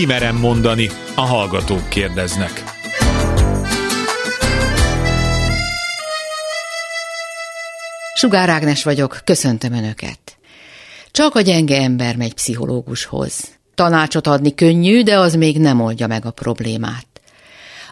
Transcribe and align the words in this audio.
kimerem 0.00 0.36
mondani, 0.36 0.90
a 1.14 1.20
hallgatók 1.20 1.88
kérdeznek. 1.88 2.64
Sugár 8.14 8.48
Ágnes 8.48 8.84
vagyok, 8.84 9.20
köszöntöm 9.24 9.72
Önöket. 9.72 10.38
Csak 11.10 11.34
a 11.34 11.40
gyenge 11.40 11.82
ember 11.82 12.16
megy 12.16 12.34
pszichológushoz. 12.34 13.58
Tanácsot 13.74 14.26
adni 14.26 14.54
könnyű, 14.54 15.02
de 15.02 15.18
az 15.18 15.34
még 15.34 15.58
nem 15.58 15.80
oldja 15.80 16.06
meg 16.06 16.26
a 16.26 16.30
problémát. 16.30 17.06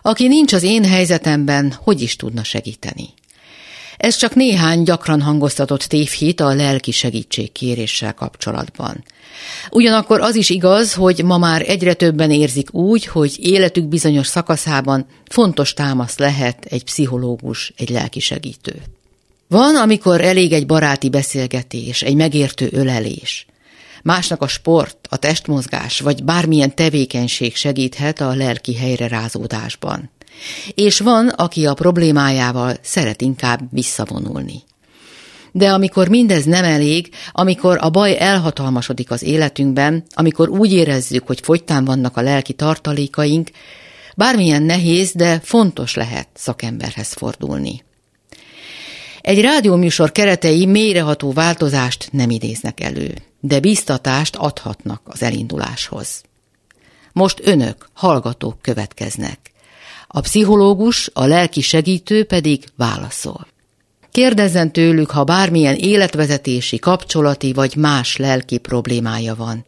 Aki 0.03 0.29
nincs 0.29 0.53
az 0.53 0.63
én 0.63 0.85
helyzetemben, 0.85 1.75
hogy 1.83 2.01
is 2.01 2.17
tudna 2.17 2.45
segíteni? 2.45 3.09
Ez 3.99 4.17
csak 4.17 4.35
néhány 4.35 4.83
gyakran 4.83 5.23
hangoztatott 5.23 5.83
tévhit 5.83 6.41
a 6.41 6.55
lelki 6.55 6.91
segítség 6.91 7.53
kéréssel 7.53 8.15
kapcsolatban. 8.15 9.05
Ugyanakkor 9.71 10.21
az 10.21 10.35
is 10.35 10.51
igaz, 10.51 10.95
hogy 10.95 11.25
ma 11.25 11.39
már 11.39 11.65
egyre 11.67 11.95
többen 11.95 12.31
érzik 12.31 12.75
úgy, 12.75 13.07
hogy 13.07 13.37
életük 13.39 13.85
bizonyos 13.85 14.27
szakaszában 14.27 15.07
fontos 15.25 15.75
támasz 15.75 16.19
lehet 16.19 16.65
egy 16.65 16.85
pszichológus, 16.85 17.73
egy 17.77 17.89
lelki 17.89 18.21
segítő. 18.21 18.83
Van, 19.49 19.77
amikor 19.77 20.21
elég 20.21 20.53
egy 20.53 20.67
baráti 20.67 21.09
beszélgetés, 21.09 22.03
egy 22.03 22.15
megértő 22.15 22.69
ölelés. 22.73 23.47
Másnak 24.03 24.43
a 24.43 24.49
sport, 24.49 24.97
a 25.09 25.17
testmozgás 25.17 26.01
vagy 26.01 26.25
bármilyen 26.25 26.75
tevékenység 26.75 27.57
segíthet 27.57 28.21
a 28.21 28.35
lelki 28.35 28.97
rázódásban. 28.97 30.11
És 30.75 31.01
van, 31.01 31.29
aki 31.29 31.67
a 31.67 31.75
problémájával 31.75 32.77
szeret 32.83 33.23
inkább 33.23 33.61
visszavonulni. 33.71 34.63
De 35.53 35.73
amikor 35.73 36.09
mindez 36.09 36.45
nem 36.45 36.65
elég, 36.65 37.11
amikor 37.33 37.79
a 37.81 37.91
baj 37.91 38.19
elhatalmasodik 38.19 39.11
az 39.11 39.23
életünkben, 39.23 40.05
amikor 40.15 40.49
úgy 40.49 40.73
érezzük, 40.73 41.27
hogy 41.27 41.41
fogytán 41.41 41.85
vannak 41.85 42.17
a 42.17 42.21
lelki 42.21 42.53
tartalékaink, 42.53 43.51
bármilyen 44.17 44.63
nehéz, 44.63 45.13
de 45.13 45.41
fontos 45.43 45.95
lehet 45.95 46.29
szakemberhez 46.35 47.13
fordulni. 47.13 47.85
Egy 49.21 49.41
rádióműsor 49.41 50.13
keretei 50.13 50.67
mélyreható 50.67 51.33
változást 51.33 52.09
nem 52.13 52.31
idéznek 52.31 52.81
elő, 52.81 53.15
de 53.41 53.61
biztatást 53.61 54.37
adhatnak 54.37 55.01
az 55.05 55.23
elinduláshoz. 55.23 56.23
Most 57.13 57.41
önök, 57.43 57.89
hallgatók 57.93 58.63
következnek. 58.63 59.39
A 60.11 60.21
pszichológus, 60.21 61.11
a 61.13 61.25
lelki 61.25 61.61
segítő 61.61 62.25
pedig 62.25 62.65
válaszol. 62.77 63.47
Kérdezzen 64.11 64.73
tőlük, 64.73 65.11
ha 65.11 65.25
bármilyen 65.25 65.75
életvezetési, 65.75 66.79
kapcsolati 66.79 67.53
vagy 67.53 67.77
más 67.77 68.17
lelki 68.17 68.59
problémája 68.59 69.35
van. 69.35 69.65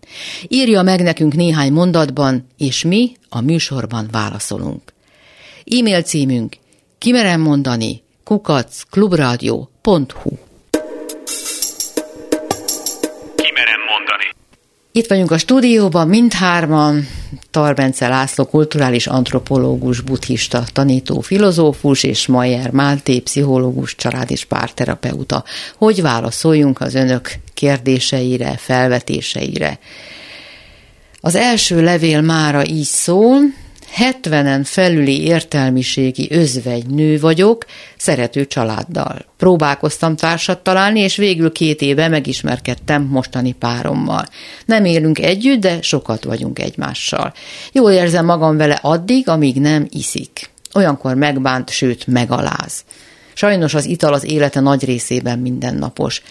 Írja 0.49 0.83
meg 0.83 1.03
nekünk 1.03 1.35
néhány 1.35 1.73
mondatban, 1.73 2.47
és 2.59 2.85
mi 2.85 3.13
a 3.29 3.41
műsorban 3.41 4.09
válaszolunk. 4.11 4.93
E-mail 5.67 6.03
címünk 6.03 6.57
kimerem 6.99 7.41
mondani 7.41 8.03
Kimerem 8.25 8.85
Itt 15.01 15.09
vagyunk 15.09 15.31
a 15.31 15.39
stúdióban, 15.39 16.09
mindhárman, 16.09 17.09
Tarbence 17.51 18.09
László, 18.09 18.45
kulturális 18.45 19.07
antropológus, 19.07 20.01
buddhista, 20.01 20.65
tanító, 20.73 21.21
filozófus, 21.21 22.03
és 22.03 22.27
Majer 22.27 22.71
Málté, 22.71 23.19
pszichológus, 23.19 23.95
család 23.95 24.31
és 24.31 24.45
párterapeuta. 24.45 25.45
Hogy 25.77 26.03
válaszoljunk 26.03 26.81
az 26.81 26.95
önök 26.95 27.31
kérdéseire, 27.55 28.57
felvetéseire? 28.57 29.79
Az 31.21 31.35
első 31.35 31.83
levél 31.83 32.21
mára 32.21 32.67
így 32.67 32.85
szól, 32.85 33.39
70-en 33.97 34.61
felüli 34.65 35.23
értelmiségi 35.23 36.29
özvegy 36.31 36.87
nő 36.87 37.19
vagyok, 37.19 37.65
szerető 37.97 38.47
családdal. 38.47 39.25
Próbálkoztam 39.37 40.17
társat 40.17 40.59
találni, 40.59 41.01
és 41.01 41.17
végül 41.17 41.53
két 41.53 41.81
éve 41.81 42.09
megismerkedtem 42.09 43.03
mostani 43.03 43.53
párommal. 43.53 44.27
Nem 44.67 44.85
élünk 44.85 45.19
együtt, 45.19 45.61
de 45.61 45.83
sokat 45.83 46.25
vagyunk 46.25 46.59
egymással. 46.59 47.33
Jól 47.73 47.91
érzem 47.91 48.25
magam 48.25 48.57
vele 48.57 48.79
addig, 48.83 49.29
amíg 49.29 49.61
nem 49.61 49.87
iszik. 49.91 50.51
Olyankor 50.75 51.15
megbánt, 51.15 51.71
sőt 51.71 52.07
megaláz. 52.07 52.85
Sajnos 53.35 53.75
az 53.75 53.85
ital 53.85 54.13
az 54.13 54.25
élete 54.25 54.61
nagy 54.61 54.85
részében 54.85 55.39
mindennapos, 55.39 56.23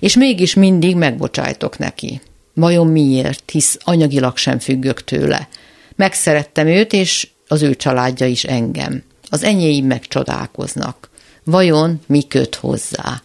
és 0.00 0.16
mégis 0.16 0.54
mindig 0.54 0.96
megbocsájtok 0.96 1.78
neki. 1.78 2.20
Vajon 2.54 2.86
miért, 2.86 3.50
hisz 3.50 3.78
anyagilag 3.84 4.36
sem 4.36 4.58
függök 4.58 5.04
tőle. 5.04 5.48
Megszerettem 5.98 6.66
őt, 6.66 6.92
és 6.92 7.28
az 7.48 7.62
ő 7.62 7.74
családja 7.74 8.26
is 8.26 8.44
engem. 8.44 9.02
Az 9.30 9.42
enyéim 9.42 9.86
megcsodálkoznak. 9.86 11.10
Vajon 11.44 12.00
mi 12.06 12.22
köt 12.22 12.54
hozzá? 12.54 13.22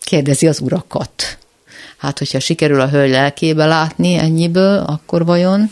Kérdezi 0.00 0.46
az 0.46 0.60
urakat. 0.60 1.38
Hát, 1.98 2.18
hogyha 2.18 2.40
sikerül 2.40 2.80
a 2.80 2.88
hölgy 2.88 3.10
lelkébe 3.10 3.66
látni 3.66 4.14
ennyiből, 4.14 4.78
akkor 4.78 5.24
vajon? 5.24 5.70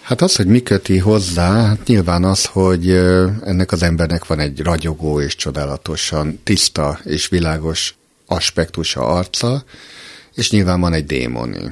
Hát 0.00 0.20
az, 0.20 0.36
hogy 0.36 0.46
mi 0.46 0.62
köti 0.62 0.98
hozzá, 0.98 1.66
hát 1.66 1.86
nyilván 1.86 2.24
az, 2.24 2.44
hogy 2.44 2.90
ennek 3.44 3.72
az 3.72 3.82
embernek 3.82 4.26
van 4.26 4.38
egy 4.40 4.60
ragyogó 4.60 5.20
és 5.20 5.36
csodálatosan 5.36 6.40
tiszta 6.44 7.00
és 7.04 7.28
világos 7.28 7.94
aspektusa 8.26 9.06
arca, 9.06 9.64
és 10.34 10.50
nyilván 10.50 10.80
van 10.80 10.92
egy 10.92 11.06
démoni. 11.06 11.70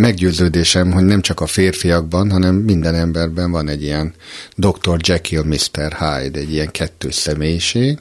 Meggyőződésem, 0.00 0.92
hogy 0.92 1.04
nem 1.04 1.20
csak 1.20 1.40
a 1.40 1.46
férfiakban, 1.46 2.30
hanem 2.30 2.54
minden 2.54 2.94
emberben 2.94 3.50
van 3.50 3.68
egy 3.68 3.82
ilyen 3.82 4.14
Dr. 4.56 4.96
Jekyll, 5.06 5.44
Mr. 5.44 5.96
Hyde, 5.98 6.38
egy 6.38 6.52
ilyen 6.52 6.70
kettős 6.70 7.14
személyiség, 7.14 7.98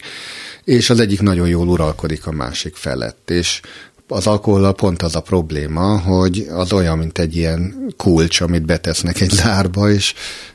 és 0.63 0.89
az 0.89 0.99
egyik 0.99 1.21
nagyon 1.21 1.47
jól 1.47 1.67
uralkodik 1.67 2.27
a 2.27 2.31
másik 2.31 2.75
felett, 2.75 3.29
és 3.29 3.61
az 4.07 4.27
alkohollal 4.27 4.73
pont 4.73 5.01
az 5.01 5.15
a 5.15 5.21
probléma, 5.21 5.99
hogy 5.99 6.47
az 6.51 6.73
olyan, 6.73 6.97
mint 6.97 7.17
egy 7.17 7.35
ilyen 7.35 7.93
kulcs, 7.97 8.41
amit 8.41 8.65
betesznek 8.65 9.21
egy 9.21 9.31
zárba, 9.31 9.89
és 9.89 10.13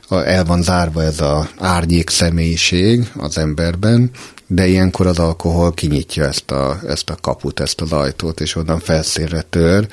el 0.09 0.45
van 0.45 0.61
zárva 0.61 1.03
ez 1.03 1.21
az 1.21 1.45
árnyék 1.57 2.09
személyiség 2.09 3.11
az 3.15 3.37
emberben, 3.37 4.11
de 4.47 4.67
ilyenkor 4.67 5.07
az 5.07 5.19
alkohol 5.19 5.73
kinyitja 5.73 6.23
ezt 6.23 6.51
a, 6.51 6.79
ezt 6.87 7.09
a 7.09 7.17
kaput, 7.21 7.59
ezt 7.59 7.81
az 7.81 7.91
ajtót, 7.91 8.39
és 8.39 8.55
onnan 8.55 8.79
felszínre 8.79 9.41
tör, 9.41 9.87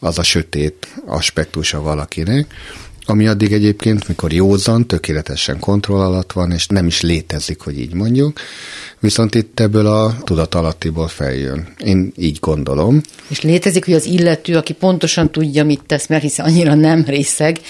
az 0.00 0.18
a 0.18 0.22
sötét 0.22 0.88
aspektusa 1.06 1.80
valakinek, 1.80 2.46
ami 3.08 3.26
addig 3.26 3.52
egyébként, 3.52 4.08
mikor 4.08 4.32
józan, 4.32 4.86
tökéletesen 4.86 5.58
kontroll 5.58 6.00
alatt 6.00 6.32
van, 6.32 6.50
és 6.50 6.66
nem 6.66 6.86
is 6.86 7.00
létezik, 7.00 7.60
hogy 7.60 7.78
így 7.78 7.94
mondjuk, 7.94 8.40
viszont 9.00 9.34
itt 9.34 9.60
ebből 9.60 9.86
a 9.86 10.16
tudatalattiból 10.24 11.08
feljön. 11.08 11.68
Én 11.84 12.12
így 12.16 12.38
gondolom. 12.40 13.00
És 13.28 13.40
létezik, 13.40 13.84
hogy 13.84 13.94
az 13.94 14.04
illető, 14.04 14.56
aki 14.56 14.72
pontosan 14.72 15.30
tudja, 15.30 15.64
mit 15.64 15.82
tesz, 15.86 16.06
mert 16.06 16.22
hiszen 16.22 16.46
annyira 16.46 16.74
nem 16.74 17.04
részeg, 17.04 17.60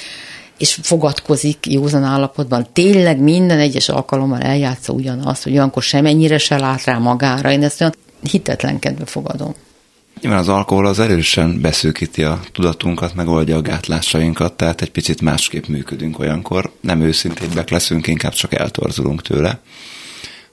és 0.58 0.78
fogadkozik 0.82 1.66
józan 1.66 2.02
állapotban. 2.02 2.66
Tényleg 2.72 3.20
minden 3.20 3.58
egyes 3.58 3.88
alkalommal 3.88 4.40
eljátsza 4.40 4.92
ugyanazt, 4.92 5.42
hogy 5.42 5.52
olyankor 5.52 5.82
semennyire 5.82 6.38
se 6.38 6.58
lát 6.58 6.84
rá 6.84 6.98
magára. 6.98 7.50
Én 7.50 7.62
ezt 7.62 7.80
olyan 7.80 7.94
hitetlenkedve 8.30 9.04
fogadom. 9.04 9.54
Nyilván 10.20 10.40
az 10.40 10.48
alkohol 10.48 10.86
az 10.86 10.98
erősen 10.98 11.60
beszűkíti 11.60 12.22
a 12.22 12.40
tudatunkat, 12.52 13.14
megoldja 13.14 13.56
a 13.56 13.60
gátlásainkat, 13.60 14.52
tehát 14.52 14.82
egy 14.82 14.90
picit 14.90 15.20
másképp 15.20 15.66
működünk 15.66 16.18
olyankor. 16.18 16.72
Nem 16.80 17.00
őszintébbek 17.00 17.70
leszünk, 17.70 18.06
inkább 18.06 18.32
csak 18.32 18.54
eltorzulunk 18.54 19.22
tőle 19.22 19.60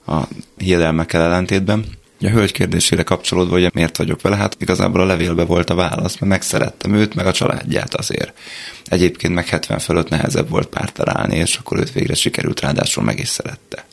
a 0.06 0.22
hiedelmekkel 0.58 1.22
ellentétben. 1.22 1.86
A 2.22 2.28
hölgy 2.28 2.52
kérdésére 2.52 3.04
kapcsolódva, 3.04 3.54
hogy 3.54 3.74
miért 3.74 3.98
vagyok 3.98 4.22
vele, 4.22 4.36
hát 4.36 4.56
igazából 4.60 5.02
a 5.02 5.06
levélbe 5.06 5.44
volt 5.44 5.70
a 5.70 5.76
válasz, 5.76 6.18
mert 6.18 6.32
megszerettem 6.32 6.94
őt, 6.94 7.16
meg 7.16 7.26
a 7.26 7.32
családját 7.32 7.94
azért. 7.94 8.38
Egyébként 8.86 9.34
meg 9.34 9.48
70 9.48 9.80
fölött 9.80 10.10
nehezebb 10.10 10.50
volt 10.50 10.68
párt 10.68 10.94
találni, 10.94 11.36
és 11.36 11.56
akkor 11.56 11.80
őt 11.80 11.92
végre 11.92 12.14
sikerült, 12.14 12.60
ráadásul 12.60 13.04
meg 13.04 13.20
is 13.20 13.28
szerette. 13.28 13.86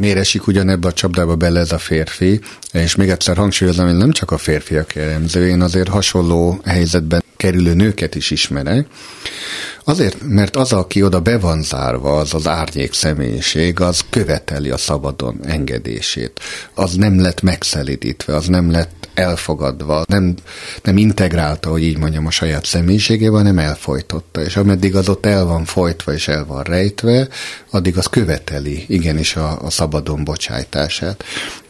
Miért 0.00 0.18
esik 0.18 0.46
ugyanebbe 0.46 0.88
a 0.88 0.92
csapdába 0.92 1.36
bele 1.36 1.60
ez 1.60 1.72
a 1.72 1.78
férfi? 1.78 2.40
És 2.72 2.94
még 2.94 3.08
egyszer 3.08 3.36
hangsúlyozom, 3.36 3.86
hogy 3.86 3.96
nem 3.96 4.12
csak 4.12 4.30
a 4.30 4.38
férfiak 4.38 4.94
jellemző, 4.94 5.48
én 5.48 5.60
azért 5.60 5.88
hasonló 5.88 6.60
helyzetben 6.64 7.22
kerülő 7.36 7.74
nőket 7.74 8.14
is 8.14 8.30
ismerek. 8.30 8.86
Azért, 9.84 10.16
mert 10.28 10.56
az, 10.56 10.72
aki 10.72 11.02
oda 11.02 11.20
be 11.20 11.38
van 11.38 11.62
zárva, 11.62 12.18
az 12.18 12.34
az 12.34 12.46
árnyék 12.46 12.92
személyiség, 12.92 13.80
az 13.80 14.00
követeli 14.10 14.70
a 14.70 14.76
szabadon 14.76 15.40
engedését. 15.42 16.40
Az 16.74 16.94
nem 16.94 17.20
lett 17.20 17.42
megszelidítve, 17.42 18.34
az 18.34 18.46
nem 18.46 18.70
lett 18.70 18.99
elfogadva, 19.14 20.04
nem, 20.08 20.34
nem 20.82 20.96
integrálta, 20.96 21.70
hogy 21.70 21.82
így 21.82 21.98
mondjam, 21.98 22.26
a 22.26 22.30
saját 22.30 22.64
személyiségével, 22.64 23.36
hanem 23.36 23.58
elfolytotta. 23.58 24.42
És 24.42 24.56
ameddig 24.56 24.96
az 24.96 25.08
ott 25.08 25.26
el 25.26 25.44
van 25.44 25.64
folytva 25.64 26.12
és 26.12 26.28
el 26.28 26.44
van 26.44 26.62
rejtve, 26.62 27.28
addig 27.70 27.98
az 27.98 28.06
követeli 28.06 28.84
igenis 28.88 29.36
a, 29.36 29.62
a 29.62 29.70
szabadon 29.70 30.24
bocsájtását. 30.24 31.24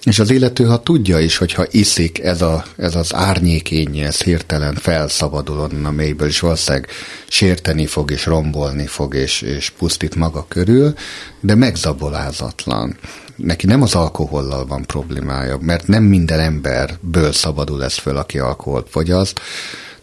És 0.04 0.18
az 0.18 0.30
illető, 0.30 0.64
ha 0.64 0.82
tudja 0.82 1.18
is, 1.18 1.36
hogy 1.36 1.52
ha 1.52 1.66
iszik, 1.70 2.18
ez, 2.18 2.42
a, 2.42 2.64
ez 2.76 2.94
az 2.94 3.14
árnyékénye, 3.14 4.06
ez 4.06 4.22
hirtelen 4.22 4.74
felszabadul 4.74 5.58
onnan 5.58 5.84
a 5.84 5.90
mélyből, 5.90 6.28
és 6.28 6.40
valószínűleg 6.40 6.88
sérteni 7.28 7.86
fog, 7.86 8.10
és 8.10 8.26
rombolni 8.26 8.86
fog, 8.86 9.14
és, 9.14 9.42
és 9.42 9.70
pusztít 9.70 10.14
maga 10.14 10.44
körül, 10.48 10.94
de 11.40 11.54
megzabolázatlan. 11.54 12.96
Neki 13.36 13.66
nem 13.66 13.82
az 13.82 13.94
alkohollal 13.94 14.66
van 14.66 14.82
problémája, 14.86 15.58
mert 15.60 15.86
nem 15.86 16.02
minden 16.02 16.40
emberből 16.40 17.32
szabadul 17.32 17.84
ez 17.84 17.94
föl, 17.94 18.16
aki 18.16 18.38
alkoholt 18.38 18.86
fogyaszt, 18.90 19.40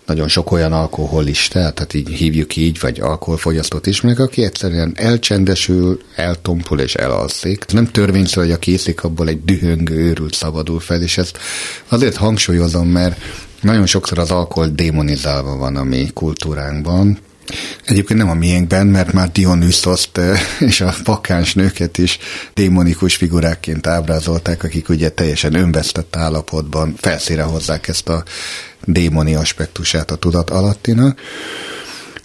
nagyon 0.08 0.28
sok 0.28 0.52
olyan 0.52 0.74
alkoholista, 0.74 1.54
tehát 1.54 1.94
így 1.94 2.10
hívjuk 2.10 2.56
így, 2.56 2.80
vagy 2.80 3.00
alkoholfogyasztót 3.00 3.88
ismerek, 3.88 4.20
aki 4.20 4.44
egyszerűen 4.44 4.94
elcsendesül, 4.96 6.02
eltompul 6.16 6.80
és 6.80 6.96
elalszik. 6.96 7.66
Nem 7.72 7.86
törvényszerű, 7.86 8.46
hogy 8.46 8.56
aki 8.56 8.74
iszik, 8.74 9.04
abból 9.04 9.28
egy 9.28 9.44
dühöngő 9.44 9.96
őrült 9.96 10.34
szabadul 10.34 10.80
fel, 10.80 11.02
és 11.02 11.18
ezt 11.18 11.38
azért 11.88 12.16
hangsúlyozom, 12.16 12.88
mert 12.88 13.22
nagyon 13.62 13.86
sokszor 13.86 14.20
az 14.20 14.32
alkohol 14.32 14.68
démonizálva 14.68 15.56
van 15.56 15.76
a 15.76 15.84
mi 15.84 16.10
kultúránkban, 16.14 17.18
Egyébként 17.86 18.20
nem 18.20 18.30
a 18.30 18.34
miénkben, 18.34 18.88
mert 18.88 19.14
már 19.14 19.32
Dionysoszt 19.32 20.20
és 20.70 20.82
a 20.82 20.94
pakáns 21.04 21.54
nőket 21.54 21.98
is 21.98 22.18
démonikus 22.54 23.16
figurákként 23.16 23.88
ábrázolták, 23.88 24.64
akik 24.64 24.90
ugye 24.90 25.10
teljesen 25.10 25.54
önvesztett 25.54 26.16
állapotban 26.16 26.96
felszíre 26.98 27.44
hozzák 27.44 27.88
ezt 27.88 28.10
a 28.10 28.24
démoni 28.88 29.36
aspektusát 29.36 30.12
a 30.12 30.16
tudat 30.16 30.50
alattinak. 30.50 31.20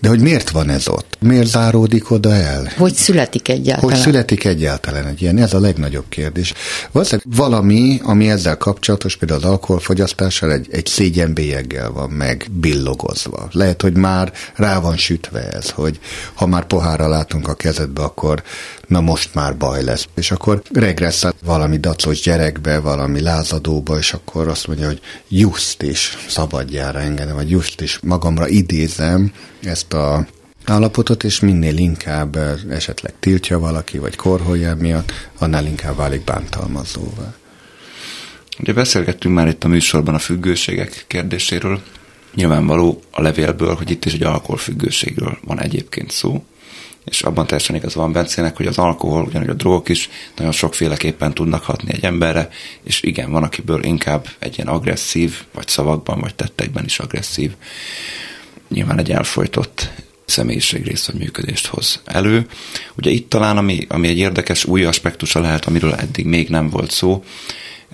De 0.02 0.08
hogy 0.08 0.20
miért 0.20 0.50
van 0.50 0.68
ez 0.68 0.88
ott? 0.88 1.16
Miért 1.20 1.46
záródik 1.46 2.10
oda 2.10 2.34
el? 2.34 2.72
Hogy 2.76 2.94
születik 2.94 3.48
egyáltalán? 3.48 3.90
Hogy 3.90 4.02
születik 4.02 4.44
egyáltalán 4.44 5.06
egy 5.06 5.22
ilyen? 5.22 5.38
Ez 5.38 5.54
a 5.54 5.60
legnagyobb 5.60 6.04
kérdés. 6.08 6.54
Valószínűleg 6.92 7.36
valami, 7.36 8.00
ami 8.02 8.30
ezzel 8.30 8.56
kapcsolatos, 8.56 9.16
például 9.16 9.40
az 9.40 9.50
alkoholfogyasztással 9.50 10.52
egy, 10.52 10.68
egy 10.70 10.86
szégyenbélyeggel 10.86 11.90
van 11.90 12.10
meg 12.10 12.46
billogozva. 12.52 13.48
Lehet, 13.52 13.82
hogy 13.82 13.96
már 13.96 14.32
rá 14.54 14.80
van 14.80 14.96
sütve 14.96 15.48
ez, 15.48 15.70
hogy 15.70 15.98
ha 16.34 16.46
már 16.46 16.66
pohárra 16.66 17.08
látunk 17.08 17.48
a 17.48 17.54
kezedbe, 17.54 18.02
akkor 18.02 18.42
na 18.86 19.00
most 19.00 19.34
már 19.34 19.56
baj 19.56 19.84
lesz. 19.84 20.06
És 20.14 20.30
akkor 20.30 20.62
regresszál 20.72 21.34
valami 21.44 21.76
dacos 21.76 22.20
gyerekbe, 22.20 22.78
valami 22.78 23.20
lázadóba, 23.20 23.98
és 23.98 24.12
akkor 24.12 24.48
azt 24.48 24.66
mondja, 24.66 24.86
hogy 24.86 25.00
just 25.28 25.82
is 25.82 26.18
szabadjára 26.28 27.00
engedem, 27.00 27.34
vagy 27.34 27.50
just 27.50 27.80
is 27.80 27.98
magamra 28.02 28.48
idézem 28.48 29.32
ezt 29.62 29.92
a 29.92 30.26
állapotot, 30.64 31.24
és 31.24 31.40
minél 31.40 31.76
inkább 31.76 32.36
esetleg 32.70 33.14
tiltja 33.20 33.58
valaki, 33.58 33.98
vagy 33.98 34.16
korholja 34.16 34.74
miatt, 34.74 35.12
annál 35.38 35.66
inkább 35.66 35.96
válik 35.96 36.24
bántalmazóvá. 36.24 37.34
Ugye 38.58 38.72
beszélgettünk 38.72 39.34
már 39.34 39.48
itt 39.48 39.64
a 39.64 39.68
műsorban 39.68 40.14
a 40.14 40.18
függőségek 40.18 41.04
kérdéséről. 41.06 41.82
Nyilvánvaló 42.34 43.02
a 43.10 43.22
levélből, 43.22 43.74
hogy 43.74 43.90
itt 43.90 44.04
is 44.04 44.12
egy 44.12 44.22
alkoholfüggőségről 44.22 45.38
van 45.44 45.60
egyébként 45.60 46.10
szó 46.10 46.44
és 47.04 47.22
abban 47.22 47.46
teljesen 47.46 47.76
igaz 47.76 47.94
van 47.94 48.12
Bencének, 48.12 48.56
hogy 48.56 48.66
az 48.66 48.78
alkohol, 48.78 49.24
ugyanúgy 49.24 49.48
a 49.48 49.54
drogok 49.54 49.88
is 49.88 50.08
nagyon 50.36 50.52
sokféleképpen 50.52 51.34
tudnak 51.34 51.64
hatni 51.64 51.92
egy 51.92 52.04
emberre, 52.04 52.48
és 52.82 53.02
igen, 53.02 53.30
van, 53.30 53.42
akiből 53.42 53.84
inkább 53.84 54.26
egy 54.38 54.56
ilyen 54.56 54.68
agresszív, 54.68 55.34
vagy 55.52 55.68
szavakban, 55.68 56.20
vagy 56.20 56.34
tettekben 56.34 56.84
is 56.84 56.98
agresszív, 56.98 57.52
nyilván 58.72 58.98
egy 58.98 59.10
elfolytott 59.10 59.90
személyiségrész 60.24 61.06
vagy 61.06 61.20
működést 61.20 61.66
hoz 61.66 62.00
elő. 62.04 62.46
Ugye 62.96 63.10
itt 63.10 63.28
talán, 63.28 63.56
ami, 63.56 63.86
ami 63.88 64.08
egy 64.08 64.18
érdekes 64.18 64.64
új 64.64 64.84
aspektusa 64.84 65.40
lehet, 65.40 65.64
amiről 65.64 65.94
eddig 65.94 66.26
még 66.26 66.48
nem 66.48 66.70
volt 66.70 66.90
szó, 66.90 67.24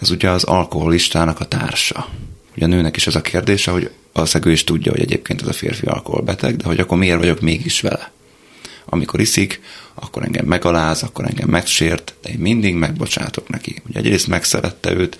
ez 0.00 0.10
ugye 0.10 0.30
az 0.30 0.44
alkoholistának 0.44 1.40
a 1.40 1.44
társa. 1.44 2.08
Ugye 2.56 2.64
a 2.64 2.68
nőnek 2.68 2.96
is 2.96 3.06
ez 3.06 3.14
a 3.14 3.20
kérdése, 3.20 3.70
hogy 3.70 3.90
valószínűleg 4.12 4.50
ő 4.50 4.54
is 4.54 4.64
tudja, 4.64 4.92
hogy 4.92 5.00
egyébként 5.00 5.42
ez 5.42 5.48
a 5.48 5.52
férfi 5.52 5.86
alkoholbeteg, 5.86 6.56
de 6.56 6.64
hogy 6.64 6.80
akkor 6.80 6.98
miért 6.98 7.18
vagyok 7.18 7.40
mégis 7.40 7.80
vele 7.80 8.12
amikor 8.90 9.20
iszik, 9.20 9.60
akkor 9.94 10.22
engem 10.22 10.46
megaláz, 10.46 11.02
akkor 11.02 11.24
engem 11.24 11.48
megsért, 11.48 12.14
de 12.22 12.28
én 12.28 12.38
mindig 12.38 12.74
megbocsátok 12.74 13.48
neki. 13.48 13.82
Ugye 13.88 13.98
egyrészt 13.98 14.26
megszerette 14.26 14.92
őt, 14.92 15.18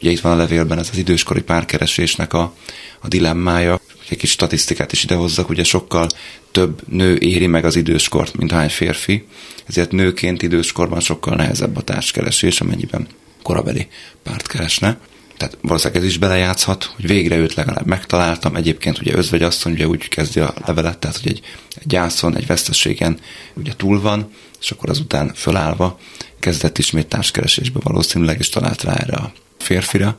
ugye 0.00 0.10
itt 0.10 0.20
van 0.20 0.32
a 0.32 0.36
levélben 0.36 0.78
ez 0.78 0.88
az 0.92 0.98
időskori 0.98 1.42
párkeresésnek 1.42 2.32
a, 2.32 2.54
a 3.00 3.08
dilemmája, 3.08 3.80
egy 4.10 4.18
kis 4.18 4.30
statisztikát 4.30 4.92
is 4.92 5.04
idehozzak, 5.04 5.48
ugye 5.48 5.64
sokkal 5.64 6.08
több 6.50 6.88
nő 6.88 7.16
éri 7.16 7.46
meg 7.46 7.64
az 7.64 7.76
időskort, 7.76 8.36
mint 8.36 8.50
hány 8.50 8.68
férfi, 8.68 9.26
ezért 9.66 9.92
nőként 9.92 10.42
időskorban 10.42 11.00
sokkal 11.00 11.36
nehezebb 11.36 11.76
a 11.76 11.82
társkeresés, 11.82 12.60
amennyiben 12.60 13.06
korabeli 13.42 13.88
párt 14.22 14.46
keresne 14.46 14.98
tehát 15.40 15.58
valószínűleg 15.60 16.02
ez 16.02 16.08
is 16.08 16.18
belejátszhat, 16.18 16.84
hogy 16.84 17.06
végre 17.06 17.36
őt 17.36 17.54
legalább 17.54 17.86
megtaláltam. 17.86 18.56
Egyébként 18.56 18.98
ugye 18.98 19.16
özvegy 19.16 19.42
asszony 19.42 19.72
ugye 19.72 19.86
úgy 19.86 20.08
kezdi 20.08 20.40
a 20.40 20.54
levelet, 20.66 20.98
tehát 20.98 21.16
hogy 21.16 21.28
egy, 21.28 21.40
egy 21.74 21.86
gyászon, 21.86 22.36
egy 22.36 22.46
veszteségen 22.46 23.18
ugye 23.54 23.72
túl 23.76 24.00
van, 24.00 24.32
és 24.60 24.70
akkor 24.70 24.90
azután 24.90 25.32
fölállva 25.34 25.98
kezdett 26.38 26.78
ismét 26.78 27.06
társkeresésbe 27.06 27.80
valószínűleg, 27.82 28.38
és 28.38 28.48
talált 28.48 28.82
rá 28.82 28.94
erre 28.94 29.16
a 29.16 29.32
férfira. 29.58 30.16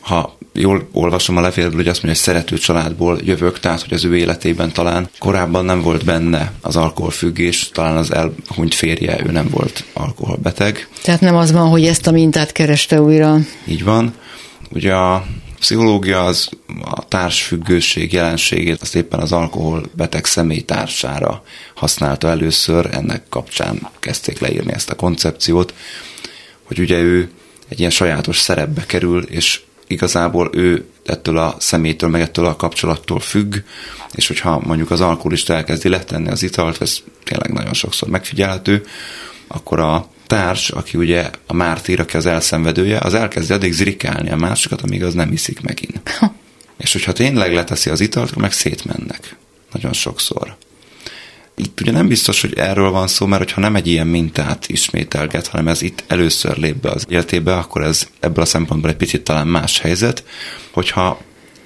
Ha 0.00 0.38
jól 0.52 0.88
olvasom 0.92 1.36
a 1.36 1.40
levélből, 1.40 1.76
hogy 1.76 1.88
azt 1.88 2.02
mondja, 2.02 2.22
hogy 2.22 2.34
szerető 2.34 2.58
családból 2.58 3.18
jövök, 3.24 3.60
tehát 3.60 3.80
hogy 3.82 3.92
az 3.92 4.04
ő 4.04 4.16
életében 4.16 4.72
talán 4.72 5.08
korábban 5.18 5.64
nem 5.64 5.82
volt 5.82 6.04
benne 6.04 6.52
az 6.60 6.76
alkoholfüggés, 6.76 7.68
talán 7.72 7.96
az 7.96 8.12
elhunyt 8.12 8.74
férje, 8.74 9.20
ő 9.26 9.30
nem 9.30 9.48
volt 9.50 9.84
alkoholbeteg. 9.92 10.88
Tehát 11.02 11.20
nem 11.20 11.36
az 11.36 11.52
van, 11.52 11.68
hogy 11.68 11.86
ezt 11.86 12.06
a 12.06 12.10
mintát 12.10 12.52
kereste 12.52 13.00
újra. 13.00 13.36
Így 13.66 13.84
van. 13.84 14.14
Ugye 14.70 14.94
a 14.94 15.26
pszichológia 15.58 16.24
az 16.24 16.48
a 16.84 17.08
társfüggőség 17.08 18.12
jelenségét 18.12 18.80
azt 18.80 18.94
éppen 18.94 19.20
az 19.20 19.32
alkoholbeteg 19.32 20.24
személy 20.24 20.60
társára 20.60 21.42
használta 21.74 22.28
először, 22.28 22.88
ennek 22.92 23.22
kapcsán 23.28 23.88
kezdték 23.98 24.38
leírni 24.38 24.72
ezt 24.72 24.90
a 24.90 24.94
koncepciót, 24.94 25.74
hogy 26.62 26.78
ugye 26.78 26.98
ő 26.98 27.30
egy 27.68 27.78
ilyen 27.78 27.90
sajátos 27.90 28.38
szerepbe 28.38 28.86
kerül, 28.86 29.22
és 29.22 29.60
igazából 29.90 30.50
ő 30.52 30.84
ettől 31.04 31.38
a 31.38 31.54
személytől, 31.58 32.10
meg 32.10 32.20
ettől 32.20 32.46
a 32.46 32.56
kapcsolattól 32.56 33.20
függ, 33.20 33.56
és 34.12 34.26
hogyha 34.26 34.60
mondjuk 34.64 34.90
az 34.90 35.00
alkoholista 35.00 35.54
elkezdi 35.54 35.88
letenni 35.88 36.30
az 36.30 36.42
italt, 36.42 36.80
ez 36.80 36.98
tényleg 37.24 37.52
nagyon 37.52 37.74
sokszor 37.74 38.08
megfigyelhető, 38.08 38.86
akkor 39.46 39.80
a 39.80 40.08
társ, 40.26 40.70
aki 40.70 40.98
ugye 40.98 41.30
a 41.46 41.52
mártír, 41.52 42.00
aki 42.00 42.16
az 42.16 42.26
elszenvedője, 42.26 42.98
az 42.98 43.14
elkezdi 43.14 43.52
addig 43.52 43.72
zrikálni 43.72 44.30
a 44.30 44.36
másikat, 44.36 44.82
amíg 44.82 45.04
az 45.04 45.14
nem 45.14 45.32
iszik 45.32 45.60
megint. 45.60 46.20
és 46.84 46.92
hogyha 46.92 47.12
tényleg 47.12 47.52
leteszi 47.52 47.90
az 47.90 48.00
italt, 48.00 48.30
akkor 48.30 48.42
meg 48.42 48.52
szétmennek. 48.52 49.36
Nagyon 49.72 49.92
sokszor. 49.92 50.56
Itt 51.62 51.80
ugye 51.80 51.92
nem 51.92 52.08
biztos, 52.08 52.40
hogy 52.40 52.54
erről 52.56 52.90
van 52.90 53.06
szó, 53.06 53.26
mert 53.26 53.42
hogyha 53.42 53.60
nem 53.60 53.76
egy 53.76 53.86
ilyen 53.86 54.06
mintát 54.06 54.68
ismételget, 54.68 55.46
hanem 55.46 55.68
ez 55.68 55.82
itt 55.82 56.04
először 56.06 56.56
lép 56.56 56.76
be 56.76 56.90
az 56.90 57.04
életébe, 57.08 57.56
akkor 57.56 57.82
ez 57.82 58.08
ebből 58.20 58.42
a 58.42 58.46
szempontból 58.46 58.90
egy 58.90 58.96
picit 58.96 59.22
talán 59.22 59.46
más 59.46 59.78
helyzet. 59.78 60.24
Hogyha 60.70 61.20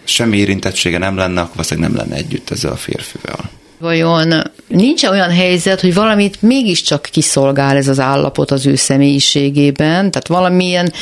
semmi 0.05 0.37
érintettsége 0.37 0.99
nem 0.99 1.17
lenne, 1.17 1.41
akkor 1.41 1.55
valószínűleg 1.55 1.91
nem 1.91 1.99
lenne 1.99 2.17
együtt 2.17 2.51
ezzel 2.51 2.73
a 2.73 2.77
férfivel. 2.77 3.51
Vajon 3.85 4.43
nincs 4.69 5.05
olyan 5.05 5.31
helyzet, 5.31 5.81
hogy 5.81 5.95
valamit 5.95 6.43
mégiscsak 6.43 7.09
kiszolgál 7.13 7.77
ez 7.77 7.89
az 7.89 8.01
állapot 8.01 8.51
az 8.51 8.67
ő 8.67 8.75
személyiségében, 8.75 10.11
tehát 10.11 10.27
valamilyen 10.27 10.93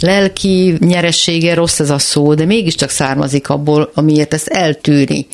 lelki 0.00 0.76
nyeressége, 0.78 1.54
rossz 1.54 1.80
ez 1.80 1.90
a 1.90 1.98
szó, 1.98 2.34
de 2.34 2.44
mégiscsak 2.44 2.90
származik 2.90 3.48
abból, 3.48 3.90
amiért 3.94 4.34
ezt 4.34 4.48
eltűri. 4.48 5.26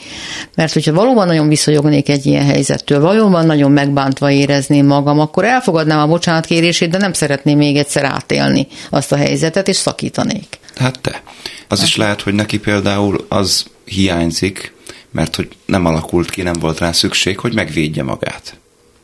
Mert 0.54 0.72
hogyha 0.72 0.92
valóban 0.92 1.26
nagyon 1.26 1.48
viszonyognék 1.48 2.08
egy 2.08 2.26
ilyen 2.26 2.44
helyzettől, 2.44 3.00
valóban 3.00 3.46
nagyon 3.46 3.70
megbántva 3.70 4.30
érezném 4.30 4.86
magam, 4.86 5.20
akkor 5.20 5.44
elfogadnám 5.44 5.98
a 5.98 6.06
bocsánatkérését, 6.06 6.90
de 6.90 6.98
nem 6.98 7.12
szeretném 7.12 7.56
még 7.56 7.76
egyszer 7.76 8.04
átélni 8.04 8.66
azt 8.90 9.12
a 9.12 9.16
helyzetet, 9.16 9.68
és 9.68 9.76
szakítanék. 9.76 10.58
Hát 10.76 11.00
te. 11.00 11.22
Az 11.68 11.82
is 11.82 11.96
lehet, 11.96 12.20
hogy 12.20 12.34
neki 12.34 12.58
például 12.58 13.24
az 13.28 13.64
hiányzik, 13.84 14.72
mert 15.10 15.36
hogy 15.36 15.48
nem 15.64 15.86
alakult 15.86 16.30
ki, 16.30 16.42
nem 16.42 16.56
volt 16.60 16.78
rá 16.78 16.92
szükség, 16.92 17.38
hogy 17.38 17.54
megvédje 17.54 18.02
magát. 18.02 18.58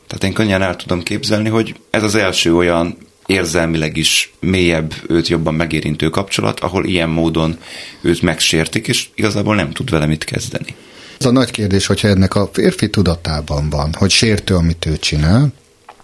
Tehát 0.07 0.23
én 0.23 0.33
könnyen 0.33 0.61
el 0.61 0.75
tudom 0.75 1.03
képzelni, 1.03 1.49
hogy 1.49 1.75
ez 1.89 2.03
az 2.03 2.15
első 2.15 2.55
olyan 2.55 2.97
érzelmileg 3.25 3.97
is 3.97 4.33
mélyebb, 4.39 4.93
őt 5.07 5.27
jobban 5.27 5.53
megérintő 5.53 6.09
kapcsolat, 6.09 6.59
ahol 6.59 6.85
ilyen 6.85 7.09
módon 7.09 7.57
őt 8.01 8.21
megsértik, 8.21 8.87
és 8.87 9.07
igazából 9.15 9.55
nem 9.55 9.71
tud 9.71 9.89
vele 9.89 10.05
mit 10.05 10.23
kezdeni. 10.23 10.75
Ez 11.19 11.25
a 11.25 11.31
nagy 11.31 11.51
kérdés, 11.51 11.85
hogyha 11.85 12.07
ennek 12.07 12.35
a 12.35 12.49
férfi 12.53 12.89
tudatában 12.89 13.69
van, 13.69 13.93
hogy 13.97 14.11
sértő, 14.11 14.55
amit 14.55 14.85
ő 14.85 14.97
csinál, 14.97 15.53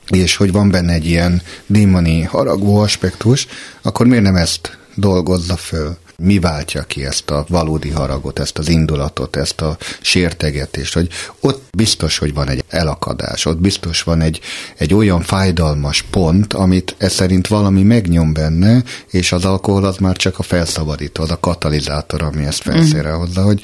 és 0.08 0.36
hogy 0.36 0.52
van 0.52 0.70
benne 0.70 0.94
egy 0.94 1.08
ilyen 1.08 1.42
démoni 1.66 2.22
haragú 2.22 2.76
aspektus, 2.76 3.48
akkor 3.82 4.08
miért 4.08 4.24
nem 4.24 4.36
ezt 4.36 4.78
dolgozza 4.96 5.56
föl? 5.56 5.98
Mi 6.18 6.40
váltja 6.40 6.84
ki 6.84 7.06
ezt 7.06 7.30
a 7.30 7.46
valódi 7.50 7.90
haragot, 7.90 8.40
ezt 8.40 8.58
az 8.58 8.70
indulatot, 8.70 9.36
ezt 9.36 9.62
a 9.62 9.78
sértegetést, 10.02 10.94
hogy 10.94 11.10
ott 11.40 11.64
biztos, 11.78 12.18
hogy 12.18 12.34
van 12.34 12.50
egy 12.50 12.64
elakadás, 12.70 13.46
ott 13.46 13.58
biztos 13.58 14.04
van 14.04 14.22
egy, 14.22 14.40
egy 14.78 14.94
olyan 14.94 15.22
fájdalmas 15.22 16.02
pont, 16.02 16.54
amit 16.54 16.96
ez 16.98 17.14
szerint 17.14 17.48
valami 17.48 17.84
megnyom 17.84 18.34
benne, 18.34 18.84
és 19.12 19.32
az 19.32 19.46
alkohol 19.46 19.86
az 19.86 19.98
már 19.98 20.16
csak 20.16 20.40
a 20.40 20.44
felszabadító, 20.44 21.24
az 21.24 21.32
a 21.32 21.40
katalizátor, 21.40 22.22
ami 22.22 22.46
ezt 22.46 22.62
felszére 22.62 23.12
hozza, 23.12 23.42
hogy 23.42 23.62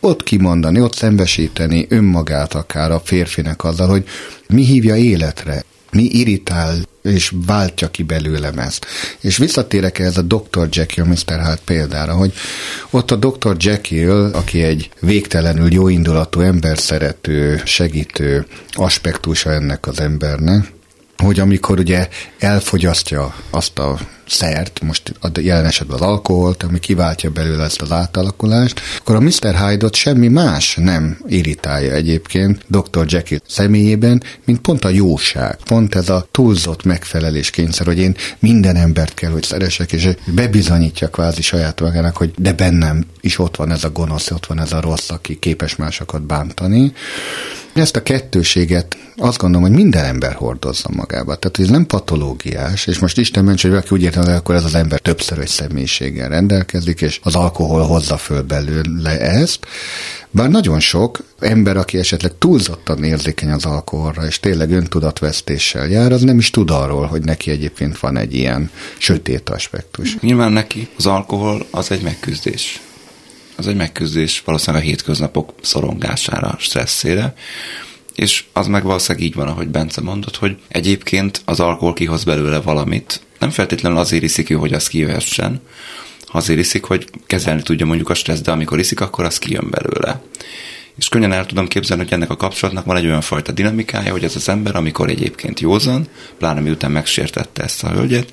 ott 0.00 0.22
kimondani, 0.22 0.80
ott 0.80 0.94
szembesíteni 0.94 1.86
önmagát 1.88 2.54
akár 2.54 2.90
a 2.90 3.00
férfinek 3.04 3.64
azzal, 3.64 3.88
hogy 3.88 4.04
mi 4.48 4.64
hívja 4.64 4.96
életre, 4.96 5.64
mi 5.90 6.02
irritál 6.02 6.76
és 7.08 7.32
váltja 7.46 7.88
ki 7.88 8.02
belőlem 8.02 8.58
ezt. 8.58 8.86
És 9.20 9.36
visszatérek 9.36 9.98
ehhez 9.98 10.16
a 10.16 10.22
Dr. 10.22 10.68
Jekyll, 10.70 11.04
Mr. 11.04 11.16
Hyde 11.26 11.58
példára, 11.64 12.12
hogy 12.12 12.32
ott 12.90 13.10
a 13.10 13.16
Dr. 13.16 13.56
Jekyll, 13.58 14.30
aki 14.32 14.62
egy 14.62 14.90
végtelenül 15.00 15.72
jóindulatú, 15.72 16.40
emberszerető, 16.40 17.62
segítő 17.64 18.46
aspektusa 18.72 19.52
ennek 19.52 19.86
az 19.86 20.00
embernek, 20.00 20.72
hogy 21.16 21.40
amikor 21.40 21.78
ugye 21.78 22.08
elfogyasztja 22.38 23.34
azt 23.50 23.78
a 23.78 23.98
szert, 24.30 24.80
most 24.80 25.14
a 25.20 25.28
jelen 25.40 25.64
esetben 25.64 25.96
az 25.96 26.06
alkoholt, 26.06 26.62
ami 26.62 26.78
kiváltja 26.78 27.30
belőle 27.30 27.64
ezt 27.64 27.80
az 27.80 27.92
átalakulást, 27.92 28.80
akkor 28.98 29.14
a 29.14 29.20
Mr. 29.20 29.66
Hyde-ot 29.66 29.94
semmi 29.94 30.28
más 30.28 30.74
nem 30.74 31.18
irritálja 31.26 31.92
egyébként 31.92 32.64
Dr. 32.66 33.04
Jekyll 33.06 33.38
személyében, 33.48 34.22
mint 34.44 34.60
pont 34.60 34.84
a 34.84 34.88
jóság, 34.88 35.58
pont 35.64 35.94
ez 35.94 36.08
a 36.08 36.26
túlzott 36.30 36.84
megfelelés 36.84 37.50
kényszer, 37.50 37.86
hogy 37.86 37.98
én 37.98 38.16
minden 38.38 38.76
embert 38.76 39.14
kell, 39.14 39.30
hogy 39.30 39.42
szeresek, 39.42 39.92
és 39.92 40.08
bebizonyítja 40.34 41.08
kvázi 41.08 41.42
saját 41.42 41.80
magának, 41.80 42.16
hogy 42.16 42.32
de 42.36 42.52
bennem 42.52 43.04
is 43.20 43.38
ott 43.38 43.56
van 43.56 43.70
ez 43.70 43.84
a 43.84 43.90
gonosz, 43.90 44.30
ott 44.30 44.46
van 44.46 44.60
ez 44.60 44.72
a 44.72 44.80
rossz, 44.80 45.10
aki 45.10 45.38
képes 45.38 45.76
másokat 45.76 46.22
bántani. 46.22 46.92
Ezt 47.78 47.96
a 47.96 48.02
kettőséget 48.02 48.96
azt 49.16 49.38
gondolom, 49.38 49.66
hogy 49.68 49.76
minden 49.76 50.04
ember 50.04 50.32
hordozza 50.32 50.88
magába. 50.92 51.36
Tehát 51.36 51.58
ez 51.58 51.68
nem 51.68 51.86
patológiás, 51.86 52.86
és 52.86 52.98
most 52.98 53.18
Isten 53.18 53.44
ments, 53.44 53.62
hogy 53.62 53.70
valaki 53.70 53.88
úgy 53.90 54.02
értem, 54.02 54.24
hogy 54.24 54.32
akkor 54.32 54.54
ez 54.54 54.64
az 54.64 54.74
ember 54.74 55.00
többszörös 55.00 55.50
személyiséggel 55.50 56.28
rendelkezik, 56.28 57.00
és 57.00 57.20
az 57.22 57.34
alkohol 57.34 57.82
hozza 57.82 58.16
föl 58.16 58.42
belőle 58.42 59.20
ezt. 59.20 59.66
Bár 60.30 60.50
nagyon 60.50 60.80
sok 60.80 61.24
ember, 61.38 61.76
aki 61.76 61.98
esetleg 61.98 62.32
túlzottan 62.38 63.04
érzékeny 63.04 63.50
az 63.50 63.64
alkoholra, 63.64 64.26
és 64.26 64.40
tényleg 64.40 64.70
öntudatvesztéssel 64.70 65.86
jár, 65.88 66.12
az 66.12 66.22
nem 66.22 66.38
is 66.38 66.50
tud 66.50 66.70
arról, 66.70 67.06
hogy 67.06 67.22
neki 67.22 67.50
egyébként 67.50 67.98
van 67.98 68.16
egy 68.16 68.34
ilyen 68.34 68.70
sötét 68.98 69.48
aspektus. 69.50 70.16
Nyilván 70.20 70.52
neki 70.52 70.88
az 70.96 71.06
alkohol 71.06 71.66
az 71.70 71.90
egy 71.90 72.02
megküzdés. 72.02 72.80
Az 73.58 73.66
egy 73.66 73.76
megküzdés 73.76 74.42
valószínűleg 74.44 74.82
a 74.82 74.86
hétköznapok 74.86 75.54
szorongására, 75.60 76.56
stresszére, 76.58 77.34
és 78.14 78.44
az 78.52 78.66
meg 78.66 78.82
valószínűleg 78.82 79.26
így 79.26 79.34
van, 79.34 79.48
ahogy 79.48 79.68
Bence 79.68 80.00
mondott, 80.00 80.36
hogy 80.36 80.56
egyébként 80.68 81.42
az 81.44 81.60
alkohol 81.60 81.92
kihoz 81.92 82.24
belőle 82.24 82.60
valamit, 82.60 83.20
nem 83.38 83.50
feltétlenül 83.50 83.98
azért 83.98 84.22
iszik 84.22 84.50
ő, 84.50 84.54
hogy 84.54 84.72
az 84.72 84.88
kijöhessen, 84.88 85.60
azért 86.26 86.58
iszik, 86.58 86.84
hogy 86.84 87.08
kezelni 87.26 87.62
tudja 87.62 87.86
mondjuk 87.86 88.10
a 88.10 88.14
stressz, 88.14 88.40
de 88.40 88.50
amikor 88.50 88.78
iszik, 88.78 89.00
akkor 89.00 89.24
az 89.24 89.38
kijön 89.38 89.70
belőle. 89.70 90.22
És 90.96 91.08
könnyen 91.08 91.32
el 91.32 91.46
tudom 91.46 91.68
képzelni, 91.68 92.02
hogy 92.02 92.12
ennek 92.12 92.30
a 92.30 92.36
kapcsolatnak 92.36 92.84
van 92.84 92.96
egy 92.96 93.06
olyan 93.06 93.20
fajta 93.20 93.52
dinamikája, 93.52 94.12
hogy 94.12 94.24
ez 94.24 94.36
az 94.36 94.48
ember, 94.48 94.76
amikor 94.76 95.08
egyébként 95.08 95.60
józan, 95.60 96.08
pláne 96.38 96.60
miután 96.60 96.90
megsértette 96.90 97.62
ezt 97.62 97.84
a 97.84 97.90
hölgyet, 97.90 98.32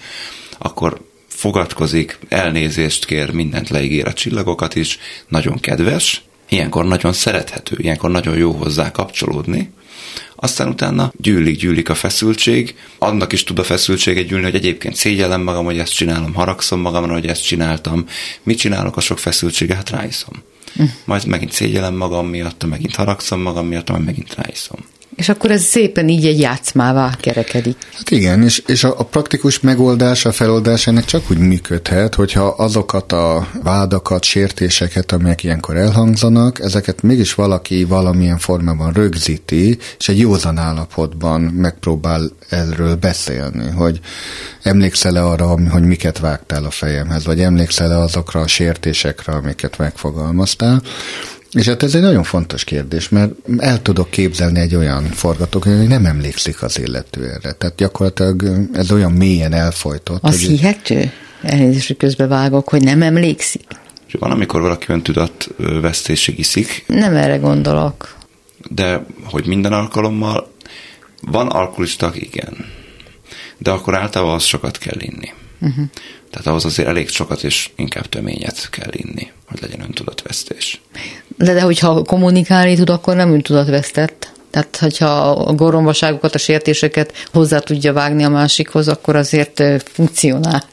akkor 0.58 1.02
fogadkozik, 1.46 2.18
elnézést 2.30 3.06
kér, 3.06 3.32
mindent 3.32 3.70
leígér 3.70 4.08
a 4.08 4.14
csillagokat 4.14 4.76
is, 4.76 5.00
nagyon 5.28 5.60
kedves, 5.60 6.24
ilyenkor 6.50 6.86
nagyon 6.86 7.14
szerethető, 7.14 7.76
ilyenkor 7.80 8.12
nagyon 8.12 8.38
jó 8.38 8.52
hozzá 8.52 8.92
kapcsolódni, 8.92 9.72
aztán 10.36 10.68
utána 10.68 11.12
gyűlik, 11.18 11.60
gyűlik 11.60 11.90
a 11.90 11.96
feszültség, 11.96 12.76
annak 12.98 13.34
is 13.34 13.44
tud 13.44 13.60
a 13.60 13.64
feszültsége 13.64 14.22
gyűlni, 14.22 14.44
hogy 14.44 14.56
egyébként 14.56 14.96
szégyellem 14.96 15.42
magam, 15.42 15.66
hogy 15.66 15.78
ezt 15.78 15.94
csinálom, 15.94 16.34
haragszom 16.34 16.80
magamra, 16.80 17.14
hogy 17.14 17.28
ezt 17.28 17.46
csináltam. 17.46 18.06
Mit 18.44 18.58
csinálok 18.58 18.98
a 18.98 19.02
sok 19.02 19.20
feszültsége? 19.20 19.76
Hát 19.76 19.90
ráiszom. 19.90 20.44
Hm. 20.76 20.84
Majd 21.06 21.28
megint 21.28 21.52
szégyellem 21.52 21.96
magam 21.96 22.28
miatt, 22.28 22.66
megint 22.66 22.96
haragszom 22.96 23.42
magam 23.42 23.68
miatt, 23.68 23.90
majd 23.90 24.06
megint 24.06 24.36
ráiszom. 24.36 24.80
És 25.16 25.30
akkor 25.30 25.52
ez 25.52 25.64
szépen 25.64 26.10
így 26.10 26.26
egy 26.26 26.40
játszmává 26.40 27.16
kerekedik. 27.20 27.78
Hát 27.94 28.12
igen, 28.12 28.44
és, 28.44 28.64
és 28.66 28.84
a, 28.84 29.00
a 29.00 29.04
praktikus 29.04 29.60
megoldás, 29.60 30.26
a 30.26 30.32
feloldás 30.32 30.88
ennek 30.88 31.06
csak 31.06 31.32
úgy 31.32 31.38
működhet, 31.38 32.16
hogyha 32.16 32.44
azokat 32.46 33.12
a 33.12 33.48
vádakat, 33.64 34.24
sértéseket, 34.24 35.12
amelyek 35.12 35.44
ilyenkor 35.44 35.78
elhangzanak, 35.78 36.60
ezeket 36.60 37.02
mégis 37.02 37.34
valaki 37.34 37.84
valamilyen 37.84 38.38
formában 38.38 38.94
rögzíti, 38.94 39.78
és 40.00 40.10
egy 40.10 40.20
józan 40.20 40.58
állapotban 40.58 41.42
megpróbál 41.42 42.32
erről 42.50 42.96
beszélni, 42.96 43.70
hogy 43.70 44.00
emlékszel-e 44.64 45.26
arra, 45.26 45.48
hogy 45.48 45.84
miket 45.84 46.20
vágtál 46.20 46.66
a 46.66 46.72
fejemhez, 46.72 47.26
vagy 47.26 47.40
emlékszel-e 47.42 47.98
azokra 47.98 48.40
a 48.40 48.48
sértésekre, 48.48 49.34
amiket 49.34 49.78
megfogalmaztál, 49.78 50.82
és 51.56 51.68
hát 51.68 51.84
ez 51.84 51.96
egy 51.96 52.02
nagyon 52.02 52.24
fontos 52.24 52.64
kérdés, 52.64 53.10
mert 53.10 53.32
el 53.58 53.82
tudok 53.82 54.10
képzelni 54.10 54.60
egy 54.60 54.76
olyan 54.76 55.04
forgatókönyvet, 55.04 55.82
hogy 55.82 55.90
nem 55.90 56.06
emlékszik 56.06 56.64
az 56.64 56.80
illető 56.80 57.24
erre. 57.24 57.52
Tehát 57.52 57.76
gyakorlatilag 57.76 58.68
ez 58.74 58.92
olyan 58.92 59.12
mélyen 59.12 59.54
elfolytott. 59.54 60.24
Az 60.24 60.40
hogy 60.40 60.58
hihető? 60.58 61.12
Elnézést, 61.42 61.88
hogy 61.88 61.98
közbevágok, 61.98 62.70
hogy 62.70 62.84
nem 62.84 63.02
emlékszik. 63.02 63.64
És 64.08 64.16
van, 64.20 64.32
amikor 64.32 64.62
valaki 64.62 64.86
öntudat 64.88 65.50
vesztésig 65.58 66.40
iszik. 66.40 66.84
Nem 66.88 67.16
erre 67.16 67.38
gondolok. 67.38 68.16
De 68.70 69.06
hogy 69.24 69.46
minden 69.46 69.74
alkalommal 69.74 70.54
van 71.22 71.48
alkoholistak, 71.48 72.22
igen. 72.22 72.66
De 73.58 73.72
akkor 73.72 73.96
általában 73.98 74.36
az 74.36 74.44
sokat 74.44 74.78
kell 74.78 75.00
inni. 75.00 75.34
Uh-huh. 75.60 75.86
Tehát 76.30 76.48
ahhoz 76.48 76.66
azért 76.66 76.88
elég 76.88 77.10
sokat 77.10 77.44
és 77.44 77.70
inkább 77.76 78.10
töményet 78.10 78.70
kell 78.70 78.92
inni, 78.92 79.32
hogy 79.46 79.62
legyen 79.62 79.82
öntudatvesztés. 79.82 80.82
De, 81.38 81.54
de 81.54 81.62
hogyha 81.62 82.02
kommunikálni 82.04 82.76
tud, 82.76 82.90
akkor 82.90 83.16
nem 83.16 83.34
öntudatvesztett. 83.34 84.34
Tehát, 84.52 84.78
hogyha 84.78 85.30
a 85.30 85.54
gorombaságokat, 85.54 86.36
a 86.36 86.38
sértéseket 86.38 87.14
hozzá 87.34 87.60
tudja 87.60 87.94
vágni 87.94 88.24
a 88.24 88.30
másikhoz, 88.30 88.88
akkor 88.88 89.16
azért 89.16 89.64
funkcionál. 89.84 90.64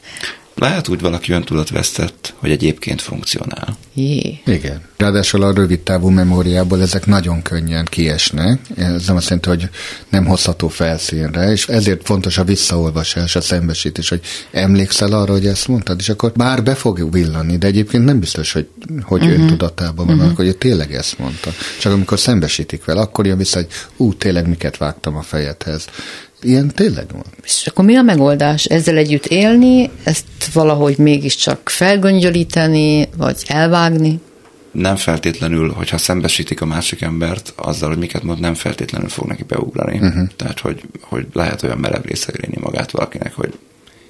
Lehet 0.55 0.87
úgy 0.87 1.01
valaki 1.01 1.31
öntudatvesztett, 1.31 2.33
hogy 2.37 2.51
egyébként 2.51 3.01
funkcionál. 3.01 3.77
Jé. 3.93 4.39
Igen. 4.45 4.81
Ráadásul 4.97 5.43
a 5.43 5.53
rövid 5.53 5.79
távú 5.79 6.09
memóriából 6.09 6.81
ezek 6.81 7.05
nagyon 7.05 7.41
könnyen 7.41 7.85
kiesnek. 7.85 8.59
Ez 8.75 9.07
nem 9.07 9.15
azt 9.15 9.29
jelenti, 9.29 9.49
hogy 9.49 9.69
nem 10.09 10.25
hozható 10.25 10.67
felszínre, 10.67 11.51
és 11.51 11.67
ezért 11.67 12.05
fontos 12.05 12.37
a 12.37 12.43
visszaolvasás, 12.43 13.35
a 13.35 13.41
szembesítés, 13.41 14.09
hogy 14.09 14.21
emlékszel 14.51 15.13
arra, 15.13 15.31
hogy 15.31 15.45
ezt 15.45 15.67
mondtad, 15.67 15.99
és 15.99 16.09
akkor 16.09 16.31
bár 16.31 16.63
be 16.63 16.75
fog 16.75 17.11
villani, 17.11 17.57
de 17.57 17.67
egyébként 17.67 18.05
nem 18.05 18.19
biztos, 18.19 18.51
hogy, 18.51 18.67
hogy 19.01 19.23
uh-huh. 19.23 19.41
öntudatában 19.41 20.05
van, 20.05 20.19
uh-huh. 20.19 20.35
hogy 20.35 20.57
tényleg 20.57 20.93
ezt 20.93 21.19
mondta. 21.19 21.51
Csak 21.79 21.93
amikor 21.93 22.19
szembesítik 22.19 22.85
vele, 22.85 23.01
akkor 23.01 23.25
jön 23.25 23.37
vissza, 23.37 23.57
hogy 23.57 23.67
ú, 23.97 24.13
tényleg 24.13 24.47
miket 24.47 24.77
vágtam 24.77 25.15
a 25.15 25.21
fejedhez 25.21 25.85
ilyen 26.43 26.67
tényleg 26.67 27.05
van. 27.11 27.25
És 27.43 27.67
akkor 27.67 27.85
mi 27.85 27.95
a 27.95 28.01
megoldás? 28.01 28.65
Ezzel 28.65 28.97
együtt 28.97 29.25
élni, 29.25 29.89
ezt 30.03 30.25
valahogy 30.53 30.97
mégiscsak 30.97 31.69
felgöngyölíteni, 31.69 33.09
vagy 33.17 33.43
elvágni? 33.47 34.19
Nem 34.71 34.95
feltétlenül, 34.95 35.71
hogyha 35.71 35.97
szembesítik 35.97 36.61
a 36.61 36.65
másik 36.65 37.01
embert 37.01 37.53
azzal, 37.55 37.89
hogy 37.89 37.97
miket 37.97 38.23
mond, 38.23 38.39
nem 38.39 38.53
feltétlenül 38.53 39.09
fog 39.09 39.27
neki 39.27 39.43
beugrani. 39.43 39.97
Uh-huh. 39.97 40.27
Tehát, 40.35 40.59
hogy, 40.59 40.81
hogy 41.01 41.27
lehet 41.33 41.63
olyan 41.63 41.77
merev 41.77 42.03
részegréni 42.03 42.57
magát 42.59 42.91
valakinek, 42.91 43.33
hogy 43.33 43.53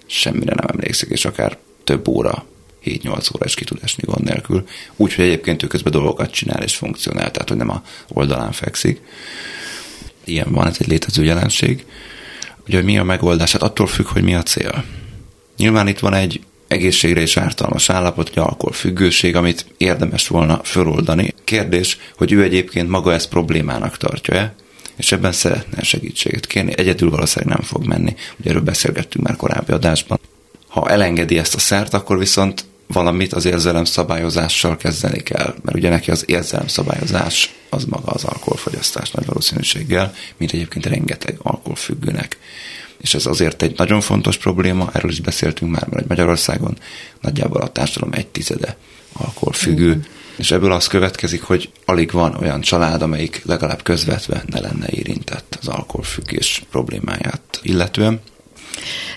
semmire 0.06 0.54
nem 0.56 0.68
emlékszik, 0.72 1.10
és 1.10 1.26
akár 1.26 1.58
több 1.84 2.08
óra 2.08 2.46
7-8 2.86 3.36
óra 3.36 3.46
is 3.46 3.56
ki 3.56 3.64
tud 3.64 3.80
esni 3.84 4.04
gond 4.06 4.24
nélkül. 4.24 4.68
Úgyhogy 4.96 5.26
egyébként 5.26 5.64
ő 5.64 5.68
közben 5.68 5.92
dolgokat 5.92 6.32
csinál 6.32 6.64
és 6.64 6.76
funkcionál, 6.76 7.32
tehát 7.32 7.50
hogy 7.50 7.58
nem 7.58 7.70
a 7.70 7.84
oldalán 8.08 8.52
fekszik. 8.52 9.02
Ilyen 10.24 10.52
van, 10.52 10.68
ez 10.68 10.78
egy 10.80 10.88
létező 10.88 11.24
jelenség. 11.24 11.86
Ugye, 12.68 12.82
mi 12.82 12.98
a 12.98 13.04
megoldás? 13.04 13.52
Hát 13.52 13.62
attól 13.62 13.88
függ, 13.88 14.06
hogy 14.06 14.24
mi 14.24 14.36
a 14.36 14.44
cél. 14.44 14.84
Nyilván 15.58 15.88
itt 15.88 16.00
van 16.00 16.14
egy 16.14 16.42
egészségre 16.68 17.22
is 17.22 17.38
ártalmas 17.38 17.90
állapot, 17.90 18.30
egy 18.30 18.40
alkoholfüggőség, 18.40 19.36
amit 19.36 19.66
érdemes 19.78 20.28
volna 20.28 20.60
föloldani. 20.64 21.34
Kérdés, 21.44 21.98
hogy 22.18 22.32
ő 22.32 22.44
egyébként 22.44 22.90
maga 22.90 23.14
ezt 23.14 23.30
problémának 23.30 23.98
tartja-e, 23.98 24.54
és 24.96 25.12
ebben 25.12 25.32
szeretne 25.32 25.84
segítséget 25.84 26.46
kérni. 26.46 26.74
Egyedül 26.78 27.10
valószínűleg 27.10 27.56
nem 27.56 27.68
fog 27.68 27.86
menni. 27.86 28.16
Ugye 28.40 28.50
erről 28.50 28.62
beszélgettünk 28.62 29.28
már 29.28 29.36
korábbi 29.36 29.72
adásban. 29.72 30.20
Ha 30.68 30.90
elengedi 30.90 31.38
ezt 31.38 31.56
a 31.56 31.60
szert, 31.60 31.94
akkor 31.94 32.18
viszont 32.18 32.66
valamit 32.94 33.34
az 33.34 33.46
érzelem 33.46 33.84
szabályozással 33.84 34.78
kezdeni 34.78 35.24
kell, 35.24 35.56
mert 35.62 35.78
ugye 35.78 35.90
neki 35.90 36.12
az 36.12 36.24
érzelem 36.28 36.68
szabályozás 36.68 37.54
az 37.70 37.86
maga 37.86 38.12
az 38.12 38.24
alkoholfogyasztás 38.24 39.12
nagy 39.12 39.26
valószínűséggel, 39.26 40.14
mint 40.38 40.52
egyébként 40.52 40.86
rengeteg 40.86 41.38
alkoholfüggőnek. 41.42 42.38
és 42.98 43.14
ez 43.14 43.26
azért 43.26 43.62
egy 43.62 43.78
nagyon 43.78 44.02
fontos 44.02 44.38
probléma, 44.38 44.90
erről 44.94 45.12
is 45.12 45.22
beszéltünk 45.22 45.72
már, 45.72 45.88
mert 45.90 46.08
Magyarországon 46.08 46.78
nagyjából 47.22 47.62
a 47.62 47.72
társadalom 47.72 48.14
egy 48.14 48.28
tizede 48.28 48.78
alkoholfüggő, 49.14 49.96
mm. 49.96 50.00
és 50.36 50.52
ebből 50.52 50.72
az 50.72 50.88
következik, 50.88 51.42
hogy 51.42 51.72
alig 51.86 52.12
van 52.12 52.36
olyan 52.36 52.62
család, 52.62 53.02
amelyik 53.02 53.42
legalább 53.46 53.84
közvetve 53.84 54.44
ne 54.48 54.60
lenne 54.60 54.88
érintett 54.90 55.58
az 55.62 55.68
alkoholfüggés 55.68 56.64
problémáját 56.72 57.60
illetően. 57.62 58.22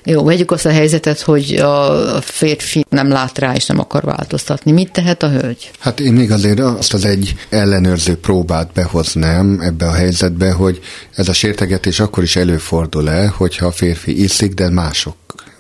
Jó, 0.05 0.25
vegyük 0.25 0.51
azt 0.51 0.67
a 0.67 0.71
helyzetet, 0.71 1.21
hogy 1.21 1.55
a 1.55 2.21
férfi 2.21 2.85
nem 2.89 3.09
lát 3.09 3.39
rá 3.39 3.55
és 3.55 3.67
nem 3.67 3.79
akar 3.79 4.03
változtatni. 4.05 4.73
Mit 4.73 4.93
tehet 4.93 5.23
a 5.23 5.31
hölgy? 5.31 5.71
Hát 5.79 6.01
én 6.01 6.13
még 6.13 6.31
azért 6.31 6.61
azt 6.61 6.95
az 6.95 7.05
egy 7.05 7.35
ellenőrző 7.49 8.17
próbát 8.17 8.73
behoznám 8.73 9.59
ebbe 9.61 9.87
a 9.87 9.93
helyzetbe, 9.93 10.53
hogy 10.53 10.81
ez 11.15 11.29
a 11.29 11.33
sértegetés 11.33 12.01
akkor 12.01 12.23
is 12.23 12.37
előfordul-e, 12.37 13.29
hogyha 13.29 13.67
a 13.67 13.73
férfi 13.73 14.23
iszik, 14.23 14.55
de 14.55 14.71
mások 14.71 15.17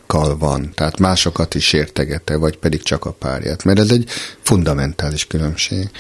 másokkal 0.07 0.37
van, 0.39 0.71
tehát 0.75 0.99
másokat 0.99 1.55
is 1.55 1.73
értegete, 1.73 2.37
vagy 2.37 2.57
pedig 2.57 2.83
csak 2.83 3.05
a 3.05 3.13
párját, 3.13 3.65
mert 3.65 3.79
ez 3.79 3.91
egy 3.91 4.09
fundamentális 4.43 5.27
különbség. 5.27 5.91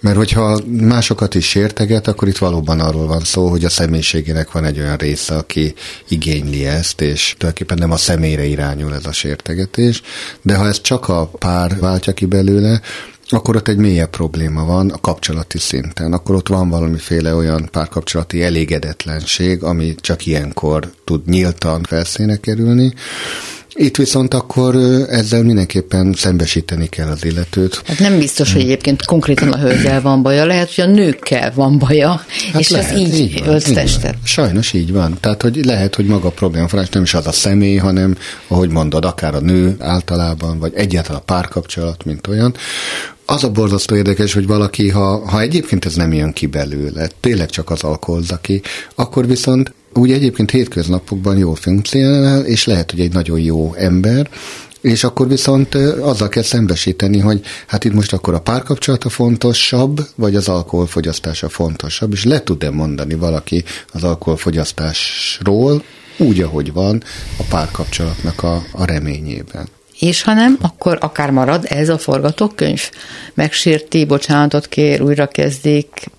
Mert 0.00 0.16
hogyha 0.16 0.60
másokat 0.66 1.34
is 1.34 1.48
sérteget, 1.48 2.08
akkor 2.08 2.28
itt 2.28 2.38
valóban 2.38 2.80
arról 2.80 3.06
van 3.06 3.20
szó, 3.20 3.48
hogy 3.48 3.64
a 3.64 3.68
személyiségének 3.68 4.52
van 4.52 4.64
egy 4.64 4.78
olyan 4.78 4.96
része, 4.96 5.36
aki 5.36 5.74
igényli 6.08 6.66
ezt, 6.66 7.00
és 7.00 7.34
tulajdonképpen 7.38 7.78
nem 7.78 7.90
a 7.90 7.96
személyre 7.96 8.44
irányul 8.44 8.94
ez 8.94 9.06
a 9.06 9.12
sértegetés, 9.12 10.02
de 10.42 10.56
ha 10.56 10.66
ez 10.66 10.80
csak 10.80 11.08
a 11.08 11.26
pár 11.26 11.78
váltja 11.78 12.12
ki 12.12 12.26
belőle, 12.26 12.80
akkor 13.32 13.56
ott 13.56 13.68
egy 13.68 13.76
mélyebb 13.76 14.10
probléma 14.10 14.64
van 14.64 14.90
a 14.90 15.00
kapcsolati 15.00 15.58
szinten. 15.58 16.12
Akkor 16.12 16.34
ott 16.34 16.48
van 16.48 16.68
valamiféle 16.68 17.34
olyan 17.34 17.68
párkapcsolati 17.70 18.42
elégedetlenség, 18.42 19.62
ami 19.62 19.94
csak 20.00 20.26
ilyenkor 20.26 20.92
tud 21.04 21.28
nyíltan 21.28 21.82
felszíne 21.82 22.36
kerülni. 22.36 22.92
Itt 23.74 23.96
viszont 23.96 24.34
akkor 24.34 24.74
ezzel 25.08 25.42
mindenképpen 25.42 26.12
szembesíteni 26.16 26.86
kell 26.86 27.08
az 27.08 27.24
illetőt. 27.24 27.82
Hát 27.86 27.98
nem 27.98 28.18
biztos, 28.18 28.52
hogy 28.52 28.60
egyébként 28.60 29.04
konkrétan 29.04 29.52
a 29.52 29.58
hölgyel 29.58 30.00
van 30.00 30.22
baja, 30.22 30.44
lehet, 30.44 30.74
hogy 30.74 30.84
a 30.84 30.86
nőkkel 30.86 31.52
van 31.54 31.78
baja, 31.78 32.24
hát 32.52 32.60
és 32.60 32.70
lehet, 32.70 32.90
ez 32.90 32.98
így, 32.98 33.18
így 33.18 33.42
ölt 33.46 33.74
testet. 33.74 34.16
Sajnos 34.24 34.72
így 34.72 34.92
van. 34.92 35.16
Tehát, 35.20 35.42
hogy 35.42 35.64
lehet, 35.64 35.94
hogy 35.94 36.06
maga 36.06 36.28
a 36.28 36.30
probléma 36.30 36.66
nem 36.92 37.02
is 37.02 37.14
az 37.14 37.26
a 37.26 37.32
személy, 37.32 37.76
hanem, 37.76 38.16
ahogy 38.48 38.70
mondod, 38.70 39.04
akár 39.04 39.34
a 39.34 39.40
nő 39.40 39.76
általában, 39.78 40.58
vagy 40.58 40.72
egyáltalán 40.74 41.20
a 41.20 41.24
párkapcsolat, 41.24 42.04
mint 42.04 42.26
olyan, 42.26 42.54
az 43.26 43.44
a 43.44 43.50
borzasztó 43.50 43.96
érdekes, 43.96 44.32
hogy 44.32 44.46
valaki, 44.46 44.88
ha, 44.88 45.28
ha 45.28 45.40
egyébként 45.40 45.84
ez 45.84 45.94
nem 45.94 46.12
jön 46.12 46.32
ki 46.32 46.46
belőle, 46.46 47.08
tényleg 47.20 47.50
csak 47.50 47.70
az 47.70 47.82
alkohol 47.82 48.22
ki, 48.40 48.62
akkor 48.94 49.26
viszont 49.26 49.72
úgy 49.94 50.12
egyébként 50.12 50.50
hétköznapokban 50.50 51.36
jól 51.36 51.54
funkcionál, 51.54 52.44
és 52.44 52.64
lehet, 52.64 52.90
hogy 52.90 53.00
egy 53.00 53.12
nagyon 53.12 53.40
jó 53.40 53.74
ember, 53.74 54.28
és 54.80 55.04
akkor 55.04 55.28
viszont 55.28 55.74
azzal 56.00 56.28
kell 56.28 56.42
szembesíteni, 56.42 57.18
hogy 57.18 57.40
hát 57.66 57.84
itt 57.84 57.92
most 57.92 58.12
akkor 58.12 58.34
a 58.34 58.40
párkapcsolata 58.40 59.08
fontosabb, 59.08 60.06
vagy 60.14 60.36
az 60.36 60.48
alkoholfogyasztása 60.48 61.48
fontosabb, 61.48 62.12
és 62.12 62.24
le 62.24 62.42
tud-e 62.42 62.70
mondani 62.70 63.14
valaki 63.14 63.64
az 63.92 64.04
alkoholfogyasztásról 64.04 65.82
úgy, 66.18 66.40
ahogy 66.40 66.72
van 66.72 67.02
a 67.38 67.42
párkapcsolatnak 67.48 68.42
a, 68.42 68.62
a 68.72 68.84
reményében 68.84 69.68
és 70.02 70.22
ha 70.22 70.32
nem, 70.32 70.56
akkor 70.60 70.98
akár 71.00 71.30
marad 71.30 71.64
ez 71.68 71.88
a 71.88 71.98
forgatókönyv. 71.98 72.90
Megsérti, 73.34 74.04
bocsánatot 74.04 74.68
kér, 74.68 75.02
újra 75.02 75.26
kezdik, 75.26 76.10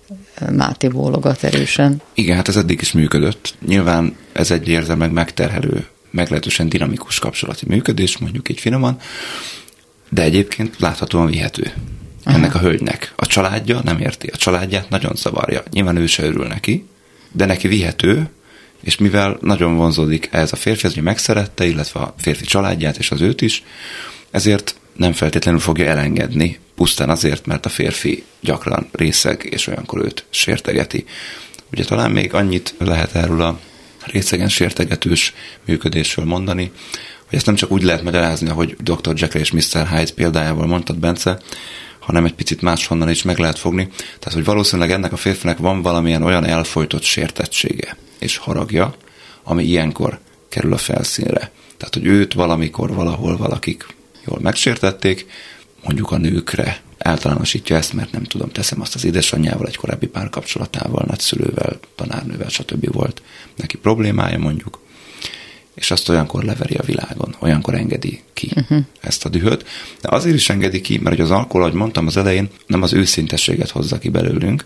Máté 0.52 0.88
bólogat 0.88 1.44
erősen. 1.44 2.02
Igen, 2.14 2.36
hát 2.36 2.48
ez 2.48 2.56
eddig 2.56 2.80
is 2.80 2.92
működött. 2.92 3.54
Nyilván 3.66 4.16
ez 4.32 4.50
egy 4.50 4.68
érzelmek 4.68 5.10
megterhelő, 5.10 5.86
meglehetősen 6.10 6.68
dinamikus 6.68 7.18
kapcsolati 7.18 7.64
működés, 7.68 8.18
mondjuk 8.18 8.48
így 8.48 8.60
finoman, 8.60 8.98
de 10.10 10.22
egyébként 10.22 10.74
láthatóan 10.78 11.26
vihető 11.26 11.72
Aha. 12.24 12.36
ennek 12.36 12.54
a 12.54 12.58
hölgynek. 12.58 13.12
A 13.16 13.26
családja 13.26 13.80
nem 13.84 13.98
érti, 13.98 14.26
a 14.32 14.36
családját 14.36 14.88
nagyon 14.88 15.12
zavarja. 15.14 15.62
Nyilván 15.70 15.96
ő 15.96 16.06
se 16.06 16.24
örül 16.24 16.46
neki, 16.46 16.86
de 17.32 17.44
neki 17.44 17.68
vihető, 17.68 18.28
és 18.84 18.96
mivel 18.96 19.38
nagyon 19.40 19.76
vonzódik 19.76 20.28
ez 20.32 20.52
a 20.52 20.56
férfi, 20.56 20.86
ez 20.86 20.94
megszerette, 20.94 21.66
illetve 21.66 22.00
a 22.00 22.14
férfi 22.18 22.44
családját 22.44 22.96
és 22.96 23.10
az 23.10 23.20
őt 23.20 23.40
is, 23.40 23.62
ezért 24.30 24.76
nem 24.96 25.12
feltétlenül 25.12 25.60
fogja 25.60 25.86
elengedni, 25.86 26.58
pusztán 26.74 27.10
azért, 27.10 27.46
mert 27.46 27.66
a 27.66 27.68
férfi 27.68 28.24
gyakran 28.40 28.88
részeg, 28.92 29.48
és 29.50 29.66
olyankor 29.66 30.04
őt 30.04 30.24
sértegeti. 30.30 31.04
Ugye 31.72 31.84
talán 31.84 32.10
még 32.10 32.34
annyit 32.34 32.74
lehet 32.78 33.14
erről 33.14 33.42
a 33.42 33.58
részegen 34.04 34.48
sértegetős 34.48 35.34
működésről 35.66 36.24
mondani, 36.24 36.70
hogy 37.28 37.38
ezt 37.38 37.46
nem 37.46 37.54
csak 37.54 37.70
úgy 37.70 37.82
lehet 37.82 38.02
magyarázni, 38.02 38.48
ahogy 38.48 38.76
Dr. 38.80 39.12
Jekyll 39.14 39.40
és 39.40 39.50
Mr. 39.50 39.88
Hyde 39.88 40.12
példájával 40.14 40.66
mondtad, 40.66 40.98
Bence, 40.98 41.40
hanem 41.98 42.24
egy 42.24 42.34
picit 42.34 42.62
máshonnan 42.62 43.10
is 43.10 43.22
meg 43.22 43.38
lehet 43.38 43.58
fogni. 43.58 43.88
Tehát, 43.96 44.34
hogy 44.34 44.44
valószínűleg 44.44 44.90
ennek 44.90 45.12
a 45.12 45.16
férfinek 45.16 45.58
van 45.58 45.82
valamilyen 45.82 46.22
olyan 46.22 46.44
elfolytott 46.44 47.02
sértettsége 47.02 47.96
és 48.24 48.36
haragja, 48.36 48.94
ami 49.42 49.64
ilyenkor 49.64 50.18
kerül 50.48 50.72
a 50.72 50.76
felszínre. 50.76 51.50
Tehát, 51.76 51.94
hogy 51.94 52.06
őt 52.06 52.32
valamikor, 52.32 52.94
valahol 52.94 53.36
valakik 53.36 53.86
jól 54.26 54.38
megsértették, 54.40 55.26
mondjuk 55.84 56.10
a 56.10 56.16
nőkre 56.16 56.82
általánosítja 56.98 57.76
ezt, 57.76 57.92
mert 57.92 58.12
nem 58.12 58.24
tudom, 58.24 58.50
teszem 58.50 58.80
azt 58.80 58.94
az 58.94 59.04
édesanyjával, 59.04 59.66
egy 59.66 59.76
korábbi 59.76 60.06
párkapcsolatával, 60.06 61.04
nagyszülővel, 61.06 61.78
tanárnővel, 61.94 62.48
stb. 62.48 62.92
volt 62.92 63.22
neki 63.56 63.76
problémája 63.76 64.38
mondjuk, 64.38 64.80
és 65.74 65.90
azt 65.90 66.08
olyankor 66.08 66.44
leveri 66.44 66.74
a 66.74 66.82
világon, 66.82 67.36
olyankor 67.38 67.74
engedi 67.74 68.22
ki 68.32 68.50
uh-huh. 68.56 68.78
ezt 69.00 69.24
a 69.24 69.28
dühöt. 69.28 69.66
De 70.00 70.08
azért 70.08 70.36
is 70.36 70.48
engedi 70.48 70.80
ki, 70.80 70.98
mert 70.98 71.16
hogy 71.16 71.24
az 71.24 71.30
alkohol, 71.30 71.62
ahogy 71.62 71.76
mondtam 71.78 72.06
az 72.06 72.16
elején, 72.16 72.48
nem 72.66 72.82
az 72.82 72.92
őszintességet 72.92 73.70
hozza 73.70 73.98
ki 73.98 74.08
belőlünk, 74.08 74.64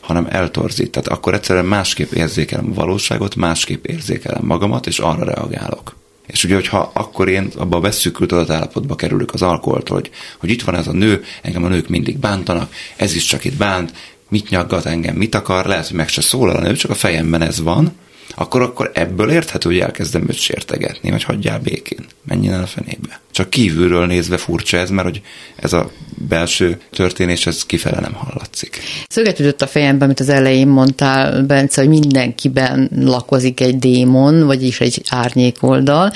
hanem 0.00 0.26
eltorzít. 0.30 0.90
Tehát 0.90 1.08
akkor 1.08 1.34
egyszerűen 1.34 1.64
másképp 1.64 2.12
érzékelem 2.12 2.68
a 2.70 2.74
valóságot, 2.74 3.36
másképp 3.36 3.84
érzékelem 3.84 4.44
magamat, 4.44 4.86
és 4.86 4.98
arra 4.98 5.24
reagálok. 5.24 5.96
És 6.26 6.44
ugye, 6.44 6.54
hogyha 6.54 6.90
akkor 6.94 7.28
én 7.28 7.50
abba 7.56 7.76
a 7.76 7.80
veszűkült 7.80 8.32
adatállapotba 8.32 8.94
kerülök 8.94 9.34
az 9.34 9.42
alkoholtól, 9.42 9.96
hogy, 9.96 10.10
hogy 10.38 10.50
itt 10.50 10.62
van 10.62 10.74
ez 10.74 10.86
a 10.86 10.92
nő, 10.92 11.24
engem 11.42 11.64
a 11.64 11.68
nők 11.68 11.88
mindig 11.88 12.18
bántanak, 12.18 12.72
ez 12.96 13.14
is 13.14 13.24
csak 13.24 13.44
itt 13.44 13.56
bánt, 13.56 13.92
mit 14.28 14.48
nyaggat 14.48 14.86
engem, 14.86 15.16
mit 15.16 15.34
akar, 15.34 15.66
lehet, 15.66 15.86
hogy 15.86 15.96
meg 15.96 16.08
se 16.08 16.20
szólal 16.20 16.56
a 16.56 16.60
nő, 16.60 16.72
csak 16.72 16.90
a 16.90 16.94
fejemben 16.94 17.42
ez 17.42 17.60
van, 17.60 17.92
akkor, 18.38 18.62
akkor 18.62 18.90
ebből 18.94 19.30
érthető, 19.30 19.68
hogy 19.68 19.78
elkezdem 19.78 20.28
őt 20.28 20.38
sértegetni, 20.38 21.10
hogy 21.10 21.22
hagyjál 21.22 21.58
békén, 21.58 22.04
menjen 22.22 22.54
el 22.54 22.62
a 22.62 22.66
fenébe. 22.66 23.20
Csak 23.30 23.50
kívülről 23.50 24.06
nézve 24.06 24.36
furcsa 24.36 24.76
ez, 24.76 24.90
mert 24.90 25.08
hogy 25.08 25.22
ez 25.56 25.72
a 25.72 25.90
belső 26.28 26.80
történés, 26.90 27.46
ez 27.46 27.66
kifele 27.66 28.00
nem 28.00 28.12
hallatszik. 28.12 28.80
Szöget 29.08 29.62
a 29.62 29.66
fejembe, 29.66 30.04
amit 30.04 30.20
az 30.20 30.28
elején 30.28 30.68
mondtál, 30.68 31.42
Bence, 31.42 31.80
hogy 31.80 31.90
mindenkiben 31.90 32.90
lakozik 32.94 33.60
egy 33.60 33.78
démon, 33.78 34.46
vagyis 34.46 34.80
egy 34.80 35.02
árnyék 35.08 35.62
oldal, 35.62 36.12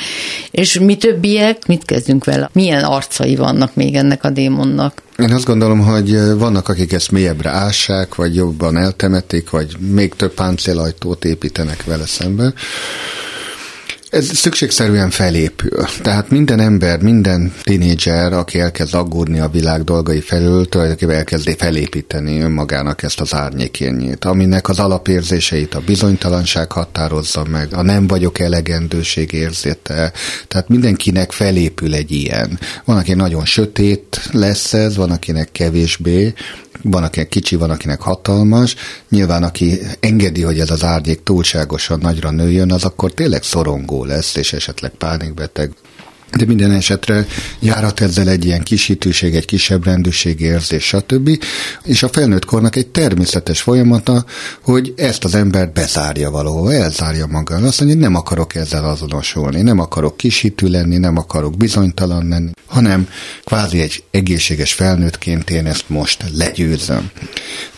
és 0.51 0.79
mi 0.79 0.97
többiek, 0.97 1.67
mit 1.67 1.85
kezdünk 1.85 2.25
vele? 2.25 2.51
Milyen 2.53 2.85
arcai 2.85 3.37
vannak 3.37 3.75
még 3.75 3.95
ennek 3.95 4.25
a 4.25 4.31
démonnak? 4.31 5.03
Én 5.19 5.33
azt 5.33 5.45
gondolom, 5.45 5.81
hogy 5.81 6.37
vannak, 6.39 6.69
akik 6.69 6.93
ezt 6.93 7.11
mélyebbre 7.11 7.51
ássák, 7.51 8.15
vagy 8.15 8.35
jobban 8.35 8.77
eltemetik, 8.77 9.51
vagy 9.51 9.77
még 9.79 10.15
több 10.15 10.35
páncélajtót 10.35 11.25
építenek 11.25 11.85
vele 11.85 12.07
szemben. 12.07 12.55
Ez 14.13 14.37
szükségszerűen 14.37 15.11
felépül. 15.11 15.85
Tehát 16.03 16.31
minden 16.31 16.61
ember, 16.61 17.03
minden 17.03 17.55
tinédzser, 17.63 18.33
aki 18.33 18.61
elkezd 18.61 18.95
aggódni 18.95 19.41
a 19.41 19.49
világ 19.49 19.85
dolgai 19.85 20.21
felől, 20.21 20.69
tulajdonképpen 20.69 21.17
elkezdi 21.17 21.55
felépíteni 21.59 22.41
önmagának 22.41 23.03
ezt 23.03 23.21
az 23.21 23.35
árnyékényét, 23.35 24.25
aminek 24.25 24.69
az 24.69 24.79
alapérzéseit 24.79 25.75
a 25.75 25.83
bizonytalanság 25.87 26.73
határozza 26.73 27.45
meg, 27.45 27.69
a 27.73 27.83
nem 27.83 28.07
vagyok 28.07 28.39
elegendőség 28.39 29.33
érzete. 29.33 30.13
Tehát 30.49 30.69
mindenkinek 30.69 31.33
felépül 31.33 31.95
egy 31.95 32.11
ilyen. 32.11 32.59
Van, 32.85 32.97
aki 32.97 33.15
nagyon 33.15 33.45
sötét 33.45 34.21
lesz 34.33 34.73
ez, 34.73 34.97
van, 34.97 35.11
akinek 35.11 35.53
kevésbé, 35.53 36.33
van, 36.83 37.03
akinek 37.03 37.29
kicsi, 37.29 37.57
van, 37.57 37.71
akinek 37.71 38.01
hatalmas. 38.01 38.75
Nyilván, 39.09 39.43
aki 39.43 39.79
engedi, 40.01 40.43
hogy 40.43 40.61
ez 40.61 40.71
az 40.71 40.85
árnyék 40.85 41.23
túlságosan 41.23 41.99
nagyra 41.99 42.31
nőjön, 42.31 42.73
az 42.73 42.85
akkor 42.85 43.13
tényleg 43.13 43.43
szorongó 43.43 44.05
lesz, 44.05 44.37
és 44.37 44.53
esetleg 44.53 44.91
pánikbeteg. 44.91 45.73
De 46.37 46.45
minden 46.47 46.71
esetre 46.71 47.27
járat 47.59 48.01
ezzel 48.01 48.29
egy 48.29 48.45
ilyen 48.45 48.63
kisítőség, 48.63 49.35
egy 49.35 49.45
kisebb 49.45 49.85
rendőrség 49.85 50.41
érzés, 50.41 50.85
stb. 50.85 51.39
És 51.85 52.03
a 52.03 52.09
felnőtt 52.09 52.45
kornak 52.45 52.77
egy 52.77 52.87
természetes 52.87 53.61
folyamata, 53.61 54.25
hogy 54.63 54.93
ezt 54.97 55.25
az 55.25 55.35
embert 55.35 55.73
bezárja 55.73 56.31
valahova, 56.31 56.73
elzárja 56.73 57.27
maga. 57.27 57.55
Azt 57.55 57.63
mondja, 57.63 57.87
hogy 57.87 57.97
nem 57.97 58.15
akarok 58.15 58.55
ezzel 58.55 58.85
azonosulni, 58.85 59.63
nem 59.63 59.79
akarok 59.79 60.17
kisítő 60.17 60.69
lenni, 60.69 60.99
nem 60.99 61.17
akarok 61.17 61.57
bizonytalan 61.57 62.29
lenni, 62.29 62.51
hanem 62.67 63.09
kvázi 63.45 63.81
egy 63.81 64.05
egészséges 64.11 64.73
felnőttként 64.73 65.51
én 65.51 65.67
ezt 65.67 65.89
most 65.89 66.25
legyőzöm. 66.37 67.11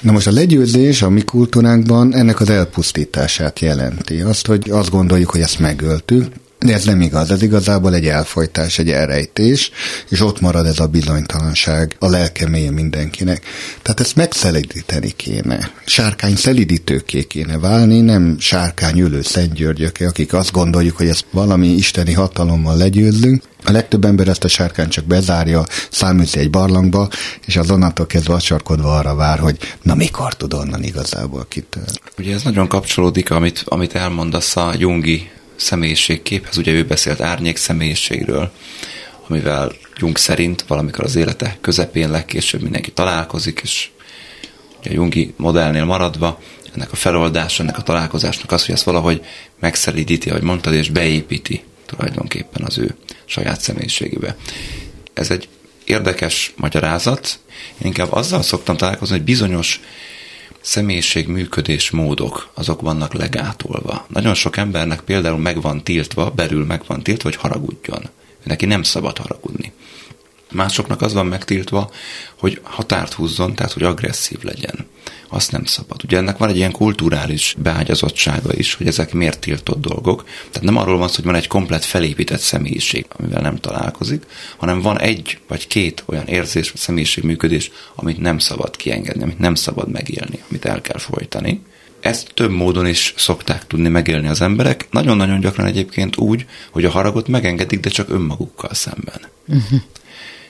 Na 0.00 0.12
most 0.12 0.26
a 0.26 0.32
legyőzés 0.32 1.02
a 1.02 1.08
mi 1.08 1.22
kultúránkban 1.22 2.14
ennek 2.14 2.40
az 2.40 2.50
elpusztítását 2.50 3.60
jelenti. 3.60 4.20
Azt, 4.20 4.46
hogy 4.46 4.70
azt 4.70 4.90
gondoljuk, 4.90 5.30
hogy 5.30 5.40
ezt 5.40 5.58
megöltük, 5.58 6.26
de 6.64 6.72
ez 6.72 6.84
nem 6.84 7.00
igaz, 7.00 7.30
ez 7.30 7.42
igazából 7.42 7.94
egy 7.94 8.06
elfolytás, 8.06 8.78
egy 8.78 8.90
elrejtés, 8.90 9.70
és 10.08 10.20
ott 10.20 10.40
marad 10.40 10.66
ez 10.66 10.78
a 10.78 10.86
bizonytalanság 10.86 11.96
a 11.98 12.08
lelke 12.08 12.48
mindenkinek. 12.48 13.42
Tehát 13.82 14.00
ezt 14.00 14.16
megszelidíteni 14.16 15.10
kéne. 15.16 15.70
Sárkány 15.86 16.36
szelidítőké 16.36 17.22
kéne 17.22 17.58
válni, 17.58 18.00
nem 18.00 18.36
sárkány 18.38 18.98
ülő 18.98 19.22
szentgyörgyöke, 19.22 20.06
akik 20.06 20.32
azt 20.32 20.52
gondoljuk, 20.52 20.96
hogy 20.96 21.08
ezt 21.08 21.26
valami 21.30 21.68
isteni 21.68 22.12
hatalommal 22.12 22.76
legyőzzünk, 22.76 23.42
a 23.66 23.72
legtöbb 23.72 24.04
ember 24.04 24.28
ezt 24.28 24.44
a 24.44 24.48
sárkány 24.48 24.88
csak 24.88 25.04
bezárja, 25.04 25.64
száműzi 25.90 26.38
egy 26.38 26.50
barlangba, 26.50 27.08
és 27.46 27.56
azonnantól 27.56 28.06
kezdve 28.06 28.34
acsarkodva 28.34 28.96
arra 28.96 29.14
vár, 29.14 29.38
hogy 29.38 29.58
na 29.82 29.94
mikor 29.94 30.34
tud 30.34 30.54
onnan 30.54 30.82
igazából 30.82 31.46
kitől. 31.48 31.84
Ugye 32.18 32.34
ez 32.34 32.42
nagyon 32.42 32.68
kapcsolódik, 32.68 33.30
amit, 33.30 33.62
amit 33.64 33.94
elmondasz 33.94 34.56
a 34.56 34.74
Jungi 34.78 35.30
személyiségképhez. 35.56 36.58
Ugye 36.58 36.72
ő 36.72 36.84
beszélt 36.84 37.20
árnyék 37.20 37.56
személyiségről, 37.56 38.52
amivel 39.28 39.72
Jung 39.96 40.16
szerint 40.16 40.62
valamikor 40.62 41.04
az 41.04 41.16
élete 41.16 41.56
közepén 41.60 42.10
legkésőbb 42.10 42.62
mindenki 42.62 42.90
találkozik, 42.90 43.60
és 43.62 43.88
ugye 44.80 44.90
a 44.90 44.94
Jungi 44.94 45.34
modellnél 45.36 45.84
maradva, 45.84 46.40
ennek 46.74 46.92
a 46.92 46.96
feloldása, 46.96 47.62
ennek 47.62 47.78
a 47.78 47.82
találkozásnak 47.82 48.52
az, 48.52 48.64
hogy 48.64 48.74
ezt 48.74 48.84
valahogy 48.84 49.24
megszelidíti, 49.60 50.30
ahogy 50.30 50.42
mondtad, 50.42 50.74
és 50.74 50.90
beépíti 50.90 51.62
tulajdonképpen 51.86 52.62
az 52.64 52.78
ő 52.78 52.94
saját 53.24 53.60
személyiségébe. 53.60 54.36
Ez 55.14 55.30
egy 55.30 55.48
érdekes 55.84 56.52
magyarázat. 56.56 57.38
Én 57.78 57.86
inkább 57.86 58.12
azzal 58.12 58.42
szoktam 58.42 58.76
találkozni, 58.76 59.16
hogy 59.16 59.24
bizonyos 59.24 59.80
személyiség 60.64 61.28
működés 61.28 61.90
módok, 61.90 62.50
azok 62.54 62.80
vannak 62.80 63.12
legátolva. 63.12 64.06
Nagyon 64.08 64.34
sok 64.34 64.56
embernek 64.56 65.00
például 65.00 65.38
meg 65.38 65.60
van 65.60 65.82
tiltva, 65.82 66.30
belül 66.30 66.64
meg 66.64 66.82
van 66.86 67.02
tiltva, 67.02 67.28
hogy 67.28 67.38
haragudjon. 67.38 68.02
Neki 68.42 68.66
nem 68.66 68.82
szabad 68.82 69.18
haragudni. 69.18 69.72
Másoknak 70.54 71.02
az 71.02 71.12
van 71.12 71.26
megtiltva, 71.26 71.90
hogy 72.38 72.60
határt 72.62 73.12
húzzon, 73.12 73.54
tehát 73.54 73.72
hogy 73.72 73.82
agresszív 73.82 74.42
legyen. 74.42 74.86
Azt 75.28 75.52
nem 75.52 75.64
szabad. 75.64 76.04
Ugye 76.04 76.16
ennek 76.16 76.36
van 76.36 76.48
egy 76.48 76.56
ilyen 76.56 76.72
kulturális 76.72 77.54
beágyazottsága 77.58 78.54
is, 78.54 78.74
hogy 78.74 78.86
ezek 78.86 79.12
miért 79.12 79.38
tiltott 79.38 79.80
dolgok. 79.80 80.24
Tehát 80.24 80.62
nem 80.62 80.76
arról 80.76 80.98
van 80.98 81.08
szó, 81.08 81.14
hogy 81.14 81.24
van 81.24 81.34
egy 81.34 81.46
komplet 81.46 81.84
felépített 81.84 82.40
személyiség, 82.40 83.06
amivel 83.08 83.42
nem 83.42 83.56
találkozik, 83.56 84.26
hanem 84.56 84.80
van 84.80 85.00
egy 85.00 85.38
vagy 85.48 85.66
két 85.66 86.02
olyan 86.06 86.26
érzés 86.26 86.70
vagy 86.70 86.80
személyiségműködés, 86.80 87.70
amit 87.94 88.20
nem 88.20 88.38
szabad 88.38 88.76
kiengedni, 88.76 89.22
amit 89.22 89.38
nem 89.38 89.54
szabad 89.54 89.90
megélni, 89.90 90.42
amit 90.50 90.64
el 90.64 90.80
kell 90.80 90.98
folytani. 90.98 91.62
Ezt 92.00 92.30
több 92.34 92.50
módon 92.50 92.86
is 92.86 93.14
szokták 93.16 93.66
tudni 93.66 93.88
megélni 93.88 94.28
az 94.28 94.40
emberek. 94.40 94.86
Nagyon-nagyon 94.90 95.40
gyakran 95.40 95.66
egyébként 95.66 96.16
úgy, 96.16 96.46
hogy 96.70 96.84
a 96.84 96.90
haragot 96.90 97.28
megengedik, 97.28 97.80
de 97.80 97.88
csak 97.88 98.10
önmagukkal 98.10 98.74
szemben. 98.74 99.20
Uh-huh. 99.46 99.80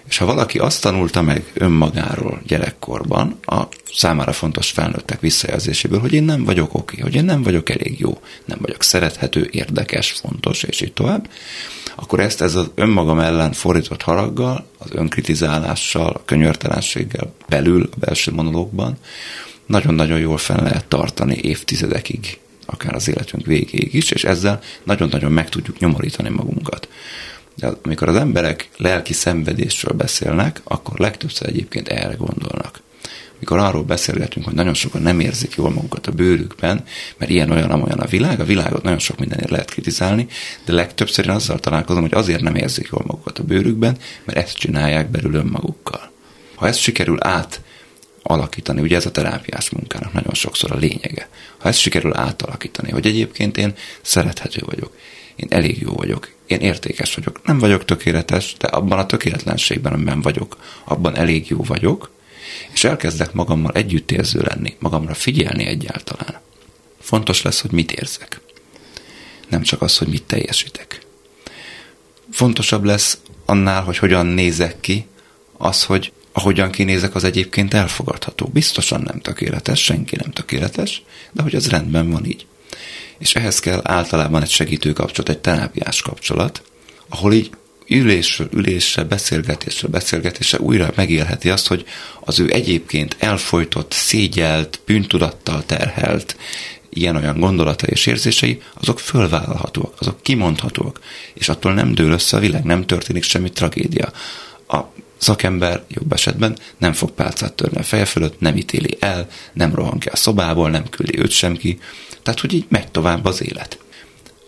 És 0.09 0.19
ha 0.19 0.27
valaki 0.27 0.59
azt 0.59 0.81
tanulta 0.81 1.23
meg 1.23 1.53
önmagáról 1.55 2.41
gyerekkorban, 2.47 3.39
a 3.43 3.63
számára 3.95 4.33
fontos 4.33 4.71
felnőttek 4.71 5.21
visszajelzéséből, 5.21 6.01
hogy 6.01 6.13
én 6.13 6.23
nem 6.23 6.45
vagyok 6.45 6.75
oké, 6.75 7.01
hogy 7.01 7.15
én 7.15 7.25
nem 7.25 7.43
vagyok 7.43 7.69
elég 7.71 8.01
jó, 8.01 8.19
nem 8.45 8.59
vagyok 8.61 8.83
szerethető, 8.83 9.49
érdekes, 9.51 10.11
fontos, 10.11 10.63
és 10.63 10.81
így 10.81 10.93
tovább, 10.93 11.29
akkor 11.95 12.21
ezt 12.21 12.41
ez 12.41 12.55
az 12.55 12.71
önmagam 12.75 13.19
ellen 13.19 13.53
fordított 13.53 14.03
haraggal, 14.03 14.67
az 14.79 14.91
önkritizálással, 14.93 16.11
a 16.11 16.25
könyörtelenséggel 16.25 17.35
belül, 17.49 17.89
a 17.93 17.97
belső 17.99 18.33
monológban 18.33 18.99
nagyon-nagyon 19.67 20.19
jól 20.19 20.39
fel 20.39 20.63
lehet 20.63 20.87
tartani 20.87 21.39
évtizedekig, 21.43 22.39
akár 22.67 22.95
az 22.95 23.09
életünk 23.09 23.47
végéig 23.47 23.95
is, 23.95 24.11
és 24.11 24.25
ezzel 24.25 24.61
nagyon-nagyon 24.83 25.33
meg 25.33 25.49
tudjuk 25.49 25.79
nyomorítani 25.79 26.29
magunkat. 26.29 26.89
De 27.55 27.73
amikor 27.83 28.09
az 28.09 28.17
emberek 28.17 28.69
lelki 28.77 29.13
szenvedésről 29.13 29.97
beszélnek, 29.97 30.61
akkor 30.65 30.99
legtöbbször 30.99 31.49
egyébként 31.49 31.89
erre 31.89 32.15
gondolnak. 32.15 32.83
Mikor 33.39 33.59
arról 33.59 33.83
beszélgetünk, 33.83 34.45
hogy 34.45 34.55
nagyon 34.55 34.75
sokan 34.75 35.03
nem 35.03 35.21
érzik 35.21 35.55
jól 35.57 35.71
magukat 35.71 36.07
a 36.07 36.13
bőrükben, 36.13 36.85
mert 37.17 37.31
ilyen 37.31 37.51
olyan, 37.51 37.71
amolyan 37.71 38.01
a 38.01 38.07
világ, 38.07 38.41
a 38.41 38.45
világot 38.45 38.83
nagyon 38.83 38.99
sok 38.99 39.19
mindenért 39.19 39.51
lehet 39.51 39.71
kritizálni, 39.71 40.27
de 40.65 40.73
legtöbbször 40.73 41.25
én 41.25 41.31
azzal 41.31 41.59
találkozom, 41.59 42.03
hogy 42.03 42.15
azért 42.15 42.41
nem 42.41 42.55
érzik 42.55 42.89
jól 42.93 43.03
magukat 43.07 43.39
a 43.39 43.43
bőrükben, 43.43 43.97
mert 44.25 44.39
ezt 44.39 44.57
csinálják 44.57 45.11
belül 45.11 45.35
önmagukkal. 45.35 46.11
Ha 46.55 46.67
ezt 46.67 46.79
sikerül 46.79 47.19
át 47.21 47.61
alakítani, 48.23 48.81
ugye 48.81 48.97
ez 48.97 49.07
a 49.07 49.11
terápiás 49.11 49.71
munkának 49.71 50.13
nagyon 50.13 50.35
sokszor 50.35 50.73
a 50.73 50.77
lényege. 50.77 51.29
Ha 51.59 51.69
ezt 51.69 51.79
sikerül 51.79 52.17
átalakítani, 52.17 52.91
hogy 52.91 53.07
egyébként 53.07 53.57
én 53.57 53.75
szerethető 54.03 54.63
vagyok, 54.65 54.97
én 55.37 55.47
elég 55.51 55.81
jó 55.81 55.93
vagyok, 55.93 56.33
én 56.47 56.61
értékes 56.61 57.15
vagyok. 57.15 57.41
Nem 57.45 57.59
vagyok 57.59 57.85
tökéletes, 57.85 58.57
de 58.59 58.67
abban 58.67 58.99
a 58.99 59.07
tökéletlenségben, 59.07 59.93
amiben 59.93 60.21
vagyok, 60.21 60.57
abban 60.85 61.17
elég 61.17 61.49
jó 61.49 61.63
vagyok, 61.63 62.11
és 62.73 62.85
elkezdek 62.85 63.33
magammal 63.33 63.73
együttérző 63.73 64.41
lenni, 64.41 64.77
magamra 64.79 65.15
figyelni 65.15 65.67
egyáltalán. 65.67 66.41
Fontos 67.01 67.43
lesz, 67.43 67.61
hogy 67.61 67.71
mit 67.71 67.93
érzek. 67.93 68.41
Nem 69.49 69.63
csak 69.63 69.83
az, 69.83 69.99
hogy 69.99 70.09
mit 70.09 70.23
teljesítek. 70.23 71.01
Fontosabb 72.31 72.85
lesz 72.85 73.19
annál, 73.45 73.83
hogy 73.83 73.99
hogyan 73.99 74.27
nézek 74.27 74.81
ki, 74.81 75.07
az, 75.57 75.85
hogy 75.85 76.13
ahogyan 76.33 76.71
kinézek, 76.71 77.15
az 77.15 77.25
egyébként 77.25 77.75
elfogadható. 77.75 78.47
Biztosan 78.53 79.01
nem 79.01 79.21
tökéletes, 79.21 79.83
senki 79.83 80.17
nem 80.17 80.31
tökéletes, 80.31 81.03
de 81.33 81.43
hogy 81.43 81.55
az 81.55 81.71
rendben 81.71 82.11
van 82.11 82.25
így 82.25 82.47
és 83.25 83.35
ehhez 83.35 83.61
kell 83.61 83.81
általában 83.83 84.43
egy 84.43 84.51
segítő 84.51 84.93
kapcsolat, 84.93 85.29
egy 85.29 85.39
terápiás 85.39 86.03
kapcsolat, 86.03 86.63
ahol 87.09 87.33
így 87.33 87.51
ülésről 87.89 88.49
ülésre, 88.53 89.03
beszélgetésre, 89.03 89.89
beszélgetésre 89.89 90.59
újra 90.59 90.93
megélheti 90.95 91.51
azt, 91.51 91.67
hogy 91.67 91.85
az 92.21 92.41
ő 92.41 92.51
egyébként 92.51 93.17
elfolytott, 93.19 93.93
szégyelt, 93.93 94.81
bűntudattal 94.87 95.65
terhelt, 95.67 96.37
ilyen-olyan 96.89 97.41
gondolata 97.41 97.87
és 97.87 98.07
érzései, 98.07 98.63
azok 98.81 99.01
fölvállalhatóak, 99.01 99.95
azok 99.99 100.23
kimondhatóak, 100.23 101.01
és 101.35 101.49
attól 101.49 101.75
nem 101.75 101.95
dől 101.95 102.13
össze 102.13 102.37
a 102.37 102.41
világ, 102.41 102.65
nem 102.65 102.87
történik 102.87 103.23
semmi 103.23 103.51
tragédia. 103.51 104.13
Szakember 105.25 105.83
jobb 105.89 106.13
esetben 106.13 106.57
nem 106.79 106.93
fog 106.93 107.11
pálcát 107.11 107.53
törni 107.53 107.79
a 107.79 107.83
feje 107.83 108.05
fölött, 108.05 108.41
nem 108.41 108.57
ítéli 108.57 108.97
el, 109.01 109.27
nem 109.53 109.75
rohan 109.75 109.99
ki 109.99 110.09
a 110.09 110.17
szobából, 110.17 110.71
nem 110.71 110.89
küldi 110.89 111.19
őt 111.19 111.31
sem 111.31 111.57
ki, 111.57 111.79
tehát, 112.23 112.41
hogy 112.41 112.53
így 112.53 112.65
megy 112.69 112.89
tovább 112.89 113.25
az 113.25 113.43
élet. 113.43 113.79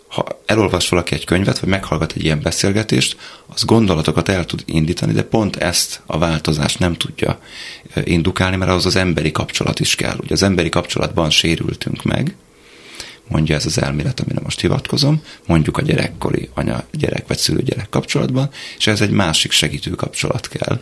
Ha 0.09 0.27
elolvas 0.47 0.89
valaki 0.89 1.15
egy 1.15 1.25
könyvet, 1.25 1.59
vagy 1.59 1.69
meghallgat 1.69 2.13
egy 2.13 2.25
ilyen 2.25 2.41
beszélgetést, 2.43 3.17
az 3.47 3.65
gondolatokat 3.65 4.29
el 4.29 4.45
tud 4.45 4.63
indítani, 4.67 5.13
de 5.13 5.23
pont 5.23 5.57
ezt 5.57 6.01
a 6.07 6.19
változást 6.19 6.79
nem 6.79 6.95
tudja 6.95 7.41
indukálni, 8.05 8.57
mert 8.57 8.71
ahhoz 8.71 8.87
az 8.87 8.97
emberi 8.97 9.31
kapcsolat 9.31 9.81
is 9.81 9.95
kell. 9.95 10.17
Ugye 10.21 10.33
az 10.33 10.43
emberi 10.43 10.69
kapcsolatban 10.69 11.31
sérültünk 11.31 12.03
meg, 12.03 12.35
mondja 13.29 13.55
ez 13.55 13.67
az 13.67 13.83
elmélet, 13.83 14.21
amire 14.21 14.41
most 14.43 14.61
hivatkozom, 14.61 15.23
mondjuk 15.47 15.77
a 15.77 15.83
gyerekkori 15.83 16.49
anya-gyerek 16.55 17.27
vagy 17.27 17.39
szülő-gyerek 17.39 17.89
kapcsolatban, 17.89 18.51
és 18.79 18.87
ez 18.87 19.01
egy 19.01 19.11
másik 19.11 19.53
segítő 19.53 19.91
kapcsolat 19.91 20.49
kell. 20.49 20.81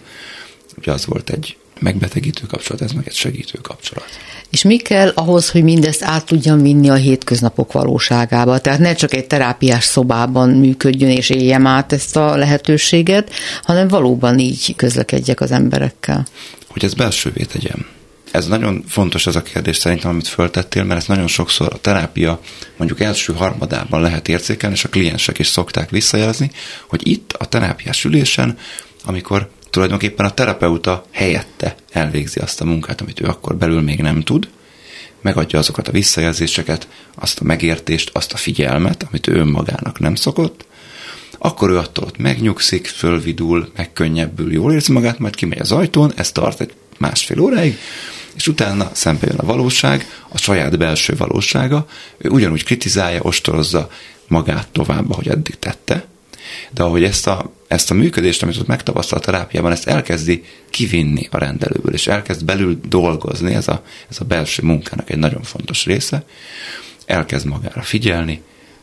Ugye 0.77 0.93
az 0.93 1.07
volt 1.07 1.31
egy 1.31 1.57
megbetegítő 1.81 2.47
kapcsolat, 2.47 2.83
ez 2.83 2.93
meg 2.93 3.07
egy 3.07 3.15
segítő 3.15 3.59
kapcsolat. 3.59 4.07
És 4.51 4.63
mi 4.63 4.77
kell 4.77 5.13
ahhoz, 5.15 5.51
hogy 5.51 5.63
mindezt 5.63 6.03
át 6.03 6.27
tudjam 6.27 6.63
vinni 6.63 6.89
a 6.89 6.95
hétköznapok 6.95 7.73
valóságába? 7.73 8.59
Tehát 8.59 8.79
ne 8.79 8.95
csak 8.95 9.15
egy 9.15 9.27
terápiás 9.27 9.85
szobában 9.85 10.51
működjön 10.51 11.11
és 11.11 11.31
éljem 11.31 11.67
át 11.67 11.93
ezt 11.93 12.17
a 12.17 12.37
lehetőséget, 12.37 13.31
hanem 13.63 13.89
valóban 13.89 14.39
így 14.39 14.75
közlekedjek 14.77 15.41
az 15.41 15.51
emberekkel. 15.51 16.27
Hogy 16.69 16.85
ez 16.85 16.95
belsővé 16.95 17.43
tegyem. 17.43 17.87
Ez 18.35 18.47
nagyon 18.47 18.85
fontos 18.89 19.27
ez 19.27 19.37
a 19.37 19.43
kérdés 19.43 19.77
szerintem, 19.77 20.11
amit 20.11 20.29
föltettél, 20.29 20.85
mert 20.85 21.01
ez 21.01 21.07
nagyon 21.07 21.27
sokszor 21.27 21.73
a 21.73 21.81
terápia 21.81 22.41
mondjuk 22.77 23.01
első 23.01 23.33
harmadában 23.33 24.01
lehet 24.01 24.29
érzékelni, 24.29 24.75
és 24.75 24.85
a 24.85 24.89
kliensek 24.89 25.39
is 25.39 25.47
szokták 25.47 25.91
visszajelezni, 25.91 26.51
hogy 26.89 27.09
itt 27.09 27.33
a 27.33 27.45
terápiás 27.47 28.05
ülésen, 28.05 28.59
amikor 29.05 29.51
tulajdonképpen 29.71 30.27
a 30.27 30.35
terapeuta 30.35 31.05
helyette 31.11 31.75
elvégzi 31.93 32.41
azt 32.41 32.61
a 32.61 32.65
munkát, 32.65 33.01
amit 33.01 33.21
ő 33.21 33.25
akkor 33.25 33.57
belül 33.57 33.81
még 33.81 34.01
nem 34.01 34.21
tud, 34.21 34.49
megadja 35.21 35.59
azokat 35.59 35.89
a 35.89 35.93
visszajelzéseket, 35.93 36.89
azt 37.15 37.41
a 37.41 37.45
megértést, 37.45 38.11
azt 38.13 38.33
a 38.33 38.37
figyelmet, 38.37 39.07
amit 39.09 39.27
ő 39.27 39.35
önmagának 39.35 39.99
nem 39.99 40.15
szokott, 40.15 40.67
akkor 41.39 41.71
ő 41.71 41.79
attól 41.79 42.05
ott 42.05 42.19
megnyugszik, 42.19 42.87
fölvidul, 42.87 43.69
megkönnyebbül, 43.77 44.53
jól 44.53 44.73
érzi 44.73 44.93
magát, 44.93 45.19
majd 45.19 45.35
kimegy 45.35 45.61
az 45.61 45.73
ajtón, 45.73 46.13
ez 46.17 46.33
tart 46.33 46.61
egy 46.61 46.73
másfél 46.99 47.41
óráig, 47.41 47.79
és 48.37 48.49
utána 48.49 48.91
szembe 48.93 49.27
jön 49.27 49.39
a 49.39 49.47
valóság, 49.47 50.07
a 50.29 50.39
saját 50.39 50.79
belső 50.79 51.15
valósága, 51.17 51.87
ő 52.19 52.29
ugyanúgy 52.29 52.65
kritizálja, 52.65 53.21
ostorozza 53.23 53.91
magát 54.29 54.69
tovább, 54.69 55.11
ahogy 55.11 55.29
eddig 55.29 55.59
tette, 55.59 56.07
de 56.71 56.83
ahogy 56.83 57.05
ezt 57.05 57.27
a, 57.27 57.53
ezt 57.69 57.91
a 57.91 57.95
működést, 57.95 58.43
amit 58.43 58.57
ott 58.57 58.67
megtapasztal 58.67 59.19
a 59.19 59.21
terápiában, 59.21 59.73
ezt 59.73 59.87
elkezdi 59.87 60.45
kivinni 60.71 61.29
a 61.31 61.39
rendelőből, 61.39 61.93
és 61.93 62.07
elkezd 62.07 62.45
belül 62.45 62.81
dolgozni, 62.89 63.55
ez 63.55 63.69
a, 63.69 63.83
ez 64.11 64.17
a 64.21 64.25
belső 64.25 64.63
munkának 64.63 65.11
egy 65.11 65.19
nagyon 65.19 65.43
fontos 65.43 65.85
része, 65.85 66.25
elkezd 67.07 67.47
magára 67.47 67.83
figyelni, 67.83 68.43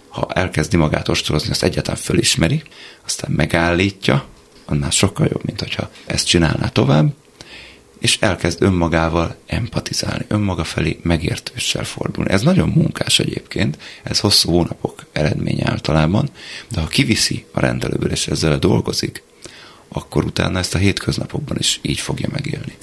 ha 0.10 0.28
elkezdi 0.34 0.78
magát 0.78 1.08
ostorozni, 1.08 1.50
azt 1.50 1.64
egyáltalán 1.64 2.02
fölismeri, 2.02 2.64
aztán 3.06 3.32
megállítja, 3.32 4.26
annál 4.66 4.90
sokkal 4.90 5.28
jobb, 5.32 5.46
mint 5.46 5.60
hogyha 5.60 5.90
ezt 6.06 6.28
csinálná 6.28 6.68
tovább, 6.68 7.14
és 8.02 8.18
elkezd 8.20 8.62
önmagával 8.62 9.36
empatizálni, 9.46 10.26
önmaga 10.28 10.64
felé 10.64 11.00
megértőssel 11.04 11.84
fordulni. 11.84 12.32
Ez 12.32 12.42
nagyon 12.42 12.70
munkás 12.70 13.20
egyébként, 13.20 13.78
ez 14.04 14.20
hosszú 14.20 14.52
hónapok 14.52 15.06
eredménye 15.12 15.70
általában, 15.70 16.30
de 16.72 16.82
ha 16.82 16.88
kiviszi 16.88 17.46
a 17.52 17.60
rendelőből 17.60 18.12
és 18.12 18.28
ezzel 18.28 18.58
dolgozik, 18.58 19.24
akkor 19.88 20.26
utána 20.26 20.60
ezt 20.60 20.76
a 20.76 20.78
hétköznapokban 20.78 21.58
is 21.58 21.80
így 21.82 22.00
fogja 22.00 22.28
megélni. 22.32 22.78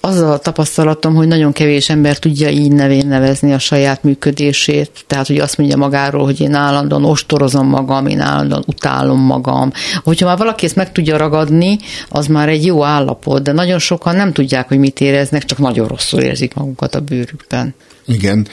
Az 0.00 0.16
a 0.20 0.38
tapasztalatom, 0.38 1.14
hogy 1.14 1.26
nagyon 1.26 1.52
kevés 1.52 1.90
ember 1.90 2.18
tudja 2.18 2.48
így 2.48 2.72
nevén 2.72 3.06
nevezni 3.06 3.52
a 3.52 3.58
saját 3.58 4.02
működését. 4.02 4.90
Tehát, 5.06 5.26
hogy 5.26 5.38
azt 5.38 5.58
mondja 5.58 5.76
magáról, 5.76 6.24
hogy 6.24 6.40
én 6.40 6.54
állandóan 6.54 7.04
ostorozom 7.04 7.68
magam, 7.68 8.06
én 8.06 8.20
állandóan 8.20 8.64
utálom 8.66 9.20
magam. 9.20 9.72
Hogyha 10.04 10.26
már 10.26 10.38
valaki 10.38 10.64
ezt 10.64 10.76
meg 10.76 10.92
tudja 10.92 11.16
ragadni, 11.16 11.78
az 12.08 12.26
már 12.26 12.48
egy 12.48 12.64
jó 12.64 12.84
állapot, 12.84 13.42
de 13.42 13.52
nagyon 13.52 13.78
sokan 13.78 14.16
nem 14.16 14.32
tudják, 14.32 14.68
hogy 14.68 14.78
mit 14.78 15.00
éreznek, 15.00 15.44
csak 15.44 15.58
nagyon 15.58 15.88
rosszul 15.88 16.20
érzik 16.20 16.54
magukat 16.54 16.94
a 16.94 17.00
bőrükben. 17.00 17.74
Igen, 18.06 18.46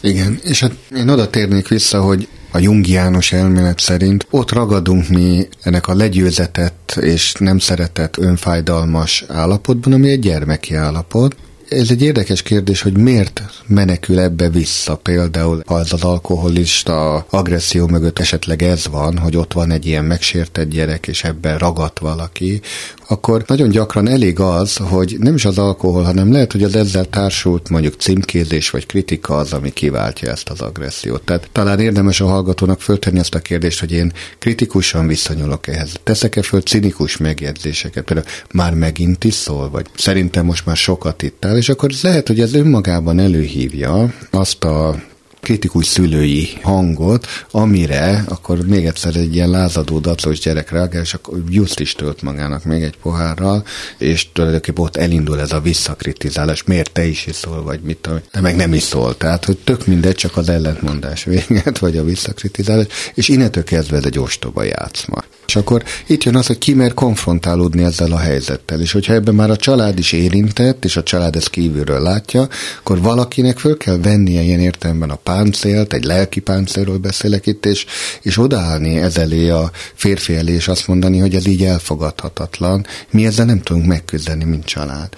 igen, 0.00 0.38
és 0.42 0.60
hát 0.60 0.72
én 0.96 1.08
oda 1.08 1.30
térnék 1.30 1.68
vissza, 1.68 2.00
hogy 2.00 2.28
a 2.50 2.58
jungiános 2.58 3.32
elmélet 3.32 3.78
szerint 3.78 4.26
ott 4.30 4.52
ragadunk 4.52 5.08
mi 5.08 5.48
ennek 5.62 5.88
a 5.88 5.94
legyőzetett 5.94 6.98
és 7.00 7.32
nem 7.38 7.58
szeretett 7.58 8.16
önfájdalmas 8.16 9.24
állapotban, 9.28 9.92
ami 9.92 10.10
egy 10.10 10.20
gyermeki 10.20 10.74
állapot, 10.74 11.36
ez 11.70 11.90
egy 11.90 12.02
érdekes 12.02 12.42
kérdés, 12.42 12.82
hogy 12.82 12.96
miért 12.96 13.42
menekül 13.66 14.20
ebbe 14.20 14.48
vissza 14.48 14.96
például, 14.96 15.62
ha 15.66 15.78
ez 15.78 15.92
az 15.92 16.02
alkoholista 16.02 17.26
agresszió 17.30 17.86
mögött. 17.86 18.18
Esetleg 18.18 18.62
ez 18.62 18.86
van, 18.86 19.18
hogy 19.18 19.36
ott 19.36 19.52
van 19.52 19.70
egy 19.70 19.86
ilyen 19.86 20.04
megsértett 20.04 20.68
gyerek, 20.68 21.06
és 21.06 21.24
ebben 21.24 21.58
ragadt 21.58 21.98
valaki, 21.98 22.60
akkor 23.10 23.44
nagyon 23.46 23.68
gyakran 23.68 24.08
elég 24.08 24.40
az, 24.40 24.76
hogy 24.76 25.16
nem 25.18 25.34
is 25.34 25.44
az 25.44 25.58
alkohol, 25.58 26.02
hanem 26.02 26.32
lehet, 26.32 26.52
hogy 26.52 26.62
az 26.62 26.76
ezzel 26.76 27.04
társult 27.04 27.68
mondjuk 27.68 27.94
címkézés 27.94 28.70
vagy 28.70 28.86
kritika 28.86 29.36
az, 29.36 29.52
ami 29.52 29.70
kiváltja 29.72 30.30
ezt 30.30 30.48
az 30.48 30.60
agressziót. 30.60 31.22
Tehát 31.22 31.48
talán 31.52 31.80
érdemes 31.80 32.20
a 32.20 32.26
hallgatónak 32.26 32.80
föltenni 32.80 33.18
ezt 33.18 33.34
a 33.34 33.38
kérdést, 33.38 33.80
hogy 33.80 33.92
én 33.92 34.12
kritikusan 34.38 35.06
viszonyulok 35.06 35.66
ehhez. 35.66 35.92
Teszek-e 36.02 36.42
föl 36.42 36.60
cinikus 36.60 37.16
megjegyzéseket? 37.16 38.04
Például 38.04 38.28
már 38.52 38.74
megint 38.74 39.24
iszol, 39.24 39.70
vagy 39.70 39.86
szerintem 39.96 40.44
most 40.44 40.66
már 40.66 40.76
sokat 40.76 41.22
ittál, 41.22 41.56
és 41.56 41.68
akkor 41.68 41.90
lehet, 42.02 42.26
hogy 42.26 42.40
ez 42.40 42.54
önmagában 42.54 43.18
előhívja 43.18 44.12
azt 44.30 44.64
a 44.64 45.02
kritikus 45.40 45.86
szülői 45.86 46.48
hangot, 46.62 47.26
amire 47.50 48.24
akkor 48.28 48.66
még 48.66 48.86
egyszer 48.86 49.16
egy 49.16 49.34
ilyen 49.34 49.50
lázadó 49.50 49.98
dacos 49.98 50.38
gyerek 50.38 50.70
reagál, 50.70 51.02
és 51.02 51.14
akkor 51.14 51.42
just 51.48 51.80
is 51.80 51.92
tölt 51.92 52.22
magának 52.22 52.64
még 52.64 52.82
egy 52.82 52.96
pohárral, 53.02 53.64
és 53.98 54.32
tulajdonképpen 54.32 54.84
ott 54.84 54.96
elindul 54.96 55.40
ez 55.40 55.52
a 55.52 55.60
visszakritizálás, 55.60 56.64
miért 56.64 56.92
te 56.92 57.06
is 57.06 57.26
iszol, 57.26 57.62
vagy 57.62 57.80
mit 57.80 58.08
de 58.32 58.40
meg 58.40 58.56
nem 58.56 58.74
iszol. 58.74 59.16
Tehát, 59.16 59.44
hogy 59.44 59.58
tök 59.58 59.86
mindegy, 59.86 60.14
csak 60.14 60.36
az 60.36 60.48
ellentmondás 60.48 61.24
véget, 61.24 61.78
vagy 61.78 61.96
a 61.96 62.04
visszakritizálás, 62.04 62.86
és 63.14 63.28
innentől 63.28 63.64
kezdve 63.64 63.96
ez 63.96 64.04
egy 64.04 64.18
ostoba 64.18 64.62
játszma. 64.62 65.22
És 65.46 65.56
akkor 65.56 65.82
itt 66.06 66.24
jön 66.24 66.36
az, 66.36 66.46
hogy 66.46 66.58
ki 66.58 66.74
mer 66.74 66.94
konfrontálódni 66.94 67.84
ezzel 67.84 68.12
a 68.12 68.18
helyzettel. 68.18 68.80
És 68.80 68.92
hogyha 68.92 69.12
ebben 69.12 69.34
már 69.34 69.50
a 69.50 69.56
család 69.56 69.98
is 69.98 70.12
érintett, 70.12 70.84
és 70.84 70.96
a 70.96 71.02
család 71.02 71.36
ezt 71.36 71.50
kívülről 71.50 72.00
látja, 72.00 72.48
akkor 72.78 73.00
valakinek 73.00 73.58
föl 73.58 73.76
kell 73.76 73.98
vennie 73.98 74.40
ilyen 74.40 74.60
értelemben 74.60 75.10
a 75.10 75.14
páncélt, 75.30 75.92
egy 75.92 76.04
lelki 76.04 76.40
páncélról 76.40 76.98
beszélek 76.98 77.46
itt, 77.46 77.66
és, 77.66 77.86
és 78.22 78.38
odaállni 78.38 78.96
ez 78.96 79.16
elé 79.16 79.48
a 79.48 79.70
férfi 79.94 80.36
elé, 80.36 80.52
és 80.52 80.68
azt 80.68 80.86
mondani, 80.86 81.18
hogy 81.18 81.34
ez 81.34 81.46
így 81.46 81.64
elfogadhatatlan. 81.64 82.86
Mi 83.10 83.26
ezzel 83.26 83.46
nem 83.46 83.60
tudunk 83.62 83.86
megküzdeni, 83.86 84.44
mint 84.44 84.64
család. 84.64 85.08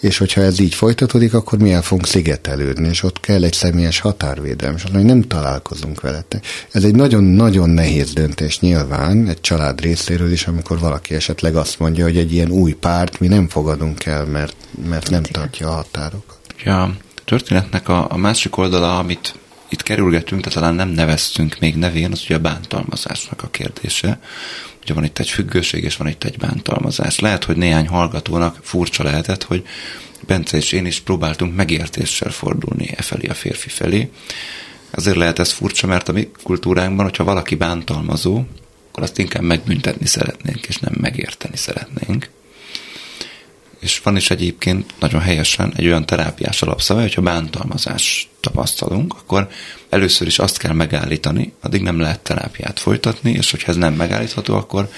És 0.00 0.18
hogyha 0.18 0.42
ez 0.42 0.58
így 0.58 0.74
folytatódik, 0.74 1.34
akkor 1.34 1.58
mi 1.58 1.72
el 1.72 1.82
fogunk 1.82 2.06
szigetelődni, 2.06 2.88
és 2.88 3.02
ott 3.02 3.20
kell 3.20 3.44
egy 3.44 3.52
személyes 3.52 4.00
határvédelem, 4.00 4.74
és 4.74 4.82
hogy 4.92 5.04
nem 5.04 5.22
találkozunk 5.22 6.00
veletek. 6.00 6.44
Ez 6.72 6.84
egy 6.84 6.94
nagyon-nagyon 6.94 7.70
nehéz 7.70 8.12
döntés 8.12 8.60
nyilván, 8.60 9.28
egy 9.28 9.40
család 9.40 9.68
család 9.68 9.80
részéről 9.80 10.32
is, 10.32 10.46
amikor 10.46 10.78
valaki 10.78 11.14
esetleg 11.14 11.56
azt 11.56 11.78
mondja, 11.78 12.04
hogy 12.04 12.16
egy 12.16 12.32
ilyen 12.32 12.50
új 12.50 12.72
párt 12.72 13.20
mi 13.20 13.26
nem 13.26 13.48
fogadunk 13.48 14.04
el, 14.04 14.24
mert, 14.24 14.56
mert 14.88 15.10
nem 15.10 15.22
tartja 15.22 15.68
a 15.68 15.74
határokat. 15.74 16.38
Ja, 16.64 16.82
a 16.82 16.94
történetnek 17.24 17.88
a, 17.88 18.10
a 18.10 18.16
másik 18.16 18.56
oldala, 18.56 18.98
amit 18.98 19.34
itt 19.68 19.82
kerülgetünk, 19.82 20.42
de 20.42 20.50
talán 20.50 20.74
nem 20.74 20.88
neveztünk 20.88 21.56
még 21.60 21.76
nevén, 21.76 22.12
az 22.12 22.22
ugye 22.24 22.34
a 22.34 22.38
bántalmazásnak 22.38 23.42
a 23.42 23.48
kérdése. 23.50 24.20
Ugye 24.82 24.94
van 24.94 25.04
itt 25.04 25.18
egy 25.18 25.28
függőség, 25.28 25.84
és 25.84 25.96
van 25.96 26.08
itt 26.08 26.24
egy 26.24 26.38
bántalmazás. 26.38 27.18
Lehet, 27.18 27.44
hogy 27.44 27.56
néhány 27.56 27.88
hallgatónak 27.88 28.58
furcsa 28.62 29.02
lehetett, 29.02 29.42
hogy 29.42 29.66
Bence 30.26 30.56
és 30.56 30.72
én 30.72 30.86
is 30.86 31.00
próbáltunk 31.00 31.56
megértéssel 31.56 32.30
fordulni 32.30 32.88
e 32.96 33.02
felé 33.02 33.26
a 33.26 33.34
férfi 33.34 33.68
felé. 33.68 34.10
Azért 34.90 35.16
lehet 35.16 35.38
ez 35.38 35.50
furcsa, 35.52 35.86
mert 35.86 36.08
a 36.08 36.12
mi 36.12 36.30
kultúránkban, 36.42 37.04
hogyha 37.04 37.24
valaki 37.24 37.54
bántalmazó, 37.54 38.44
akkor 38.88 39.02
azt 39.02 39.18
inkább 39.18 39.42
megbüntetni 39.42 40.06
szeretnénk, 40.06 40.66
és 40.66 40.76
nem 40.76 40.94
megérteni 41.00 41.56
szeretnénk. 41.56 42.30
És 43.80 43.98
van 43.98 44.16
is 44.16 44.30
egyébként 44.30 44.94
nagyon 45.00 45.20
helyesen 45.20 45.72
egy 45.76 45.86
olyan 45.86 46.06
terápiás 46.06 46.62
alapszabály, 46.62 47.02
hogyha 47.02 47.22
bántalmazást 47.22 48.28
tapasztalunk, 48.40 49.14
akkor 49.14 49.48
először 49.88 50.26
is 50.26 50.38
azt 50.38 50.58
kell 50.58 50.72
megállítani, 50.72 51.52
addig 51.60 51.82
nem 51.82 52.00
lehet 52.00 52.20
terápiát 52.20 52.78
folytatni, 52.78 53.30
és 53.30 53.50
hogyha 53.50 53.70
ez 53.70 53.76
nem 53.76 53.94
megállítható, 53.94 54.54
akkor 54.54 54.90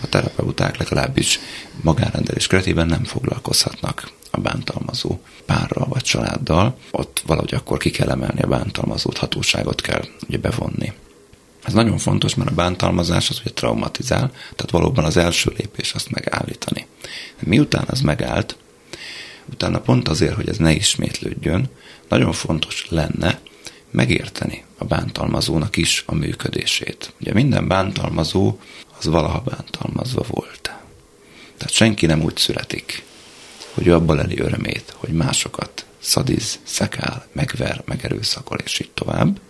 a 0.00 0.08
terapeuták 0.08 0.76
legalábbis 0.76 1.40
magánrendelés 1.80 2.46
keretében 2.46 2.86
nem 2.86 3.04
foglalkozhatnak 3.04 4.10
a 4.30 4.40
bántalmazó 4.40 5.18
párral 5.46 5.86
vagy 5.88 6.02
családdal. 6.02 6.76
Ott 6.90 7.22
valahogy 7.26 7.54
akkor 7.54 7.78
ki 7.78 7.90
kell 7.90 8.10
emelni 8.10 8.40
a 8.40 8.46
bántalmazót, 8.46 9.16
hatóságot 9.16 9.80
kell 9.80 10.04
ugye 10.28 10.38
bevonni. 10.38 10.92
Ez 11.64 11.72
nagyon 11.72 11.98
fontos, 11.98 12.34
mert 12.34 12.50
a 12.50 12.54
bántalmazás 12.54 13.30
az 13.30 13.40
ugye 13.40 13.50
traumatizál, 13.50 14.30
tehát 14.30 14.70
valóban 14.70 15.04
az 15.04 15.16
első 15.16 15.52
lépés 15.56 15.92
azt 15.92 16.10
megállítani. 16.10 16.85
Miután 17.38 17.84
az 17.86 18.00
megállt, 18.00 18.56
utána 19.52 19.80
pont 19.80 20.08
azért, 20.08 20.34
hogy 20.34 20.48
ez 20.48 20.56
ne 20.56 20.72
ismétlődjön, 20.72 21.70
nagyon 22.08 22.32
fontos 22.32 22.86
lenne 22.88 23.40
megérteni 23.90 24.64
a 24.78 24.84
bántalmazónak 24.84 25.76
is 25.76 26.02
a 26.06 26.14
működését. 26.14 27.12
Ugye 27.20 27.32
minden 27.32 27.68
bántalmazó 27.68 28.58
az 28.98 29.06
valaha 29.06 29.40
bántalmazva 29.40 30.24
volt. 30.28 30.62
Tehát 31.56 31.72
senki 31.72 32.06
nem 32.06 32.22
úgy 32.22 32.36
születik, 32.36 33.04
hogy 33.74 33.86
ő 33.86 33.94
abban 33.94 34.16
leli 34.16 34.38
örömét, 34.38 34.94
hogy 34.96 35.12
másokat 35.12 35.84
szadiz, 35.98 36.58
szekál, 36.62 37.26
megver, 37.32 37.82
megerőszakol, 37.84 38.58
és 38.64 38.80
így 38.80 38.90
tovább, 38.90 39.40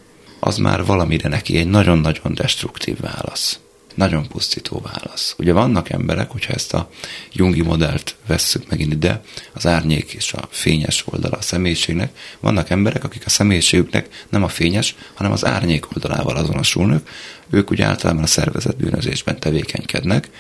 az 0.41 0.57
már 0.57 0.85
valamire 0.85 1.29
neki 1.29 1.57
egy 1.57 1.69
nagyon-nagyon 1.69 2.35
destruktív 2.35 3.01
válasz. 3.01 3.59
Nagyon 3.97 4.29
pusztító 4.29 4.83
válasz. 4.93 5.35
Ugye 5.39 5.53
vannak 5.53 5.91
emberek, 5.91 6.31
hogyha 6.31 6.53
ezt 6.53 6.75
a 6.75 6.91
Jungi 7.33 7.63
modellt 7.63 8.17
vesszük 8.27 8.69
megint 8.71 8.93
ide, 8.93 9.21
az 9.53 9.67
árnyék 9.67 10.13
és 10.13 10.33
a 10.33 10.49
fényes 10.51 11.05
oldala 11.07 11.37
a 11.37 11.43
személyiségnek, 11.43 12.17
vannak 12.41 12.71
emberek, 12.71 13.05
akik 13.05 13.23
a 13.27 13.31
személyiségüknek 13.31 14.27
nem 14.29 14.43
a 14.43 14.49
fényes, 14.49 14.95
hanem 15.15 15.33
az 15.33 15.45
árnyék 15.45 15.87
oldalával 15.95 16.37
azonosulnak. 16.37 17.09
Ők 17.51 17.71
ugye 17.71 17.85
általában 17.85 18.23
a 18.23 18.27
szervezet 18.27 18.77
bűnözésben 18.77 19.39
tevékenykednek. 19.39 20.31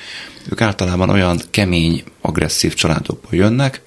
Ők 0.51 0.61
általában 0.61 1.11
olyan 1.11 1.41
kemény, 1.51 2.05
agresszív 2.21 2.75
családokból 2.75 3.35
jönnek, 3.39 3.83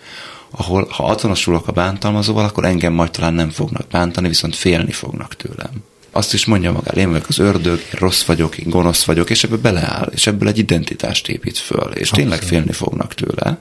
ahol 0.50 0.88
ha 0.92 1.06
azonosulok 1.06 1.68
a 1.68 1.72
bántalmazóval, 1.72 2.46
akkor 2.46 2.66
engem 2.66 2.94
majd 2.94 3.12
talán 3.12 3.34
nem 3.34 3.50
fognak 3.50 3.88
bántani, 3.88 4.28
viszont 4.28 4.56
félni 4.56 4.92
fognak 4.92 5.36
tőlem 5.36 5.84
azt 6.20 6.34
is 6.34 6.46
mondja 6.46 6.72
magát, 6.72 6.98
én 6.98 7.10
vagyok 7.10 7.28
az 7.28 7.40
ördög, 7.40 7.80
én 7.80 8.00
rossz 8.00 8.24
vagyok, 8.24 8.58
én 8.58 8.70
gonosz 8.70 9.04
vagyok, 9.04 9.30
és 9.30 9.44
ebből 9.44 9.58
beleáll, 9.58 10.12
és 10.14 10.28
ebből 10.28 10.48
egy 10.48 10.58
identitást 10.58 11.28
épít 11.28 11.58
föl, 11.58 11.92
és 11.92 12.10
tényleg 12.10 12.42
félni 12.42 12.72
fognak 12.72 13.14
tőle. 13.14 13.60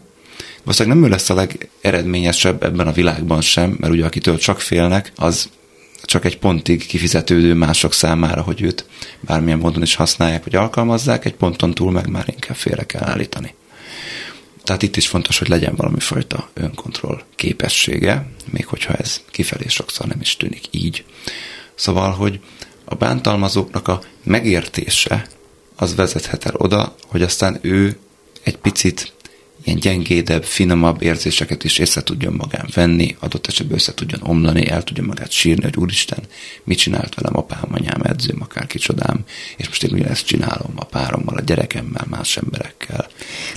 Valószínűleg 0.62 0.98
nem 0.98 1.06
ő 1.06 1.10
lesz 1.10 1.30
a 1.30 1.34
legeredményesebb 1.34 2.62
ebben 2.62 2.86
a 2.86 2.92
világban 2.92 3.40
sem, 3.40 3.76
mert 3.80 3.92
ugye 3.92 4.04
akitől 4.04 4.38
csak 4.38 4.60
félnek, 4.60 5.12
az 5.16 5.48
csak 6.02 6.24
egy 6.24 6.38
pontig 6.38 6.86
kifizetődő 6.86 7.54
mások 7.54 7.92
számára, 7.92 8.42
hogy 8.42 8.62
őt 8.62 8.84
bármilyen 9.20 9.58
módon 9.58 9.82
is 9.82 9.94
használják, 9.94 10.44
vagy 10.44 10.56
alkalmazzák, 10.56 11.24
egy 11.24 11.34
ponton 11.34 11.74
túl 11.74 11.90
meg 11.90 12.08
már 12.08 12.24
inkább 12.28 12.56
félre 12.56 12.84
kell 12.84 13.02
állítani. 13.02 13.54
Tehát 14.64 14.82
itt 14.82 14.96
is 14.96 15.08
fontos, 15.08 15.38
hogy 15.38 15.48
legyen 15.48 15.74
valami 15.76 16.00
fajta 16.00 16.50
önkontroll 16.54 17.20
képessége, 17.36 18.26
még 18.50 18.66
hogyha 18.66 18.92
ez 18.92 19.20
kifelé 19.30 19.68
sokszor 19.68 20.06
nem 20.06 20.20
is 20.20 20.36
tűnik 20.36 20.64
így. 20.70 21.04
Szóval, 21.78 22.10
hogy 22.10 22.40
a 22.84 22.94
bántalmazóknak 22.94 23.88
a 23.88 24.00
megértése 24.22 25.26
az 25.76 25.94
vezethet 25.94 26.44
el 26.44 26.54
oda, 26.56 26.94
hogy 27.06 27.22
aztán 27.22 27.58
ő 27.60 27.98
egy 28.42 28.56
picit 28.56 29.12
ilyen 29.68 29.80
gyengédebb, 29.80 30.44
finomabb 30.44 31.02
érzéseket 31.02 31.64
is 31.64 31.78
észre 31.78 32.02
tudjon 32.02 32.32
magán 32.32 32.68
venni, 32.74 33.16
adott 33.20 33.46
esetben 33.46 33.76
össze 33.76 33.94
tudjon 33.94 34.20
omlani, 34.22 34.68
el 34.68 34.82
tudja 34.82 35.04
magát 35.04 35.30
sírni, 35.30 35.62
hogy 35.62 35.76
úristen, 35.76 36.18
mit 36.64 36.78
csinált 36.78 37.14
velem 37.14 37.36
apám, 37.36 37.68
anyám, 37.70 38.00
edzőm, 38.02 38.38
akár 38.40 38.66
kicsodám, 38.66 39.24
és 39.56 39.68
most 39.68 39.82
én 39.82 39.92
ugyanezt 39.92 40.26
csinálom 40.26 40.72
a 40.76 40.84
párommal, 40.84 41.36
a 41.36 41.40
gyerekemmel, 41.40 42.06
más 42.10 42.36
emberekkel. 42.36 43.06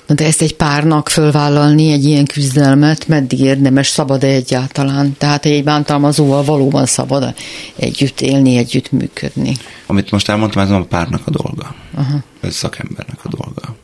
Na 0.07 0.15
de 0.15 0.25
ezt 0.25 0.41
egy 0.41 0.55
párnak 0.55 1.09
fölvállalni, 1.09 1.91
egy 1.91 2.03
ilyen 2.03 2.25
küzdelmet, 2.25 3.07
meddig 3.07 3.39
érdemes, 3.39 3.87
szabad-e 3.87 4.27
egyáltalán? 4.27 5.15
Tehát 5.17 5.45
egy 5.45 5.63
bántalmazóval 5.63 6.43
valóban 6.43 6.85
szabad 6.85 7.33
együtt 7.75 8.21
élni, 8.21 8.57
együtt 8.57 8.91
működni? 8.91 9.55
Amit 9.85 10.11
most 10.11 10.29
elmondtam, 10.29 10.63
ez 10.63 10.69
a 10.69 10.85
párnak 10.89 11.27
a 11.27 11.31
dolga. 11.31 11.75
Aha. 11.95 12.23
Ez 12.41 12.55
szakembernek 12.55 13.19
a 13.23 13.29
dolga. 13.29 13.75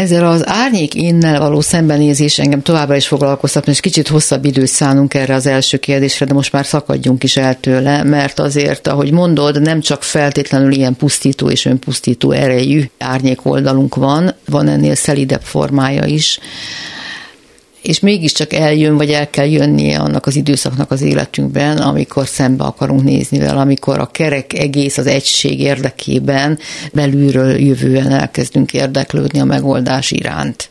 Ezzel 0.00 0.26
az 0.26 0.46
árnyék 0.46 0.94
énnel 0.94 1.40
való 1.40 1.60
szembenézés 1.60 2.38
engem 2.38 2.62
továbbra 2.62 2.96
is 2.96 3.06
foglalkoztat, 3.06 3.68
és 3.68 3.80
kicsit 3.80 4.08
hosszabb 4.08 4.44
időt 4.44 4.66
szánunk 4.66 5.14
erre 5.14 5.34
az 5.34 5.46
első 5.46 5.76
kérdésre, 5.76 6.26
de 6.26 6.32
most 6.32 6.52
már 6.52 6.66
szakadjunk 6.66 7.22
is 7.22 7.36
el 7.36 7.60
tőle, 7.60 8.02
mert 8.02 8.38
azért, 8.38 8.86
ahogy 8.86 9.12
mondod, 9.12 9.62
nem 9.62 9.80
csak 9.80 10.02
feltétlenül 10.02 10.72
ilyen 10.72 10.96
pusztító 10.96 11.50
és 11.50 11.64
önpusztító 11.64 12.30
erejű 12.30 12.84
árnyék 12.98 13.46
oldalunk 13.46 13.94
van, 13.94 14.34
van 14.44 14.68
ennél 14.68 14.94
szelidebb 14.94 15.42
formája 15.42 16.04
is 16.04 16.38
és 17.82 18.00
mégiscsak 18.00 18.52
eljön, 18.52 18.96
vagy 18.96 19.10
el 19.10 19.30
kell 19.30 19.46
jönnie 19.46 19.98
annak 19.98 20.26
az 20.26 20.36
időszaknak 20.36 20.90
az 20.90 21.02
életünkben, 21.02 21.78
amikor 21.78 22.26
szembe 22.26 22.64
akarunk 22.64 23.02
nézni 23.02 23.38
vele, 23.38 23.60
amikor 23.60 23.98
a 23.98 24.06
kerek 24.06 24.52
egész 24.52 24.98
az 24.98 25.06
egység 25.06 25.60
érdekében 25.60 26.58
belülről 26.92 27.60
jövően 27.60 28.10
elkezdünk 28.10 28.72
érdeklődni 28.72 29.40
a 29.40 29.44
megoldás 29.44 30.10
iránt. 30.10 30.70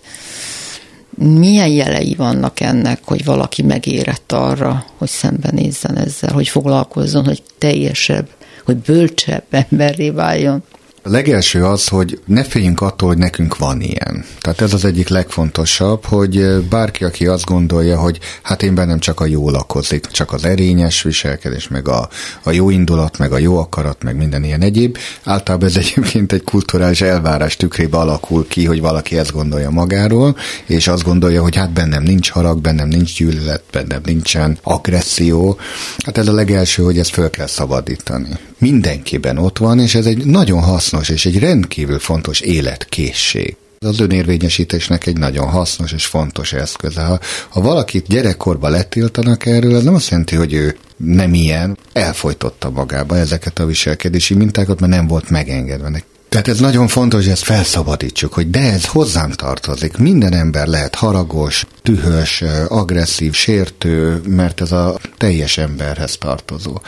Milyen 1.15 1.67
jelei 1.67 2.15
vannak 2.17 2.60
ennek, 2.60 3.00
hogy 3.04 3.26
valaki 3.26 3.62
megérett 3.62 4.32
arra, 4.32 4.86
hogy 4.98 5.10
szembenézzen 5.10 5.98
ezzel, 5.98 6.34
hogy 6.34 6.48
foglalkozzon, 6.48 7.26
hogy 7.26 7.43
teljesebb, 7.58 8.28
hogy 8.65 8.78
bölcsebb 8.78 9.43
emberré 9.50 10.10
váljon? 10.10 10.63
Legelső 11.12 11.65
az, 11.65 11.88
hogy 11.88 12.19
ne 12.26 12.43
féljünk 12.43 12.82
attól, 12.82 13.08
hogy 13.08 13.17
nekünk 13.17 13.58
van 13.58 13.82
ilyen. 13.82 14.26
Tehát 14.39 14.62
ez 14.62 14.74
az 14.74 14.86
egyik 14.86 15.08
legfontosabb, 15.08 16.06
hogy 16.06 16.63
bárki, 16.69 17.04
aki 17.04 17.26
azt 17.28 17.45
gondolja, 17.45 18.00
hogy 18.00 18.19
hát 18.41 18.63
én 18.63 18.76
bennem 18.76 19.00
csak 19.00 19.19
a 19.19 19.26
jó 19.26 19.50
lakozik, 19.50 20.06
csak 20.06 20.34
az 20.34 20.45
erényes 20.45 21.02
viselkedés, 21.02 21.67
meg 21.67 21.88
a, 21.88 22.10
a 22.43 22.52
jó 22.52 22.69
indulat, 22.69 23.17
meg 23.17 23.32
a 23.32 23.38
jó 23.38 23.58
akarat, 23.58 24.04
meg 24.04 24.15
minden 24.15 24.43
ilyen 24.43 24.62
egyéb. 24.62 24.98
Általában 25.24 25.67
ez 25.67 25.76
egyébként 25.76 26.32
egy 26.32 26.43
kulturális 26.43 27.02
elvárás 27.02 27.56
tükrébe 27.56 27.98
alakul 27.98 28.48
ki, 28.48 28.65
hogy 28.65 28.82
valaki 28.82 29.17
ezt 29.17 29.32
gondolja 29.32 29.69
magáról, 29.69 30.36
és 30.65 30.88
azt 30.88 31.04
gondolja, 31.04 31.41
hogy 31.41 31.56
hát 31.56 31.72
bennem 31.72 32.04
nincs 32.04 32.30
harag, 32.30 32.62
bennem 32.62 32.88
nincs 32.88 33.17
gyűlölet, 33.17 33.63
bennem 33.72 34.02
nincsen 34.06 34.58
agresszió. 34.63 35.58
Hát 36.06 36.17
ez 36.17 36.28
a 36.28 36.34
legelső, 36.34 36.84
hogy 36.84 36.98
ezt 36.98 37.12
föl 37.13 37.30
kell 37.30 37.48
szabadítani. 37.48 38.30
Mindenkiben 38.58 39.38
ott 39.38 39.58
van, 39.58 39.80
és 39.80 39.95
ez 39.95 40.06
egy 40.06 40.26
nagyon 40.26 40.62
hasznos 40.62 40.99
hasznos 41.00 41.26
és 41.26 41.26
egy 41.26 41.40
rendkívül 41.40 42.00
fontos 42.00 42.40
életkészség. 42.40 43.56
Az 43.80 44.00
önérvényesítésnek 44.00 45.06
egy 45.06 45.18
nagyon 45.18 45.50
hasznos 45.50 45.92
és 45.92 46.06
fontos 46.06 46.54
eszköze. 46.54 47.02
Ha, 47.02 47.20
ha 47.50 47.62
valakit 47.62 48.08
gyerekkorba 48.08 48.70
letiltanak 48.70 49.46
erről, 49.46 49.76
az 49.76 49.84
nem 49.84 49.96
azt 49.96 50.10
jelenti, 50.10 50.36
hogy 50.36 50.54
ő 50.54 50.78
nem 50.98 51.34
ilyen, 51.34 51.78
elfolytotta 51.94 52.70
magába 52.70 53.18
ezeket 53.18 53.60
a 53.60 53.66
viselkedési 53.66 54.34
mintákat, 54.34 54.80
mert 54.80 54.92
nem 54.92 55.08
volt 55.08 55.30
megengedve. 55.30 56.04
Tehát 56.30 56.48
ez 56.48 56.60
nagyon 56.60 56.88
fontos, 56.88 57.24
hogy 57.24 57.32
ezt 57.32 57.44
felszabadítsuk, 57.44 58.34
hogy 58.34 58.50
de 58.50 58.60
ez 58.60 58.86
hozzám 58.86 59.32
tartozik. 59.32 59.98
Minden 59.98 60.34
ember 60.34 60.68
lehet 60.68 60.96
haragos, 60.96 61.65
dühös, 61.84 62.44
agresszív, 62.68 63.34
sértő, 63.34 64.22
mert 64.28 64.62
ez 64.62 64.72
a 64.72 65.00
teljes 65.18 65.58
emberhez 65.58 66.18
tartozó. 66.18 66.82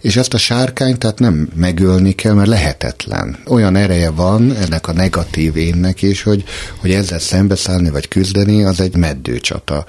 És 0.00 0.16
ezt 0.16 0.34
a 0.34 0.38
sárkányt 0.38 0.98
tehát 0.98 1.18
nem 1.18 1.48
megölni 1.54 2.12
kell, 2.12 2.32
mert 2.32 2.48
lehetetlen. 2.48 3.38
Olyan 3.46 3.76
ereje 3.76 4.10
van 4.10 4.56
ennek 4.56 4.88
a 4.88 4.92
negatív 4.92 5.56
énnek 5.56 6.02
is, 6.02 6.22
hogy, 6.22 6.44
hogy 6.76 6.90
ezzel 6.90 7.18
szembeszállni 7.18 7.90
vagy 7.90 8.08
küzdeni, 8.08 8.64
az 8.64 8.80
egy 8.80 8.96
meddőcsata. 8.96 9.84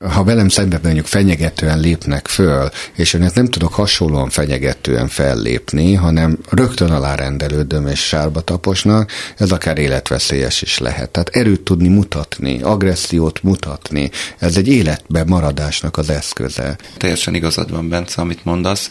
Ha 0.00 0.24
velem 0.24 0.48
szemben 0.48 0.80
mondjuk 0.82 1.06
fenyegetően 1.06 1.80
lépnek 1.80 2.28
föl, 2.28 2.68
és 2.96 3.12
én 3.12 3.30
nem 3.34 3.46
tudok 3.46 3.74
hasonlóan 3.74 4.30
fenyegetően 4.30 5.08
fellépni, 5.08 5.94
hanem 5.94 6.38
rögtön 6.50 6.90
alárendelődöm 6.90 7.86
és 7.86 8.00
sárba 8.06 8.37
lába 8.38 8.44
taposnak, 8.44 9.12
ez 9.36 9.52
akár 9.52 9.78
életveszélyes 9.78 10.62
is 10.62 10.78
lehet. 10.78 11.10
Tehát 11.10 11.28
erőt 11.28 11.60
tudni 11.60 11.88
mutatni, 11.88 12.62
agressziót 12.62 13.42
mutatni, 13.42 14.10
ez 14.38 14.56
egy 14.56 14.68
életbe 14.68 15.24
maradásnak 15.24 15.96
az 15.96 16.10
eszköze. 16.10 16.76
Teljesen 16.96 17.34
igazad 17.34 17.70
van, 17.70 17.88
Bence, 17.88 18.20
amit 18.20 18.44
mondasz 18.44 18.90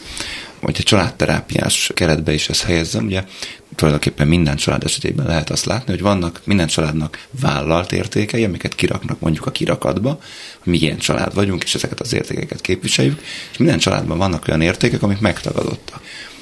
hogyha 0.60 0.82
családterápiás 0.82 1.90
keretbe 1.94 2.32
is 2.32 2.48
ezt 2.48 2.62
helyezzem, 2.62 3.04
ugye 3.04 3.24
tulajdonképpen 3.74 4.26
minden 4.26 4.56
család 4.56 4.84
esetében 4.84 5.26
lehet 5.26 5.50
azt 5.50 5.64
látni, 5.64 5.92
hogy 5.92 6.02
vannak 6.02 6.40
minden 6.44 6.66
családnak 6.66 7.26
vállalt 7.40 7.92
értékei, 7.92 8.44
amiket 8.44 8.74
kiraknak 8.74 9.20
mondjuk 9.20 9.46
a 9.46 9.50
kirakatba, 9.50 10.20
hogy 10.58 10.72
mi 10.72 10.78
ilyen 10.78 10.98
család 10.98 11.34
vagyunk, 11.34 11.62
és 11.62 11.74
ezeket 11.74 12.00
az 12.00 12.12
értékeket 12.12 12.60
képviseljük, 12.60 13.20
és 13.50 13.56
minden 13.56 13.78
családban 13.78 14.18
vannak 14.18 14.48
olyan 14.48 14.60
értékek, 14.60 15.02
amik 15.02 15.20
megtagadottak 15.20 16.00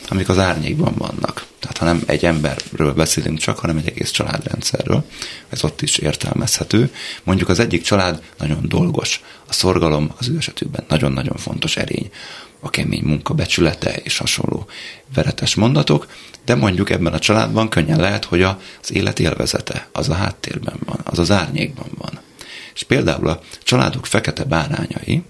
amik 0.08 0.28
az 0.28 0.38
árnyékban 0.38 0.94
vannak. 0.96 1.46
Tehát 1.58 1.78
ha 1.78 1.84
nem 1.84 2.02
egy 2.06 2.24
emberről 2.24 2.92
beszélünk 2.94 3.38
csak, 3.38 3.58
hanem 3.58 3.76
egy 3.76 3.86
egész 3.86 4.10
családrendszerről, 4.10 5.04
ez 5.48 5.64
ott 5.64 5.82
is 5.82 5.96
értelmezhető. 5.96 6.92
Mondjuk 7.24 7.48
az 7.48 7.58
egyik 7.58 7.82
család 7.82 8.22
nagyon 8.38 8.68
dolgos, 8.68 9.20
a 9.48 9.52
szorgalom 9.52 10.12
az 10.18 10.28
ő 10.28 10.36
esetükben 10.36 10.84
nagyon-nagyon 10.88 11.36
fontos 11.36 11.76
erény, 11.76 12.10
a 12.60 12.70
kemény 12.70 13.02
munka 13.04 13.34
becsülete 13.34 13.94
és 13.94 14.18
hasonló 14.18 14.66
veretes 15.14 15.54
mondatok, 15.54 16.06
de 16.44 16.54
mondjuk 16.54 16.90
ebben 16.90 17.12
a 17.12 17.18
családban 17.18 17.68
könnyen 17.68 18.00
lehet, 18.00 18.24
hogy 18.24 18.42
az 18.42 18.92
élet 18.92 19.18
élvezete 19.18 19.88
az 19.92 20.08
a 20.08 20.14
háttérben 20.14 20.76
van, 20.84 21.00
az 21.04 21.18
az 21.18 21.30
árnyékban 21.30 21.88
van. 21.98 22.20
És 22.74 22.82
például 22.82 23.28
a 23.28 23.40
családok 23.62 24.06
fekete 24.06 24.44
bárányai, 24.44 25.22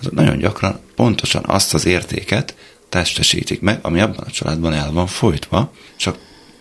azok 0.00 0.12
nagyon 0.12 0.38
gyakran 0.38 0.80
pontosan 0.94 1.44
azt 1.46 1.74
az 1.74 1.86
értéket 1.86 2.54
testesítik 2.94 3.60
meg, 3.60 3.78
ami 3.82 4.00
abban 4.00 4.24
a 4.26 4.30
családban 4.30 4.72
el 4.72 4.92
van 4.92 5.06
folytva, 5.06 5.72
csak 5.96 6.18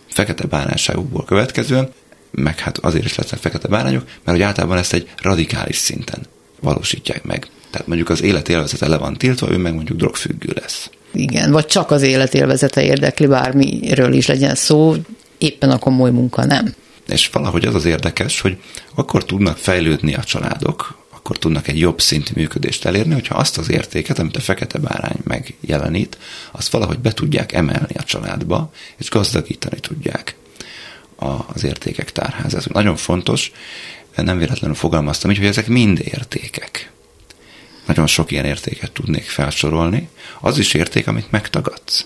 fekete 0.08 0.46
bárányságukból 0.46 1.26
következően, 1.26 1.91
meg 2.32 2.60
hát 2.60 2.78
azért 2.78 3.06
is 3.06 3.15
lesznek 3.15 3.39
fekete 3.39 3.67
bárányok, 3.67 4.04
mert 4.06 4.38
hogy 4.38 4.41
általában 4.41 4.78
ezt 4.78 4.93
egy 4.93 5.10
radikális 5.22 5.76
szinten 5.76 6.22
valósítják 6.60 7.24
meg. 7.24 7.48
Tehát 7.69 7.88
mondjuk 7.88 8.10
az 8.10 8.22
élet 8.22 8.50
élvezete 8.50 8.88
le 8.88 8.98
van 8.98 9.13
tiltva, 9.13 9.52
ő 9.52 9.58
meg 9.58 9.74
mondjuk 9.74 9.98
drogfüggő 9.98 10.54
lesz. 10.62 10.89
Igen, 11.12 11.52
vagy 11.52 11.65
csak 11.65 11.91
az 11.91 12.02
élet 12.02 12.34
élvezete 12.34 12.84
érdekli, 12.84 13.26
bármiről 13.26 14.13
is 14.13 14.28
legyen 14.28 14.56
szó, 14.56 14.96
éppen 15.38 15.69
a 15.69 15.80
komoly 15.80 16.12
munka 16.12 16.46
nem. 16.46 16.74
És 17.08 17.30
valahogy 17.30 17.65
az 17.65 17.76
az 17.76 17.86
érdekes, 17.86 18.41
hogy 18.41 18.58
akkor 18.96 19.26
tudnak 19.26 19.58
fejlődni 19.58 20.13
a 20.13 20.24
családok, 20.24 21.03
akkor 21.24 21.38
tudnak 21.38 21.68
egy 21.68 21.80
jobb 21.80 22.02
szintű 22.02 22.32
működést 22.36 22.86
elérni, 22.86 23.14
hogyha 23.14 23.36
azt 23.36 23.58
az 23.58 23.70
értéket, 23.70 24.20
amit 24.20 24.36
a 24.36 24.40
fekete 24.40 24.78
bárány 24.78 25.18
megjelenít, 25.24 26.18
azt 26.52 26.72
valahogy 26.72 27.00
be 27.00 27.12
tudják 27.12 27.52
emelni 27.52 27.94
a 27.98 28.04
családba, 28.04 28.72
és 28.98 29.10
gazdagítani 29.10 29.80
tudják 29.80 30.36
az 31.54 31.64
értékek. 31.64 32.12
Ez 32.46 32.66
nagyon 32.66 32.96
fontos, 32.96 33.52
nem 34.16 34.38
véletlenül 34.38 34.76
fogalmaztam 34.76 35.32
így, 35.32 35.38
hogy 35.38 35.46
ezek 35.46 35.68
mind 35.68 36.00
értékek. 36.00 36.92
Nagyon 37.86 38.08
sok 38.08 38.32
ilyen 38.32 38.46
értéket 38.46 38.92
tudnék 38.92 39.24
felsorolni. 39.24 40.10
Az 40.42 40.58
is 40.58 40.74
érték, 40.74 41.08
amit 41.08 41.32
megtagadsz. 41.32 42.06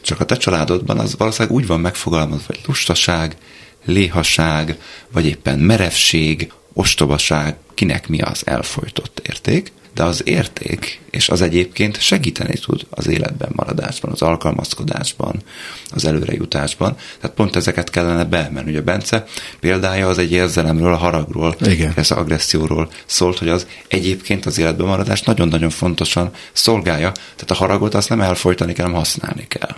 Csak 0.00 0.20
a 0.20 0.24
te 0.24 0.36
családodban 0.36 0.98
az 0.98 1.16
valószínűleg 1.16 1.56
úgy 1.56 1.66
van 1.66 1.80
megfogalmazva, 1.80 2.46
hogy 2.46 2.60
lustaság, 2.66 3.36
léhaság, 3.84 4.78
vagy 5.10 5.26
éppen 5.26 5.58
merevség, 5.58 6.52
ostobaság, 6.76 7.56
kinek 7.74 8.08
mi 8.08 8.20
az 8.20 8.42
elfolytott 8.46 9.22
érték, 9.28 9.72
de 9.94 10.02
az 10.02 10.22
érték, 10.26 11.00
és 11.10 11.28
az 11.28 11.42
egyébként 11.42 12.00
segíteni 12.00 12.58
tud 12.58 12.86
az 12.90 13.06
életben 13.06 13.48
maradásban, 13.52 14.10
az 14.12 14.22
alkalmazkodásban, 14.22 15.42
az 15.90 16.04
előrejutásban. 16.04 16.96
Tehát 17.20 17.36
pont 17.36 17.56
ezeket 17.56 17.90
kellene 17.90 18.24
beemelni. 18.24 18.70
Ugye 18.70 18.80
Bence 18.80 19.26
példája 19.60 20.08
az 20.08 20.18
egy 20.18 20.32
érzelemről, 20.32 20.92
a 20.92 20.96
haragról, 20.96 21.56
Igen. 21.60 21.92
ez 21.96 22.10
agresszióról 22.10 22.90
szólt, 23.06 23.38
hogy 23.38 23.48
az 23.48 23.66
egyébként 23.88 24.46
az 24.46 24.58
életben 24.58 24.86
maradást 24.86 25.26
nagyon-nagyon 25.26 25.70
fontosan 25.70 26.30
szolgálja. 26.52 27.12
Tehát 27.12 27.50
a 27.50 27.54
haragot 27.54 27.94
azt 27.94 28.08
nem 28.08 28.20
elfolytani 28.20 28.72
kell, 28.72 28.84
hanem 28.84 29.00
használni 29.00 29.46
kell. 29.48 29.76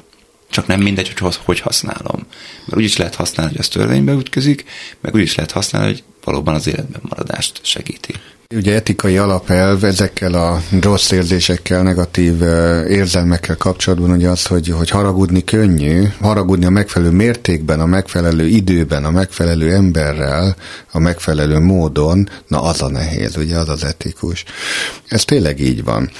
Csak 0.50 0.66
nem 0.66 0.80
mindegy, 0.80 1.12
hogy 1.18 1.36
hogy 1.44 1.60
használom. 1.60 2.26
Mert 2.64 2.76
úgy 2.76 2.84
is 2.84 2.96
lehet 2.96 3.14
használni, 3.14 3.52
hogy 3.52 3.60
az 3.60 3.68
törvénybe 3.68 4.12
ütközik, 4.12 4.64
meg 5.00 5.14
úgy 5.14 5.20
is 5.20 5.34
lehet 5.34 5.50
használni, 5.50 5.86
hogy 5.86 6.02
valóban 6.28 6.54
az 6.54 6.66
életben 6.66 7.00
maradást 7.08 7.60
segíti. 7.62 8.14
Ugye 8.54 8.74
etikai 8.74 9.16
alapelv 9.16 9.84
ezekkel 9.84 10.34
a 10.34 10.62
rossz 10.80 11.10
érzésekkel, 11.10 11.82
negatív 11.82 12.42
érzelmekkel 12.88 13.56
kapcsolatban 13.56 14.10
ugye 14.10 14.28
az, 14.28 14.46
hogy, 14.46 14.68
hogy 14.68 14.90
haragudni 14.90 15.44
könnyű, 15.44 16.04
haragudni 16.20 16.64
a 16.64 16.70
megfelelő 16.70 17.10
mértékben, 17.10 17.80
a 17.80 17.86
megfelelő 17.86 18.46
időben, 18.46 19.04
a 19.04 19.10
megfelelő 19.10 19.72
emberrel, 19.72 20.56
a 20.92 20.98
megfelelő 20.98 21.58
módon, 21.58 22.28
na 22.46 22.62
az 22.62 22.82
a 22.82 22.88
nehéz, 22.88 23.36
ugye 23.36 23.56
az 23.56 23.68
az 23.68 23.84
etikus. 23.84 24.44
Ez 25.08 25.24
tényleg 25.24 25.60
így 25.60 25.84
van. 25.84 26.10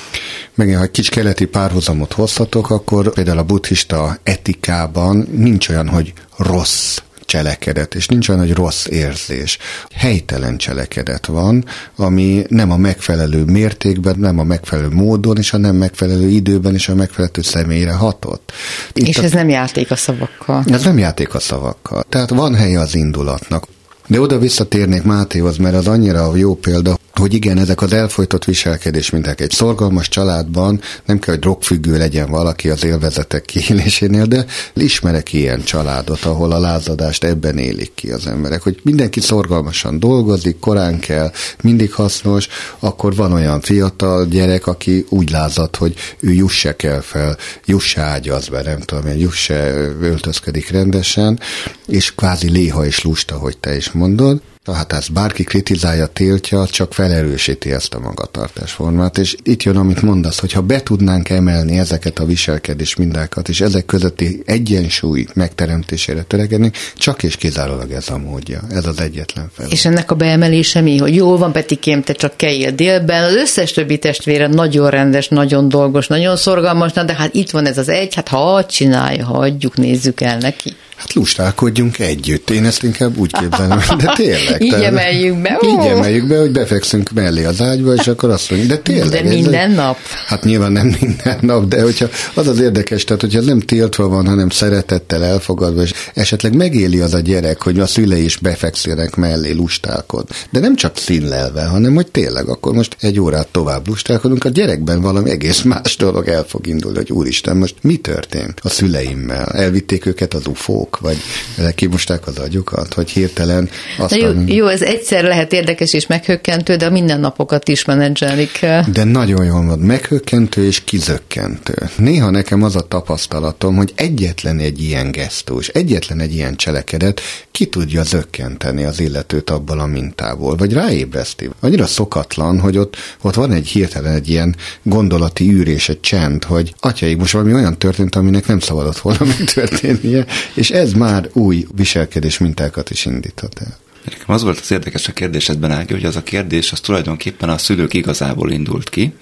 Megint, 0.55 0.77
ha 0.77 0.83
egy 0.83 0.91
kis 0.91 1.09
keleti 1.09 1.45
párhuzamot 1.45 2.13
hozhatok, 2.13 2.71
akkor 2.71 3.13
például 3.13 3.39
a 3.39 3.45
buddhista 3.45 4.19
etikában 4.23 5.29
nincs 5.31 5.69
olyan, 5.69 5.89
hogy 5.89 6.13
rossz 6.37 6.99
cselekedet, 7.29 7.95
és 7.95 8.07
nincs 8.07 8.29
olyan, 8.29 8.41
hogy 8.41 8.55
rossz 8.55 8.87
érzés. 8.87 9.59
Helytelen 9.95 10.57
cselekedet 10.57 11.27
van, 11.27 11.65
ami 11.97 12.45
nem 12.49 12.71
a 12.71 12.77
megfelelő 12.77 13.45
mértékben, 13.45 14.19
nem 14.19 14.39
a 14.39 14.45
megfelelő 14.45 14.89
módon, 14.89 15.37
és 15.39 15.53
a 15.53 15.57
nem 15.57 15.77
megfelelő 15.77 16.29
időben, 16.29 16.75
és 16.75 16.89
a 16.89 16.95
megfelelő 16.95 17.43
személyre 17.43 17.93
hatott. 17.93 18.53
Itt 18.93 19.07
és 19.07 19.19
a... 19.19 19.23
ez 19.23 19.33
nem 19.33 19.49
játék 19.49 19.91
a 19.91 19.97
szavakkal. 19.97 20.65
Ez 20.67 20.85
nem 20.85 20.99
játék 20.99 21.35
a 21.35 21.41
szavakkal. 21.41 22.05
Tehát 22.09 22.31
van 22.31 22.55
helye 22.55 22.81
az 22.81 22.95
indulatnak. 22.95 23.67
De 24.07 24.21
oda 24.21 24.39
visszatérnék 24.39 25.03
Mátéhoz, 25.03 25.57
mert 25.57 25.75
az 25.75 25.89
annyira 25.89 26.37
jó 26.37 26.55
példa, 26.55 26.99
hogy 27.19 27.35
igen, 27.35 27.59
ezek 27.59 27.83
az 27.83 27.93
elfolytott 27.93 28.45
viselkedés 28.45 29.11
mintek 29.11 29.41
egy 29.41 29.51
szorgalmas 29.51 30.09
családban 30.09 30.81
nem 31.05 31.19
kell, 31.19 31.35
hogy 31.35 31.43
drogfüggő 31.43 31.99
legyen 31.99 32.31
valaki 32.31 32.69
az 32.69 32.85
élvezetek 32.85 33.45
kiélésénél, 33.45 34.27
de 34.27 34.45
ismerek 34.75 35.33
ilyen 35.33 35.63
családot, 35.63 36.25
ahol 36.25 36.53
a 36.53 36.59
lázadást 36.59 37.25
ebben 37.25 37.59
élik 37.59 37.95
ki 37.95 38.11
az 38.11 38.27
emberek, 38.27 38.63
hogy 38.63 38.81
mindenki 38.83 39.21
szorgalmasan 39.21 39.99
dolgozik, 39.99 40.59
korán 40.59 40.99
kell, 40.99 41.33
mindig 41.63 41.93
hasznos, 41.93 42.49
akkor 42.79 43.15
van 43.15 43.33
olyan 43.33 43.61
fiatal 43.61 44.27
gyerek, 44.27 44.67
aki 44.67 45.07
úgy 45.09 45.31
lázad, 45.31 45.77
hogy 45.77 45.95
ő 46.21 46.33
juss 46.33 46.59
se 46.59 46.77
kell 46.77 47.01
fel, 47.01 47.37
juss 47.65 47.87
se 47.87 48.01
ágyaz 48.01 48.49
be, 48.49 48.63
nem 48.63 48.81
tudom, 48.81 49.19
juss 49.19 49.43
se 49.43 49.55
öltözködik 50.01 50.71
rendesen, 50.71 51.41
és 51.87 52.15
kvázi 52.15 52.51
léha 52.51 52.87
és 52.87 53.03
lusta, 53.03 53.35
hogy 53.37 53.59
te 53.59 53.77
is 53.77 53.93
mondod, 53.93 54.41
tehát 54.69 54.93
ezt 54.93 55.13
bárki 55.13 55.45
kritizálja, 55.45 56.07
tiltja, 56.07 56.67
csak 56.67 56.95
felerősíti 56.95 57.73
ezt 57.73 57.95
a 57.95 57.99
magatartásformát, 57.99 59.19
és 59.19 59.37
itt 59.43 59.63
jön, 59.63 59.77
amit 59.77 60.03
mondasz, 60.03 60.39
hogy 60.39 60.53
ha 60.53 60.61
be 60.61 60.83
tudnánk 60.83 61.29
emelni 61.29 61.79
ezeket 61.79 62.19
a 62.19 62.25
viselkedés 62.25 62.97
mindákat, 62.97 63.49
és 63.49 63.61
ezek 63.61 63.85
közötti 63.85 64.43
egyensúly 64.47 65.27
megteremtésére 65.35 66.23
törekedni, 66.23 66.71
csak 66.95 67.23
és 67.23 67.37
kizárólag 67.37 67.91
ez 67.91 68.09
a 68.09 68.19
módja. 68.19 68.61
Ez 68.71 68.87
az 68.87 69.01
egyetlen 69.01 69.51
fel. 69.55 69.67
És 69.71 69.85
ennek 69.85 70.11
a 70.11 70.15
beemelése 70.15 70.81
mi, 70.81 70.99
hogy 70.99 71.15
jól 71.15 71.39
van, 71.39 71.53
Petikém, 71.53 72.03
te 72.03 72.13
csak 72.13 72.37
kejél 72.37 72.71
délben, 72.71 73.25
az 73.25 73.35
összes 73.35 73.73
többi 73.73 73.99
testvére 73.99 74.47
nagyon 74.47 74.91
rendes, 74.91 75.29
nagyon 75.29 75.69
dolgos, 75.69 76.07
nagyon 76.07 76.37
szorgalmas, 76.37 76.93
de 76.93 77.15
hát 77.15 77.35
itt 77.35 77.51
van 77.51 77.67
ez 77.67 77.79
az 77.79 77.89
egy, 77.89 78.15
hát 78.15 78.29
ha 78.29 78.67
csinálja, 78.67 79.25
hagyjuk, 79.25 79.77
nézzük 79.77 80.21
el 80.21 80.39
neki. 80.39 80.77
Hát 80.99 81.13
lustálkodjunk 81.13 81.99
együtt. 81.99 82.51
Én 82.51 82.65
ezt 82.65 82.83
inkább 82.83 83.17
úgy 83.17 83.33
képzelem, 83.33 83.81
de 83.99 84.13
tényleg. 84.17 84.63
így 84.63 84.73
emeljük 84.73 85.43
be. 85.43 85.59
Ó. 85.65 85.69
Így 85.69 85.87
emeljük 85.87 86.27
be, 86.27 86.39
hogy 86.39 86.53
befekszünk 86.53 87.11
mellé 87.11 87.45
az 87.45 87.63
ágyba, 87.63 87.95
és 87.95 88.07
akkor 88.07 88.31
azt 88.31 88.51
mondjuk, 88.51 88.71
de 88.73 88.79
tényleg. 88.79 89.09
De 89.09 89.29
minden 89.29 89.71
ez, 89.71 89.77
nap? 89.77 89.97
Hát 90.27 90.45
nyilván 90.45 90.73
nem 90.73 90.97
minden 91.01 91.39
nap, 91.41 91.69
de 91.69 91.83
hogyha 91.83 92.07
az 92.35 92.47
az 92.47 92.61
érdekes, 92.61 93.05
tehát 93.05 93.21
hogyha 93.23 93.41
nem 93.41 93.61
tiltva 93.61 94.09
van, 94.09 94.27
hanem 94.27 94.51
szeretettel 94.51 95.25
elfogadva, 95.25 95.83
és 95.83 95.93
esetleg 96.15 96.57
megéli 96.57 97.01
az 97.01 97.15
a 97.15 97.21
gyerek, 97.21 97.63
hogy 97.63 97.79
a 97.79 97.87
szülei 97.87 98.25
is 98.25 98.37
befekszenek 98.37 99.17
mellé 99.17 99.53
lustálkod. 99.53 100.29
De 100.51 100.61
nem 100.61 100.77
csak 100.77 100.97
színlelve, 100.97 101.65
hanem 101.65 101.95
hogy 101.95 102.07
tényleg 102.07 102.49
akkor 102.49 102.73
most 102.73 102.97
egy 103.01 103.21
órát 103.21 103.49
tovább 103.49 103.89
lustálkodunk, 103.89 104.45
a 104.45 104.49
gyerekben 104.49 105.01
valami 105.01 105.31
egész 105.31 105.63
más 105.63 105.97
dolog 105.97 106.29
el 106.29 106.45
fog 106.49 106.67
indulni, 106.67 106.97
hogy 106.97 107.13
úristen, 107.13 107.57
most 107.57 107.75
mi 107.81 107.97
történt 107.97 108.61
a 108.63 108.69
szüleimmel? 108.69 109.47
Elvitték 109.47 110.07
őket 110.07 110.35
az 110.35 110.47
ufók, 110.47 110.88
jók, 110.89 110.99
vagy 111.01 111.75
kimosták 111.75 112.27
az 112.27 112.39
agyukat, 112.39 112.95
hogy 112.95 113.11
hirtelen 113.11 113.71
azt 113.99 114.15
jó, 114.15 114.29
jó, 114.47 114.67
ez 114.67 114.83
egyszer 114.83 115.25
lehet 115.25 115.53
érdekes 115.53 115.93
és 115.93 116.07
meghökkentő, 116.07 116.77
de 116.77 116.87
a 116.87 116.91
mindennapokat 116.91 117.69
is 117.69 117.85
menedzselni 117.85 118.47
kell. 118.47 118.83
De 118.93 119.05
nagyon 119.05 119.45
jól 119.45 119.67
van, 119.67 119.79
meghökkentő 119.79 120.67
és 120.67 120.85
kizökkentő. 120.85 121.75
Néha 121.97 122.31
nekem 122.31 122.63
az 122.63 122.77
a 122.77 122.81
tapasztalatom, 122.81 123.77
hogy 123.77 123.93
egyetlen 123.95 124.59
egy 124.59 124.83
ilyen 124.83 125.11
gesztus, 125.11 125.69
egyetlen 125.69 126.21
egy 126.21 126.35
ilyen 126.35 126.57
cselekedet 126.57 127.21
ki 127.51 127.67
tudja 127.67 128.03
zökkenteni 128.03 128.85
az 128.85 129.01
illetőt 129.01 129.51
abból 129.51 129.81
a 129.81 129.87
mintából, 129.87 130.57
vagy 130.57 130.73
ráébreszti. 130.73 131.51
Annyira 131.61 131.87
szokatlan, 131.87 132.61
hogy 132.61 132.79
ott, 132.79 132.97
ott 133.23 133.35
van 133.35 133.53
egy 133.53 133.69
hirtelen 133.69 134.15
egy 134.15 134.29
ilyen 134.29 134.57
gondolati 134.83 135.51
űr 135.51 135.69
és 135.69 135.89
egy 135.89 136.01
csend, 136.01 136.45
hogy 136.45 136.75
atyai, 136.81 137.15
most 137.15 137.33
valami 137.33 137.55
olyan 137.55 137.79
történt, 137.79 138.15
aminek 138.15 138.47
nem 138.47 138.59
szabadott 138.59 138.99
volna 138.99 139.25
megtörténnie, 139.25 140.27
és 140.55 140.71
ez 140.79 140.93
már 140.93 141.29
új 141.33 141.67
viselkedés 141.75 142.39
mintákat 142.39 142.91
is 142.91 143.05
indíthat 143.05 143.61
el. 143.61 143.77
Nekem 144.05 144.35
az 144.35 144.43
volt 144.43 144.59
az 144.61 144.71
érdekes 144.71 145.09
a 145.09 145.13
kérdésedben, 145.13 145.71
Ági, 145.71 145.93
hogy 145.93 146.05
az 146.05 146.17
a 146.17 146.23
kérdés 146.23 146.73
az 146.73 146.81
tulajdonképpen 146.81 147.49
a 147.49 147.59
szülők 147.59 147.95
igazából 147.95 148.51
indult 148.51 148.89
ki, 148.89 149.13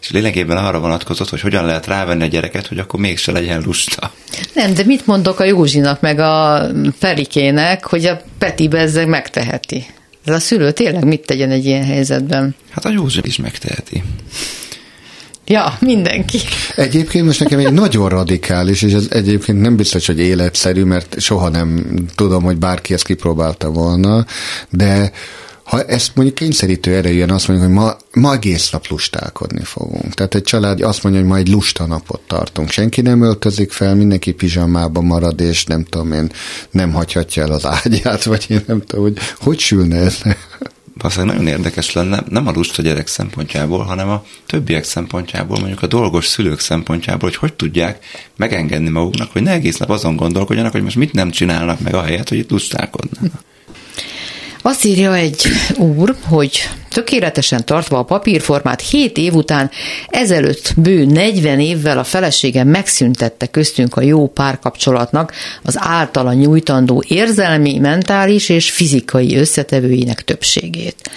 és 0.00 0.10
lényegében 0.10 0.56
arra 0.56 0.80
vonatkozott, 0.80 1.28
hogy 1.28 1.40
hogyan 1.40 1.64
lehet 1.64 1.86
rávenni 1.86 2.22
a 2.22 2.26
gyereket, 2.26 2.66
hogy 2.66 2.78
akkor 2.78 3.00
mégse 3.00 3.32
legyen 3.32 3.62
lusta. 3.62 4.12
Nem, 4.54 4.74
de 4.74 4.84
mit 4.84 5.06
mondok 5.06 5.40
a 5.40 5.44
Józsinak, 5.44 6.00
meg 6.00 6.18
a 6.18 6.66
Ferikének, 6.98 7.84
hogy 7.84 8.04
a 8.04 8.20
Peti 8.38 8.68
bezzeg 8.68 9.08
megteheti? 9.08 9.86
Ez 10.24 10.34
a 10.34 10.38
szülő 10.38 10.72
tényleg 10.72 11.04
mit 11.04 11.26
tegyen 11.26 11.50
egy 11.50 11.64
ilyen 11.64 11.84
helyzetben? 11.84 12.54
Hát 12.70 12.84
a 12.84 12.90
Józsi 12.90 13.20
is 13.22 13.36
megteheti. 13.36 14.02
Ja, 15.46 15.76
mindenki. 15.80 16.38
Egyébként 16.76 17.26
most 17.26 17.40
nekem 17.40 17.58
egy 17.58 17.72
nagyon 17.72 18.08
radikális, 18.08 18.82
és 18.82 18.92
ez 18.92 19.06
egyébként 19.10 19.60
nem 19.60 19.76
biztos, 19.76 20.06
hogy 20.06 20.18
életszerű, 20.18 20.84
mert 20.84 21.20
soha 21.20 21.48
nem 21.48 21.86
tudom, 22.14 22.42
hogy 22.42 22.56
bárki 22.56 22.94
ezt 22.94 23.04
kipróbálta 23.04 23.70
volna, 23.70 24.26
de 24.70 25.12
ha 25.66 25.82
ezt 25.82 26.10
mondjuk 26.14 26.36
kényszerítő 26.36 26.94
erejűen 26.94 27.30
azt 27.30 27.48
mondjuk, 27.48 27.68
hogy 27.68 27.78
ma, 27.78 27.96
ma 28.12 28.32
egész 28.32 28.70
nap 28.70 28.86
lustálkodni 28.86 29.64
fogunk. 29.64 30.14
Tehát 30.14 30.34
egy 30.34 30.42
család 30.42 30.80
azt 30.80 31.02
mondja, 31.02 31.20
hogy 31.20 31.30
ma 31.30 31.36
egy 31.36 31.48
lusta 31.48 31.86
napot 31.86 32.20
tartunk. 32.26 32.70
Senki 32.70 33.00
nem 33.00 33.22
öltözik 33.22 33.72
fel, 33.72 33.94
mindenki 33.94 34.32
pizsamában 34.32 35.04
marad, 35.04 35.40
és 35.40 35.64
nem 35.64 35.84
tudom 35.84 36.12
én, 36.12 36.30
nem 36.70 36.92
hagyhatja 36.92 37.42
el 37.42 37.52
az 37.52 37.66
ágyát, 37.66 38.24
vagy 38.24 38.44
én 38.48 38.62
nem 38.66 38.82
tudom, 38.86 39.04
hogy 39.04 39.18
hogy 39.40 39.58
sülne 39.58 39.96
ez 39.96 40.18
valószínűleg 41.14 41.36
nagyon 41.36 41.58
érdekes 41.58 41.92
lenne, 41.92 42.22
nem 42.28 42.46
a 42.46 42.52
lusta 42.52 42.82
gyerek 42.82 43.06
szempontjából, 43.06 43.84
hanem 43.84 44.08
a 44.08 44.24
többiek 44.46 44.84
szempontjából, 44.84 45.58
mondjuk 45.58 45.82
a 45.82 45.86
dolgos 45.86 46.26
szülők 46.26 46.60
szempontjából, 46.60 47.28
hogy 47.28 47.38
hogy 47.38 47.54
tudják 47.54 48.04
megengedni 48.36 48.88
maguknak, 48.88 49.32
hogy 49.32 49.42
ne 49.42 49.52
egész 49.52 49.76
nap 49.76 49.90
azon 49.90 50.16
gondolkodjanak, 50.16 50.72
hogy 50.72 50.82
most 50.82 50.96
mit 50.96 51.12
nem 51.12 51.30
csinálnak 51.30 51.80
meg 51.80 51.94
a 51.94 52.02
helyet, 52.02 52.28
hogy 52.28 52.38
itt 52.38 52.50
lustálkodnak. 52.50 53.32
Azt 54.66 54.84
írja 54.84 55.14
egy 55.14 55.46
úr, 55.76 56.16
hogy 56.28 56.68
tökéletesen 56.88 57.64
tartva 57.64 57.98
a 57.98 58.02
papírformát 58.02 58.80
7 58.80 59.16
év 59.16 59.34
után 59.34 59.70
ezelőtt 60.08 60.72
bő 60.76 61.04
40 61.04 61.60
évvel 61.60 61.98
a 61.98 62.04
feleségem 62.04 62.68
megszüntette 62.68 63.46
köztünk 63.46 63.96
a 63.96 64.02
jó 64.02 64.28
párkapcsolatnak 64.28 65.32
az 65.62 65.76
általa 65.78 66.32
nyújtandó 66.32 67.02
érzelmi, 67.08 67.78
mentális 67.78 68.48
és 68.48 68.70
fizikai 68.70 69.36
összetevőinek 69.36 70.24
többségét. 70.24 71.10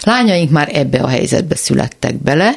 Lányaink 0.00 0.50
már 0.50 0.70
ebbe 0.72 0.98
a 0.98 1.08
helyzetbe 1.08 1.56
születtek 1.56 2.22
bele, 2.22 2.54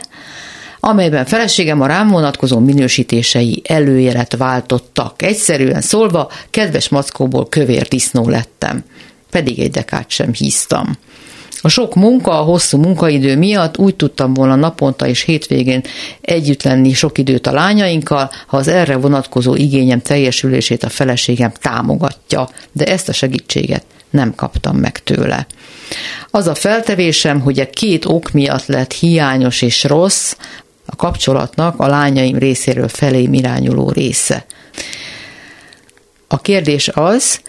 amelyben 0.79 1.25
feleségem 1.25 1.81
a 1.81 1.87
rám 1.87 2.07
vonatkozó 2.07 2.59
minősítései 2.59 3.61
előjelet 3.67 4.35
váltottak. 4.37 5.21
Egyszerűen 5.21 5.81
szólva, 5.81 6.31
kedves 6.49 6.89
mackóból 6.89 7.49
kövér 7.49 7.87
disznó 7.87 8.29
lettem 8.29 8.83
pedig 9.29 9.59
egy 9.59 9.71
dekát 9.71 10.09
sem 10.09 10.33
híztam. 10.33 10.97
A 11.61 11.69
sok 11.69 11.95
munka, 11.95 12.39
a 12.39 12.43
hosszú 12.43 12.77
munkaidő 12.77 13.37
miatt 13.37 13.77
úgy 13.77 13.95
tudtam 13.95 14.33
volna 14.33 14.55
naponta 14.55 15.07
és 15.07 15.21
hétvégén 15.21 15.81
együtt 16.21 16.63
lenni 16.63 16.93
sok 16.93 17.17
időt 17.17 17.47
a 17.47 17.51
lányainkkal, 17.51 18.31
ha 18.47 18.57
az 18.57 18.67
erre 18.67 18.97
vonatkozó 18.97 19.55
igényem 19.55 20.01
teljesülését 20.01 20.83
a 20.83 20.89
feleségem 20.89 21.51
támogatja, 21.61 22.49
de 22.71 22.85
ezt 22.85 23.09
a 23.09 23.13
segítséget 23.13 23.83
nem 24.09 24.35
kaptam 24.35 24.77
meg 24.77 25.03
tőle. 25.03 25.47
Az 26.29 26.47
a 26.47 26.55
feltevésem, 26.55 27.39
hogy 27.39 27.59
a 27.59 27.69
két 27.69 28.05
ok 28.05 28.31
miatt 28.31 28.65
lett 28.65 28.93
hiányos 28.93 29.61
és 29.61 29.83
rossz 29.83 30.35
a 30.85 30.95
kapcsolatnak 30.95 31.79
a 31.79 31.87
lányaim 31.87 32.37
részéről 32.37 32.87
felé 32.87 33.27
irányuló 33.31 33.89
része. 33.89 34.45
A 36.27 36.41
kérdés 36.41 36.87
az, 36.87 37.41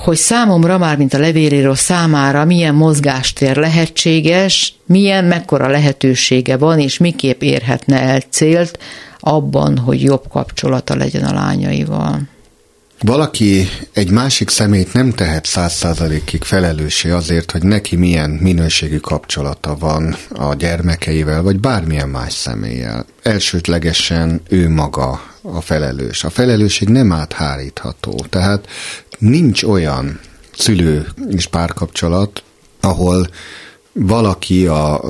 hogy 0.00 0.16
számomra 0.16 0.78
már, 0.78 0.96
mint 0.96 1.14
a 1.14 1.18
levélíró 1.18 1.74
számára 1.74 2.44
milyen 2.44 2.74
mozgástér 2.74 3.56
lehetséges, 3.56 4.74
milyen, 4.86 5.24
mekkora 5.24 5.68
lehetősége 5.68 6.56
van, 6.56 6.78
és 6.78 6.98
miképp 6.98 7.42
érhetne 7.42 8.00
el 8.00 8.20
célt 8.30 8.78
abban, 9.18 9.78
hogy 9.78 10.02
jobb 10.02 10.22
kapcsolata 10.28 10.96
legyen 10.96 11.24
a 11.24 11.32
lányaival. 11.32 12.20
Valaki 13.00 13.68
egy 13.92 14.10
másik 14.10 14.48
szemét 14.48 14.92
nem 14.92 15.10
tehet 15.10 15.46
száz 15.46 15.72
százalékig 15.72 16.42
felelőssé 16.42 17.10
azért, 17.10 17.50
hogy 17.50 17.62
neki 17.62 17.96
milyen 17.96 18.30
minőségű 18.30 18.98
kapcsolata 18.98 19.76
van 19.78 20.16
a 20.30 20.54
gyermekeivel, 20.54 21.42
vagy 21.42 21.60
bármilyen 21.60 22.08
más 22.08 22.32
személlyel. 22.32 23.06
Elsődlegesen 23.22 24.40
ő 24.48 24.68
maga 24.68 25.29
a 25.42 25.60
felelős. 25.60 26.24
A 26.24 26.30
felelősség 26.30 26.88
nem 26.88 27.12
áthárítható. 27.12 28.24
Tehát 28.28 28.66
nincs 29.18 29.62
olyan 29.62 30.20
szülő 30.52 31.06
és 31.30 31.46
párkapcsolat, 31.46 32.42
ahol 32.80 33.26
valaki 33.92 34.66
a, 34.66 35.00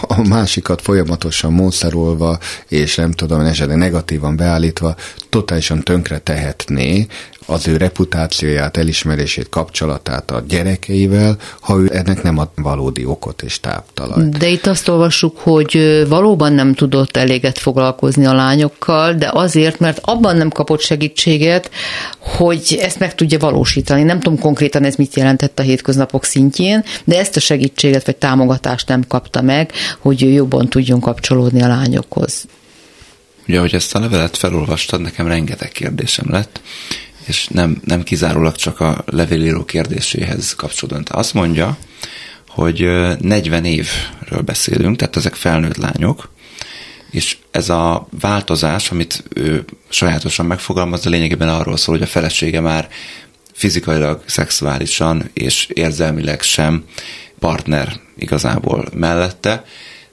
a 0.00 0.28
másikat 0.28 0.82
folyamatosan 0.82 1.52
mószerolva, 1.52 2.38
és 2.68 2.94
nem 2.94 3.12
tudom, 3.12 3.40
esetleg 3.40 3.76
negatívan 3.76 4.36
beállítva, 4.36 4.96
totálisan 5.38 5.82
tönkre 5.82 6.18
tehetné 6.18 7.06
az 7.46 7.68
ő 7.68 7.76
reputációját, 7.76 8.76
elismerését, 8.76 9.48
kapcsolatát 9.48 10.30
a 10.30 10.42
gyerekeivel, 10.48 11.36
ha 11.60 11.76
ő 11.76 11.90
ennek 11.92 12.22
nem 12.22 12.38
ad 12.38 12.48
valódi 12.54 13.04
okot 13.04 13.42
és 13.42 13.60
táptalajt. 13.60 14.38
De 14.38 14.48
itt 14.48 14.66
azt 14.66 14.88
olvassuk, 14.88 15.38
hogy 15.38 16.04
valóban 16.08 16.52
nem 16.52 16.74
tudott 16.74 17.16
eléget 17.16 17.58
foglalkozni 17.58 18.26
a 18.26 18.34
lányokkal, 18.34 19.12
de 19.14 19.30
azért, 19.32 19.78
mert 19.78 20.00
abban 20.02 20.36
nem 20.36 20.50
kapott 20.50 20.80
segítséget, 20.80 21.70
hogy 22.18 22.78
ezt 22.80 22.98
meg 22.98 23.14
tudja 23.14 23.38
valósítani. 23.38 24.02
Nem 24.02 24.20
tudom 24.20 24.38
konkrétan 24.38 24.84
ez 24.84 24.94
mit 24.94 25.16
jelentett 25.16 25.58
a 25.58 25.62
hétköznapok 25.62 26.24
szintjén, 26.24 26.84
de 27.04 27.18
ezt 27.18 27.36
a 27.36 27.40
segítséget 27.40 28.06
vagy 28.06 28.16
támogatást 28.16 28.88
nem 28.88 29.04
kapta 29.08 29.42
meg, 29.42 29.72
hogy 29.98 30.34
jobban 30.34 30.68
tudjon 30.68 31.00
kapcsolódni 31.00 31.62
a 31.62 31.68
lányokhoz. 31.68 32.46
Ugye, 33.48 33.60
hogy 33.60 33.74
ezt 33.74 33.94
a 33.94 34.00
levelet 34.00 34.36
felolvastad, 34.36 35.00
nekem 35.00 35.26
rengeteg 35.26 35.68
kérdésem 35.68 36.30
lett, 36.30 36.60
és 37.26 37.46
nem, 37.46 37.80
nem 37.84 38.02
kizárólag 38.02 38.56
csak 38.56 38.80
a 38.80 39.04
levélíró 39.06 39.64
kérdéséhez 39.64 40.54
kapcsolódóan. 40.54 41.06
Azt 41.10 41.34
mondja, 41.34 41.78
hogy 42.48 42.80
40 43.20 43.64
évről 43.64 44.40
beszélünk, 44.44 44.96
tehát 44.96 45.16
ezek 45.16 45.34
felnőtt 45.34 45.76
lányok, 45.76 46.30
és 47.10 47.36
ez 47.50 47.68
a 47.68 48.08
változás, 48.20 48.90
amit 48.90 49.22
ő 49.34 49.64
sajátosan 49.88 50.46
megfogalmaz, 50.46 51.06
a 51.06 51.10
lényegében 51.10 51.48
arról 51.48 51.76
szól, 51.76 51.94
hogy 51.94 52.04
a 52.04 52.10
felesége 52.10 52.60
már 52.60 52.88
fizikailag, 53.52 54.22
szexuálisan 54.26 55.30
és 55.32 55.68
érzelmileg 55.72 56.42
sem 56.42 56.84
partner 57.38 57.92
igazából 58.18 58.88
mellette, 58.94 59.64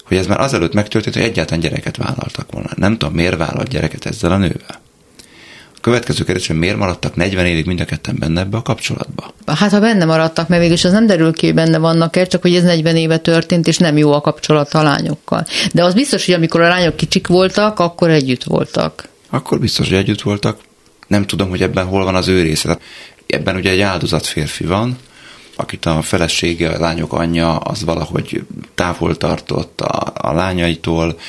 hogy 0.08 0.18
ez 0.18 0.28
már 0.28 0.40
azelőtt 0.40 0.74
megtörtént, 0.74 1.16
hogy 1.16 1.24
egyáltalán 1.24 1.60
gyereket 1.60 1.98
vállaltak 1.98 2.52
volna. 2.52 2.70
Nem 2.76 2.98
tudom, 2.98 3.14
miért 3.14 3.38
vállalt 3.38 3.70
gyereket 3.70 4.06
ezzel 4.06 4.32
a 4.32 4.38
nővel. 4.38 4.80
A 5.76 5.80
következő 5.82 6.24
kérdés, 6.24 6.48
hogy 6.48 6.58
miért 6.58 6.78
maradtak 6.78 7.16
40 7.16 7.46
évig 7.46 7.66
mind 7.66 7.80
a 7.80 7.86
ketten 7.86 8.16
benne 8.20 8.42
ebbe 8.42 8.58
a 8.58 8.62
kapcsolatba? 8.62 9.34
Hát 9.46 9.72
ha 9.72 9.80
benne 9.80 10.06
maradtak, 10.06 10.48
mert 10.48 10.62
mégis 10.62 10.86
az 10.86 10.92
nem 10.92 11.06
derül 11.06 11.34
ki, 11.34 11.46
hogy 11.46 11.56
benne 11.56 11.78
vannak-e, 11.78 12.26
csak 12.26 12.42
hogy 12.42 12.56
ez 12.56 12.64
40 12.64 12.96
éve 12.96 13.18
történt, 13.18 13.68
és 13.68 13.78
nem 13.78 13.98
jó 13.98 14.12
a 14.12 14.22
kapcsolat 14.22 14.74
a 14.74 14.84
lányokkal. 14.84 15.46
De 15.74 15.84
az 15.84 15.94
biztos, 15.94 16.26
hogy 16.26 16.34
amikor 16.34 16.62
a 16.62 16.68
lányok 16.68 16.96
kicsik 16.96 17.28
voltak, 17.28 17.80
akkor 17.80 18.10
együtt 18.10 18.44
voltak. 18.44 19.10
Akkor 19.30 19.60
biztos, 19.60 19.88
hogy 19.88 19.98
együtt 19.98 20.22
voltak. 20.22 20.60
Nem 21.08 21.26
tudom, 21.26 21.50
hogy 21.50 21.62
ebben 21.62 21.86
hol 21.86 22.04
van 22.04 22.16
az 22.16 22.28
ő 22.28 22.42
része. 22.42 22.78
Ebben 23.28 23.56
ugye 23.56 23.70
egy 23.70 23.82
áldozat 23.82 24.26
férfi 24.26 24.66
van, 24.66 24.98
akit 25.56 25.86
a 25.86 26.02
felesége, 26.02 26.70
a 26.70 26.80
lányok 26.80 27.14
anyja, 27.14 27.58
az 27.58 27.84
valahogy 27.84 28.46
távol 28.76 29.18
tartott 29.18 29.82
a, 29.82 30.14
a 30.28 30.34
lányaitól, 30.34 31.20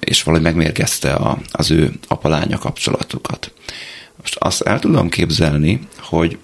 és 0.00 0.22
valahogy 0.22 0.46
megmérgezte 0.46 1.12
a, 1.12 1.38
az 1.50 1.70
ő 1.70 1.92
apa-lánya 2.08 2.58
kapcsolatukat. 2.58 3.52
Most 4.20 4.36
azt 4.38 4.62
el 4.62 4.78
tudom 4.78 5.08
képzelni, 5.08 5.80
hogy 5.98 6.38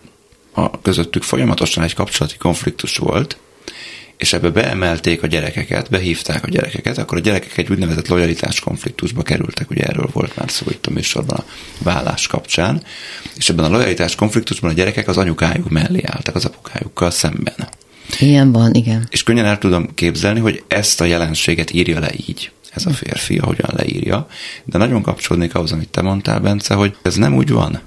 a 0.52 0.80
közöttük 0.80 1.22
folyamatosan 1.22 1.84
egy 1.84 1.94
kapcsolati 1.94 2.36
konfliktus 2.36 2.96
volt, 2.96 3.38
és 4.16 4.32
ebbe 4.32 4.50
beemelték 4.50 5.22
a 5.22 5.26
gyerekeket, 5.26 5.90
behívták 5.90 6.44
a 6.44 6.48
gyerekeket, 6.48 6.98
akkor 6.98 7.18
a 7.18 7.20
gyerekek 7.20 7.56
egy 7.56 7.70
úgynevezett 7.70 8.08
lojalitás 8.08 8.60
konfliktusba 8.60 9.22
kerültek, 9.22 9.70
ugye 9.70 9.84
erről 9.84 10.08
volt 10.12 10.36
már 10.36 10.50
szó 10.50 10.66
itt 10.68 10.86
a 10.86 10.90
műsorban 10.90 11.38
a 11.38 11.44
vállás 11.78 12.26
kapcsán, 12.26 12.82
és 13.36 13.48
ebben 13.48 13.64
a 13.64 13.68
lojalitás 13.68 14.14
konfliktusban 14.14 14.70
a 14.70 14.74
gyerekek 14.74 15.08
az 15.08 15.16
anyukájuk 15.16 15.70
mellé 15.70 16.02
álltak, 16.04 16.34
az 16.34 16.44
apukájukkal 16.44 17.10
szemben. 17.10 17.68
Ilyen 18.18 18.52
van, 18.52 18.74
igen. 18.74 19.06
És 19.10 19.22
könnyen 19.22 19.44
el 19.44 19.58
tudom 19.58 19.94
képzelni, 19.94 20.40
hogy 20.40 20.64
ezt 20.68 21.00
a 21.00 21.04
jelenséget 21.04 21.72
írja 21.72 22.00
le 22.00 22.10
így 22.26 22.50
ez 22.76 22.86
a 22.86 22.90
férfi, 22.90 23.38
ahogyan 23.38 23.70
leírja, 23.76 24.26
de 24.64 24.78
nagyon 24.78 25.02
kapcsolódnék 25.02 25.54
ahhoz, 25.54 25.72
amit 25.72 25.88
te 25.88 26.02
mondtál, 26.02 26.40
Bence, 26.40 26.74
hogy 26.74 26.96
ez 27.02 27.14
nem 27.14 27.34
úgy 27.34 27.50
van, 27.50 27.80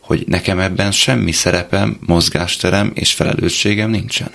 hogy 0.00 0.24
nekem 0.26 0.58
ebben 0.58 0.92
semmi 0.92 1.32
szerepem, 1.32 1.98
mozgásterem 2.06 2.90
és 2.94 3.12
felelősségem 3.12 3.90
nincsen. 3.90 4.30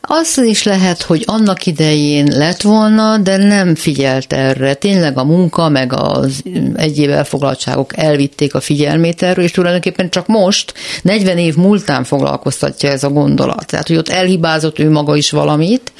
Az 0.00 0.38
is 0.44 0.62
lehet, 0.62 1.02
hogy 1.02 1.22
annak 1.26 1.66
idején 1.66 2.26
lett 2.26 2.62
volna, 2.62 3.18
de 3.18 3.36
nem 3.36 3.74
figyelt 3.74 4.32
erre. 4.32 4.74
Tényleg 4.74 5.18
a 5.18 5.24
munka, 5.24 5.68
meg 5.68 5.92
az 5.92 6.42
egyéb 6.74 7.10
elfoglaltságok 7.10 7.96
elvitték 7.96 8.54
a 8.54 8.60
figyelmét 8.60 9.22
erről, 9.22 9.44
és 9.44 9.50
tulajdonképpen 9.50 10.10
csak 10.10 10.26
most, 10.26 10.74
40 11.02 11.38
év 11.38 11.56
múltán 11.56 12.04
foglalkoztatja 12.04 12.90
ez 12.90 13.04
a 13.04 13.08
gondolat. 13.08 13.66
Tehát, 13.66 13.86
hogy 13.86 13.96
ott 13.96 14.08
elhibázott 14.08 14.78
ő 14.78 14.90
maga 14.90 15.16
is 15.16 15.30
valamit, 15.30 15.92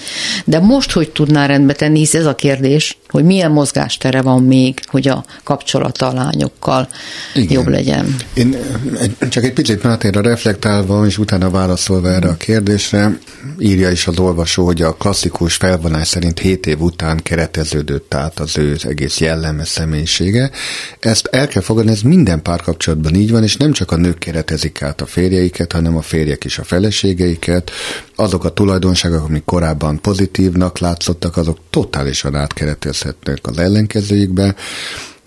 de 0.45 0.59
most 0.59 0.93
hogy 0.93 1.11
tudná 1.11 1.47
rendbe 1.47 1.73
tenni, 1.73 1.99
hisz 1.99 2.15
ez 2.15 2.27
a 2.27 2.35
kérdés, 2.35 2.99
hogy 3.11 3.25
milyen 3.25 3.51
mozgástere 3.51 4.23
van 4.23 4.43
még, 4.43 4.81
hogy 4.87 5.09
a 5.09 5.25
kapcsolata 5.43 6.09
a 6.09 6.13
lányokkal 6.13 6.89
Igen. 7.35 7.53
jobb 7.53 7.69
legyen. 7.69 8.17
Én 8.35 8.57
csak 9.29 9.45
egy 9.45 9.53
picit 9.53 9.83
Mátéra 9.83 10.21
reflektálva, 10.21 11.07
és 11.07 11.19
utána 11.19 11.51
válaszolva 11.51 12.09
erre 12.09 12.29
a 12.29 12.37
kérdésre, 12.37 13.19
írja 13.59 13.91
is 13.91 14.07
az 14.07 14.19
olvasó, 14.19 14.65
hogy 14.65 14.83
a 14.83 14.95
klasszikus 14.95 15.55
felvonás 15.55 16.09
szerint 16.09 16.39
7 16.39 16.67
év 16.67 16.81
után 16.81 17.23
kereteződött 17.23 18.15
át 18.15 18.41
az 18.41 18.59
ő 18.59 18.77
egész 18.83 19.21
jelleme 19.21 19.65
személyisége. 19.65 20.51
Ezt 21.01 21.29
el 21.33 21.49
kell 21.49 21.63
fogadni, 21.63 21.91
ez 21.91 22.03
minden 22.03 22.43
párkapcsolatban 22.43 23.15
így 23.15 23.31
van, 23.31 23.43
és 23.43 23.57
nem 23.57 23.73
csak 23.73 23.93
a 23.93 23.97
nők 23.97 24.19
keretezik 24.19 24.83
át 24.83 25.01
a 25.01 25.07
férjeiket, 25.07 25.73
hanem 25.73 25.97
a 25.97 26.03
férjek 26.03 26.45
is 26.45 26.59
a 26.59 26.65
feleségeiket. 26.65 27.71
Azok 28.17 28.45
a 28.45 28.53
tulajdonságok, 28.53 29.25
amik 29.29 29.45
korábban 29.45 30.01
pozitívnak 30.01 30.79
látszottak, 30.79 31.37
azok 31.37 31.59
totálisan 31.71 32.35
átkeretezhetnek 33.05 33.47
az 33.47 33.59
ellenkezőjükbe. 33.59 34.55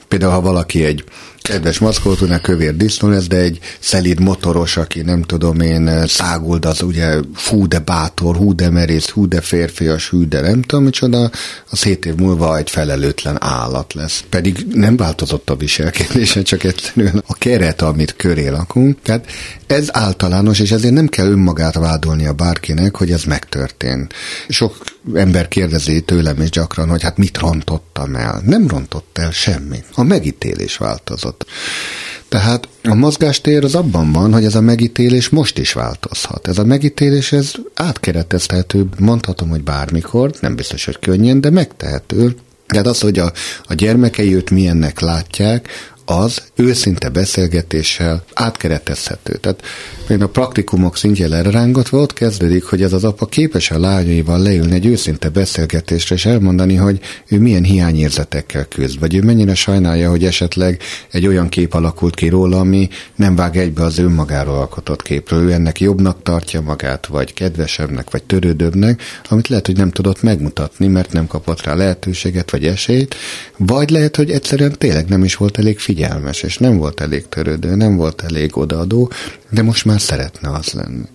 Például, 0.07 0.31
ha 0.31 0.41
valaki 0.41 0.83
egy 0.83 1.03
kedves 1.51 1.79
maszkótúnál 1.79 2.41
kövér 2.41 2.75
disznó 2.75 3.09
lesz, 3.09 3.27
de 3.27 3.37
egy 3.37 3.59
szelíd 3.79 4.19
motoros, 4.19 4.77
aki 4.77 5.01
nem 5.01 5.21
tudom 5.21 5.59
én, 5.59 6.07
száguld 6.07 6.65
az 6.65 6.81
ugye 6.81 7.19
fú 7.35 7.67
de 7.67 7.79
bátor, 7.79 8.35
hú 8.35 8.55
de 8.55 8.69
merész, 8.69 9.09
hú 9.09 9.27
de 9.27 9.41
férfias, 9.41 10.09
hú 10.09 10.27
de 10.27 10.41
nem 10.41 10.61
tudom 10.61 10.83
micsoda, 10.83 11.31
az 11.69 11.83
hét 11.83 12.05
év 12.05 12.15
múlva 12.15 12.57
egy 12.57 12.69
felelőtlen 12.69 13.43
állat 13.43 13.93
lesz. 13.93 14.23
Pedig 14.29 14.65
nem 14.73 14.97
változott 14.97 15.49
a 15.49 15.55
viselkedése, 15.55 16.41
csak 16.41 16.63
egyszerűen 16.63 17.23
a 17.27 17.33
keret, 17.33 17.81
amit 17.81 18.15
köré 18.15 18.47
lakunk. 18.47 19.01
Tehát 19.01 19.25
ez 19.67 19.87
általános, 19.91 20.59
és 20.59 20.71
ezért 20.71 20.93
nem 20.93 21.07
kell 21.07 21.27
önmagát 21.27 21.75
vádolnia 21.75 22.33
bárkinek, 22.33 22.97
hogy 22.97 23.11
ez 23.11 23.23
megtörtént. 23.23 24.13
Sok 24.49 24.75
ember 25.13 25.47
kérdezi 25.47 26.01
tőlem 26.01 26.41
is 26.41 26.49
gyakran, 26.49 26.89
hogy 26.89 27.01
hát 27.01 27.17
mit 27.17 27.37
rontottam 27.37 28.15
el. 28.15 28.41
Nem 28.45 28.67
rontott 28.67 29.17
el 29.17 29.31
semmit. 29.31 29.85
A 29.93 30.03
megítélés 30.03 30.77
változott. 30.77 31.40
Tehát 32.29 32.67
a 32.83 32.93
mozgástér 32.93 33.63
az 33.63 33.75
abban 33.75 34.11
van, 34.11 34.33
hogy 34.33 34.45
ez 34.45 34.55
a 34.55 34.61
megítélés 34.61 35.29
most 35.29 35.57
is 35.57 35.73
változhat. 35.73 36.47
Ez 36.47 36.57
a 36.57 36.65
megítélés, 36.65 37.31
ez 37.31 37.51
átkeretezhető, 37.73 38.85
mondhatom, 38.99 39.49
hogy 39.49 39.63
bármikor, 39.63 40.31
nem 40.39 40.55
biztos, 40.55 40.85
hogy 40.85 40.99
könnyen, 40.99 41.41
de 41.41 41.49
megtehető. 41.49 42.35
Tehát 42.67 42.87
az, 42.87 42.99
hogy 42.99 43.19
a, 43.19 43.31
a 43.65 43.73
gyermekei 43.73 44.35
őt 44.35 44.49
milyennek 44.49 44.99
látják, 44.99 45.67
az 46.11 46.41
őszinte 46.55 47.09
beszélgetéssel 47.09 48.23
átkeretezhető. 48.33 49.33
Tehát 49.33 49.61
például 50.07 50.29
a 50.29 50.31
praktikumok 50.31 50.97
szintjén 50.97 51.33
elrángatva 51.33 51.97
ott 51.97 52.13
kezdődik, 52.13 52.63
hogy 52.63 52.81
ez 52.81 52.93
az 52.93 53.03
apa 53.03 53.25
képes 53.25 53.71
a 53.71 53.79
lányaival 53.79 54.39
leülni 54.39 54.73
egy 54.73 54.85
őszinte 54.85 55.29
beszélgetésre, 55.29 56.15
és 56.15 56.25
elmondani, 56.25 56.75
hogy 56.75 56.99
ő 57.27 57.39
milyen 57.39 57.63
hiányérzetekkel 57.63 58.65
küzd, 58.65 58.99
vagy 58.99 59.15
ő 59.15 59.21
mennyire 59.21 59.55
sajnálja, 59.55 60.09
hogy 60.09 60.25
esetleg 60.25 60.81
egy 61.11 61.27
olyan 61.27 61.49
kép 61.49 61.73
alakult 61.73 62.15
ki 62.15 62.27
róla, 62.27 62.59
ami 62.59 62.89
nem 63.15 63.35
vág 63.35 63.57
egybe 63.57 63.83
az 63.83 63.97
önmagáról 63.97 64.55
alkotott 64.55 65.01
képről. 65.01 65.41
Ő 65.41 65.51
ennek 65.51 65.79
jobbnak 65.79 66.23
tartja 66.23 66.61
magát, 66.61 67.05
vagy 67.05 67.33
kedvesebbnek, 67.33 68.11
vagy 68.11 68.23
törődőbbnek, 68.23 69.01
amit 69.29 69.47
lehet, 69.47 69.65
hogy 69.65 69.77
nem 69.77 69.91
tudott 69.91 70.21
megmutatni, 70.21 70.87
mert 70.87 71.11
nem 71.11 71.27
kapott 71.27 71.63
rá 71.63 71.73
lehetőséget, 71.73 72.51
vagy 72.51 72.65
esélyt, 72.65 73.15
vagy 73.57 73.89
lehet, 73.89 74.15
hogy 74.15 74.31
egyszerűen 74.31 74.77
tényleg 74.77 75.07
nem 75.07 75.23
is 75.23 75.35
volt 75.35 75.57
elég 75.57 75.79
figyelmes, 76.01 76.43
és 76.43 76.57
nem 76.57 76.77
volt 76.77 77.01
elég 77.01 77.29
törődő, 77.29 77.75
nem 77.75 77.95
volt 77.95 78.21
elég 78.21 78.57
odaadó, 78.57 79.11
de 79.49 79.61
most 79.61 79.85
már 79.85 80.01
szeretne 80.01 80.49
az 80.49 80.71
lenni. 80.71 81.05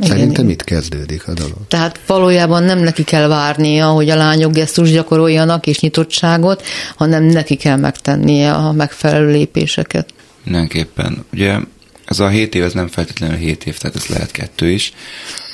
Igen, 0.00 0.10
Szerintem 0.10 0.44
igen. 0.44 0.50
itt 0.50 0.64
kezdődik 0.64 1.28
a 1.28 1.32
dolog. 1.32 1.56
Tehát 1.68 2.00
valójában 2.06 2.62
nem 2.62 2.78
neki 2.78 3.04
kell 3.04 3.28
várnia, 3.28 3.86
hogy 3.86 4.10
a 4.10 4.16
lányok 4.16 4.52
gesztus 4.52 4.90
gyakoroljanak 4.90 5.66
és 5.66 5.80
nyitottságot, 5.80 6.62
hanem 6.96 7.24
neki 7.24 7.56
kell 7.56 7.76
megtennie 7.76 8.52
a 8.52 8.72
megfelelő 8.72 9.30
lépéseket. 9.30 10.08
Mindenképpen. 10.44 11.24
Ugye 11.32 11.58
ez 12.04 12.18
a 12.18 12.28
7 12.28 12.54
év, 12.54 12.62
ez 12.62 12.72
nem 12.72 12.88
feltétlenül 12.88 13.36
7 13.36 13.66
év, 13.66 13.78
tehát 13.78 13.96
ez 13.96 14.06
lehet 14.06 14.30
kettő 14.30 14.70
is, 14.70 14.92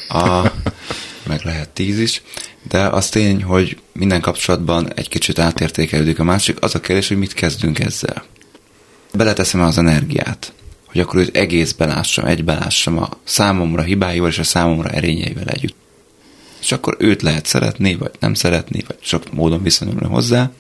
a, 0.09 0.51
meg 1.29 1.41
lehet 1.45 1.69
10 1.69 1.99
is, 1.99 2.23
de 2.69 2.87
az 2.87 3.09
tény, 3.09 3.43
hogy 3.43 3.77
minden 3.93 4.21
kapcsolatban 4.21 4.93
egy 4.95 5.09
kicsit 5.09 5.39
átértékelődik 5.39 6.19
a 6.19 6.25
másik. 6.25 6.63
Az 6.63 6.75
a 6.75 6.81
kérdés, 6.81 7.09
hogy 7.09 7.19
mit 7.19 7.35
kezdünk 7.35 7.79
ezzel. 7.79 8.25
Beleteszem 9.17 9.61
az 9.61 9.79
energiát, 9.79 10.53
hogy 10.85 11.01
akkor 11.01 11.21
őt 11.21 11.37
egész 11.37 11.73
belássam, 11.73 12.25
egy 12.25 12.45
belássam 12.45 12.99
a 12.99 13.09
számomra 13.25 13.83
hibáival 13.83 14.29
és 14.29 14.39
a 14.39 14.43
számomra 14.43 14.89
erényeivel 14.89 15.47
együtt. 15.47 15.75
És 16.61 16.73
akkor 16.73 16.97
őt 16.99 17.23
lehet 17.23 17.47
szeretni, 17.47 17.95
vagy 17.95 18.11
nem 18.21 18.35
szeretni, 18.35 18.85
vagy 18.87 18.97
sok 19.01 19.33
módon 19.33 19.63
viszonyulni 19.63 20.07
hozzá, 20.07 20.51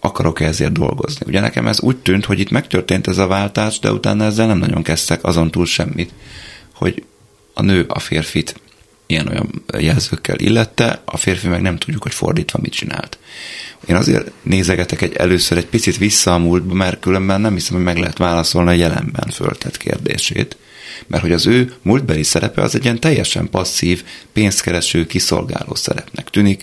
akarok 0.00 0.40
-e 0.40 0.44
ezért 0.44 0.72
dolgozni. 0.72 1.26
Ugye 1.26 1.40
nekem 1.40 1.66
ez 1.66 1.80
úgy 1.80 1.96
tűnt, 1.96 2.24
hogy 2.24 2.40
itt 2.40 2.50
megtörtént 2.50 3.06
ez 3.06 3.18
a 3.18 3.26
váltás, 3.26 3.78
de 3.78 3.92
utána 3.92 4.24
ezzel 4.24 4.46
nem 4.46 4.58
nagyon 4.58 4.82
kezdtek 4.82 5.24
azon 5.24 5.50
túl 5.50 5.66
semmit, 5.66 6.12
hogy 6.74 7.04
a 7.54 7.62
nő 7.62 7.84
a 7.88 7.98
férfit 7.98 8.60
ilyen-olyan 9.12 9.64
jelzőkkel 9.78 10.38
illette, 10.38 11.02
a 11.04 11.16
férfi 11.16 11.48
meg 11.48 11.62
nem 11.62 11.76
tudjuk, 11.76 12.02
hogy 12.02 12.14
fordítva 12.14 12.58
mit 12.62 12.72
csinált. 12.72 13.18
Én 13.86 13.96
azért 13.96 14.30
nézegetek 14.42 15.02
egy 15.02 15.14
először 15.14 15.58
egy 15.58 15.66
picit 15.66 15.96
vissza 15.96 16.34
a 16.34 16.38
múltba, 16.38 16.74
mert 16.74 17.00
különben 17.00 17.40
nem 17.40 17.54
hiszem, 17.54 17.74
hogy 17.74 17.84
meg 17.84 17.96
lehet 17.96 18.18
válaszolni 18.18 18.70
a 18.70 18.72
jelenben 18.72 19.28
föltett 19.30 19.76
kérdését. 19.76 20.56
Mert 21.06 21.22
hogy 21.22 21.32
az 21.32 21.46
ő 21.46 21.72
múltbeli 21.82 22.22
szerepe 22.22 22.62
az 22.62 22.74
egy 22.74 22.84
ilyen 22.84 23.00
teljesen 23.00 23.50
passzív, 23.50 24.04
pénzkereső, 24.32 25.06
kiszolgáló 25.06 25.74
szerepnek 25.74 26.30
tűnik, 26.30 26.62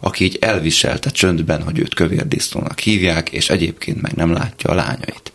aki 0.00 0.24
így 0.24 0.38
elviselte 0.40 1.10
csöndben, 1.10 1.62
hogy 1.62 1.78
őt 1.78 1.94
kövérdisznónak 1.94 2.78
hívják, 2.78 3.30
és 3.30 3.50
egyébként 3.50 4.00
meg 4.00 4.12
nem 4.12 4.32
látja 4.32 4.70
a 4.70 4.74
lányait. 4.74 5.32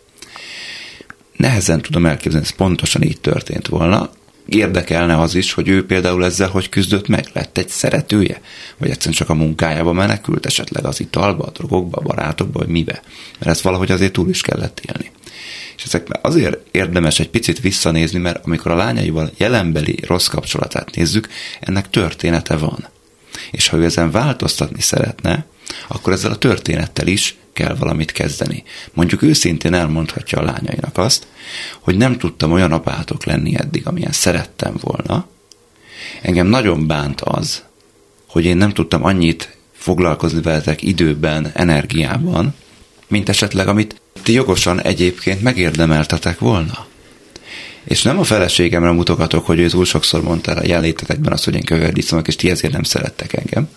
Nehezen 1.36 1.82
tudom 1.82 2.06
elképzelni, 2.06 2.46
ez 2.46 2.54
pontosan 2.54 3.02
így 3.02 3.20
történt 3.20 3.66
volna, 3.66 4.10
érdekelne 4.46 5.20
az 5.20 5.34
is, 5.34 5.52
hogy 5.52 5.68
ő 5.68 5.86
például 5.86 6.24
ezzel 6.24 6.48
hogy 6.48 6.68
küzdött 6.68 7.08
meg? 7.08 7.26
Lett 7.32 7.58
egy 7.58 7.68
szeretője? 7.68 8.40
Vagy 8.76 8.90
egyszerűen 8.90 9.14
csak 9.14 9.28
a 9.28 9.34
munkájába 9.34 9.92
menekült, 9.92 10.46
esetleg 10.46 10.84
az 10.84 11.00
italba, 11.00 11.44
a 11.44 11.50
drogokba, 11.50 11.96
a 11.96 12.02
barátokba, 12.02 12.58
vagy 12.58 12.68
mibe? 12.68 13.02
Mert 13.38 13.50
ezt 13.50 13.60
valahogy 13.60 13.90
azért 13.90 14.12
túl 14.12 14.28
is 14.28 14.40
kellett 14.40 14.80
élni. 14.80 15.10
És 15.76 15.84
ezek 15.84 16.06
azért 16.22 16.58
érdemes 16.70 17.20
egy 17.20 17.30
picit 17.30 17.60
visszanézni, 17.60 18.18
mert 18.18 18.44
amikor 18.44 18.70
a 18.70 18.76
lányaival 18.76 19.30
jelenbeli 19.36 19.98
rossz 20.06 20.26
kapcsolatát 20.26 20.94
nézzük, 20.94 21.28
ennek 21.60 21.90
története 21.90 22.56
van. 22.56 22.88
És 23.50 23.68
ha 23.68 23.76
ő 23.76 23.84
ezen 23.84 24.10
változtatni 24.10 24.80
szeretne, 24.80 25.46
akkor 25.88 26.12
ezzel 26.12 26.30
a 26.30 26.36
történettel 26.36 27.06
is 27.06 27.36
kell 27.52 27.74
valamit 27.74 28.12
kezdeni. 28.12 28.62
Mondjuk 28.92 29.22
őszintén 29.22 29.74
elmondhatja 29.74 30.38
a 30.38 30.44
lányainak 30.44 30.98
azt, 30.98 31.26
hogy 31.80 31.96
nem 31.96 32.18
tudtam 32.18 32.52
olyan 32.52 32.72
apátok 32.72 33.24
lenni 33.24 33.56
eddig, 33.56 33.86
amilyen 33.86 34.12
szerettem 34.12 34.74
volna. 34.80 35.26
Engem 36.22 36.46
nagyon 36.46 36.86
bánt 36.86 37.20
az, 37.20 37.62
hogy 38.28 38.44
én 38.44 38.56
nem 38.56 38.72
tudtam 38.72 39.04
annyit 39.04 39.56
foglalkozni 39.72 40.42
veletek 40.42 40.82
időben, 40.82 41.50
energiában, 41.54 42.54
mint 43.08 43.28
esetleg 43.28 43.68
amit 43.68 44.00
ti 44.22 44.32
jogosan 44.32 44.82
egyébként 44.82 45.42
megérdemeltetek 45.42 46.38
volna. 46.38 46.86
És 47.84 48.02
nem 48.02 48.18
a 48.18 48.24
feleségemre 48.24 48.90
mutogatok, 48.90 49.46
hogy 49.46 49.58
ő 49.58 49.68
túl 49.68 49.84
sokszor 49.84 50.22
mondta 50.22 50.52
a 50.52 50.66
jelenlétetekben 50.66 51.32
azt, 51.32 51.44
hogy 51.44 51.54
én 51.54 51.64
kövérdíszomok, 51.64 52.28
és 52.28 52.36
ti 52.36 52.50
ezért 52.50 52.72
nem 52.72 52.82
szerettek 52.82 53.32
engem, 53.32 53.68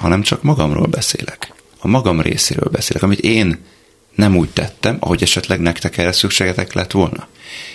hanem 0.00 0.22
csak 0.22 0.42
magamról 0.42 0.86
beszélek 0.86 1.52
a 1.80 1.88
magam 1.88 2.20
részéről 2.20 2.68
beszélek, 2.68 3.02
amit 3.02 3.18
én 3.18 3.58
nem 4.14 4.36
úgy 4.36 4.48
tettem, 4.48 4.96
ahogy 5.00 5.22
esetleg 5.22 5.60
nektek 5.60 5.98
erre 5.98 6.12
szükségetek 6.12 6.72
lett 6.72 6.90
volna. 6.90 7.28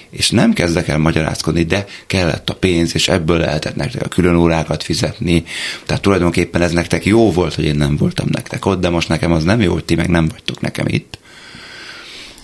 És 0.10 0.30
nem 0.30 0.54
kezdek 0.54 0.88
el 0.88 0.98
magyarázkodni, 0.98 1.64
de 1.64 1.86
kellett 2.08 2.50
a 2.50 2.56
pénz, 2.56 2.96
és 2.96 3.08
ebből 3.08 3.38
lehetett 3.38 3.76
nektek 3.76 4.06
a 4.06 4.08
külön 4.08 4.36
órákat 4.36 4.84
fizetni. 4.84 5.44
Tehát 5.86 6.02
tulajdonképpen 6.02 6.62
ez 6.62 6.72
nektek 6.72 7.06
jó 7.06 7.32
volt, 7.32 7.54
hogy 7.54 7.66
én 7.66 7.76
nem 7.76 7.98
voltam 7.98 8.28
nektek 8.32 8.66
ott, 8.66 8.82
de 8.82 8.90
most 8.90 9.08
nekem 9.08 9.32
az 9.32 9.44
nem 9.44 9.62
jó, 9.62 9.74
hogy 9.74 9.86
ti 9.86 9.96
meg 9.96 10.10
nem 10.10 10.28
vagytok 10.28 10.62
nekem 10.62 10.86
itt. 10.88 11.20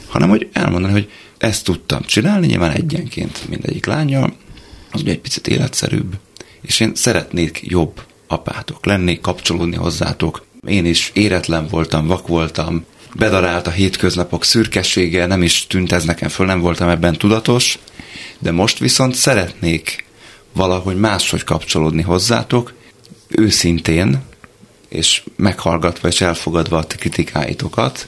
Hanem, 0.07 0.29
hogy 0.29 0.49
elmondani, 0.53 0.93
hogy 0.93 1.11
ezt 1.37 1.63
tudtam 1.63 2.01
csinálni, 2.01 2.47
nyilván 2.47 2.71
egyenként 2.71 3.49
mindegyik 3.49 3.85
lánya, 3.85 4.33
az 4.91 5.01
ugye 5.01 5.11
egy 5.11 5.19
picit 5.19 5.47
életszerűbb, 5.47 6.17
és 6.61 6.79
én 6.79 6.95
szeretnék 6.95 7.59
jobb 7.63 8.01
apátok 8.31 8.85
lenni, 8.85 9.19
kapcsolódni 9.19 9.75
hozzátok, 9.75 10.45
én 10.67 10.85
is 10.85 11.11
éretlen 11.13 11.67
voltam, 11.67 12.07
vak 12.07 12.27
voltam, 12.27 12.85
bedarált 13.15 13.67
a 13.67 13.71
hétköznapok 13.71 14.43
szürkessége, 14.43 15.25
nem 15.25 15.43
is 15.43 15.67
tűnt 15.67 15.91
ez 15.91 16.03
nekem 16.03 16.29
föl, 16.29 16.45
nem 16.45 16.59
voltam 16.59 16.89
ebben 16.89 17.17
tudatos, 17.17 17.79
de 18.39 18.51
most 18.51 18.79
viszont 18.79 19.15
szeretnék 19.15 20.05
valahogy 20.53 20.95
máshogy 20.95 21.43
kapcsolódni 21.43 22.01
hozzátok, 22.01 22.73
őszintén, 23.27 24.21
és 24.89 25.23
meghallgatva 25.35 26.07
és 26.07 26.21
elfogadva 26.21 26.77
a 26.77 26.85
kritikáitokat, 26.87 28.07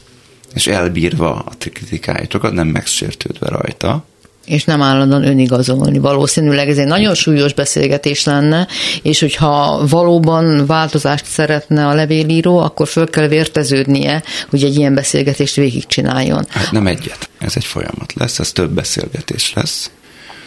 és 0.53 0.67
elbírva 0.67 1.33
a 1.33 1.51
kritikáitokat, 1.57 2.53
nem 2.53 2.67
megsértődve 2.67 3.47
rajta, 3.47 4.05
és 4.45 4.63
nem 4.63 4.81
állandóan 4.81 5.27
önigazolni. 5.27 5.97
Valószínűleg 5.97 6.69
ez 6.69 6.77
egy 6.77 6.87
nagyon 6.87 7.15
súlyos 7.15 7.53
beszélgetés 7.53 8.23
lenne, 8.23 8.67
és 9.01 9.19
hogyha 9.19 9.87
valóban 9.87 10.65
változást 10.65 11.25
szeretne 11.25 11.87
a 11.87 11.93
levélíró, 11.93 12.57
akkor 12.57 12.87
föl 12.87 13.09
kell 13.09 13.27
vérteződnie, 13.27 14.23
hogy 14.49 14.63
egy 14.63 14.75
ilyen 14.75 14.93
beszélgetést 14.93 15.55
végigcsináljon. 15.55 16.45
Hát 16.49 16.71
nem 16.71 16.87
egyet. 16.87 17.29
Ez 17.39 17.53
egy 17.55 17.65
folyamat 17.65 18.13
lesz, 18.13 18.39
ez 18.39 18.51
több 18.51 18.71
beszélgetés 18.71 19.53
lesz. 19.53 19.91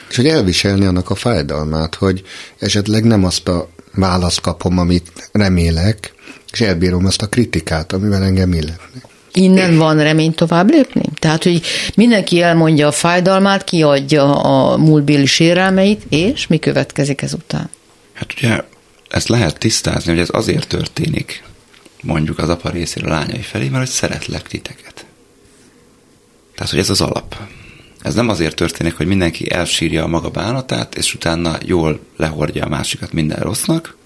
És 0.09 0.17
hogy 0.17 0.27
elviselni 0.27 0.85
annak 0.85 1.11
a 1.11 1.15
fájdalmát, 1.15 1.95
hogy 1.95 2.23
esetleg 2.59 3.05
nem 3.05 3.25
azt 3.25 3.49
a 3.49 3.69
választ 3.95 4.41
kapom, 4.41 4.79
amit 4.79 5.31
remélek, 5.33 6.15
és 6.53 6.61
elbírom 6.61 7.07
azt 7.07 7.23
a 7.23 7.27
kritikát, 7.27 7.93
amivel 7.93 8.23
engem 8.23 8.53
illetnek 8.53 9.05
innen 9.37 9.77
van 9.77 10.03
remény 10.03 10.35
tovább 10.35 10.71
lépni? 10.71 11.03
Tehát, 11.19 11.43
hogy 11.43 11.63
mindenki 11.95 12.43
elmondja 12.43 12.87
a 12.87 12.93
fájdalmát, 12.93 13.65
kiadja 13.65 14.41
a 14.41 14.77
múltbéli 14.77 15.27
sérelmeit, 15.27 16.03
és 16.09 16.47
mi 16.47 16.59
következik 16.59 17.23
ezután? 17.23 17.71
Hát 18.13 18.35
ugye 18.37 18.63
ezt 19.09 19.29
lehet 19.29 19.59
tisztázni, 19.59 20.11
hogy 20.11 20.21
ez 20.21 20.29
azért 20.33 20.69
történik, 20.69 21.43
mondjuk 22.03 22.39
az 22.39 22.49
apa 22.49 22.71
részéről 22.71 23.11
a 23.11 23.15
lányai 23.15 23.43
felé, 23.43 23.69
mert 23.69 23.85
hogy 23.85 23.95
szeretlek 23.95 24.49
titeket. 24.49 25.07
Tehát, 26.55 26.71
hogy 26.71 26.81
ez 26.81 26.91
az 26.91 27.01
alap. 27.01 27.37
Ez 28.03 28.15
nem 28.15 28.29
azért 28.29 28.57
történik, 28.57 28.97
hogy 28.97 29.07
mindenki 29.07 29.53
elsírja 29.53 30.03
a 30.03 30.07
maga 30.07 30.29
bánatát, 30.29 30.95
és 30.95 31.15
utána 31.15 31.59
jól 31.65 32.01
lehordja 32.17 32.65
a 32.65 32.69
másikat 32.69 33.13
minden 33.13 33.39
rossznak, 33.39 33.97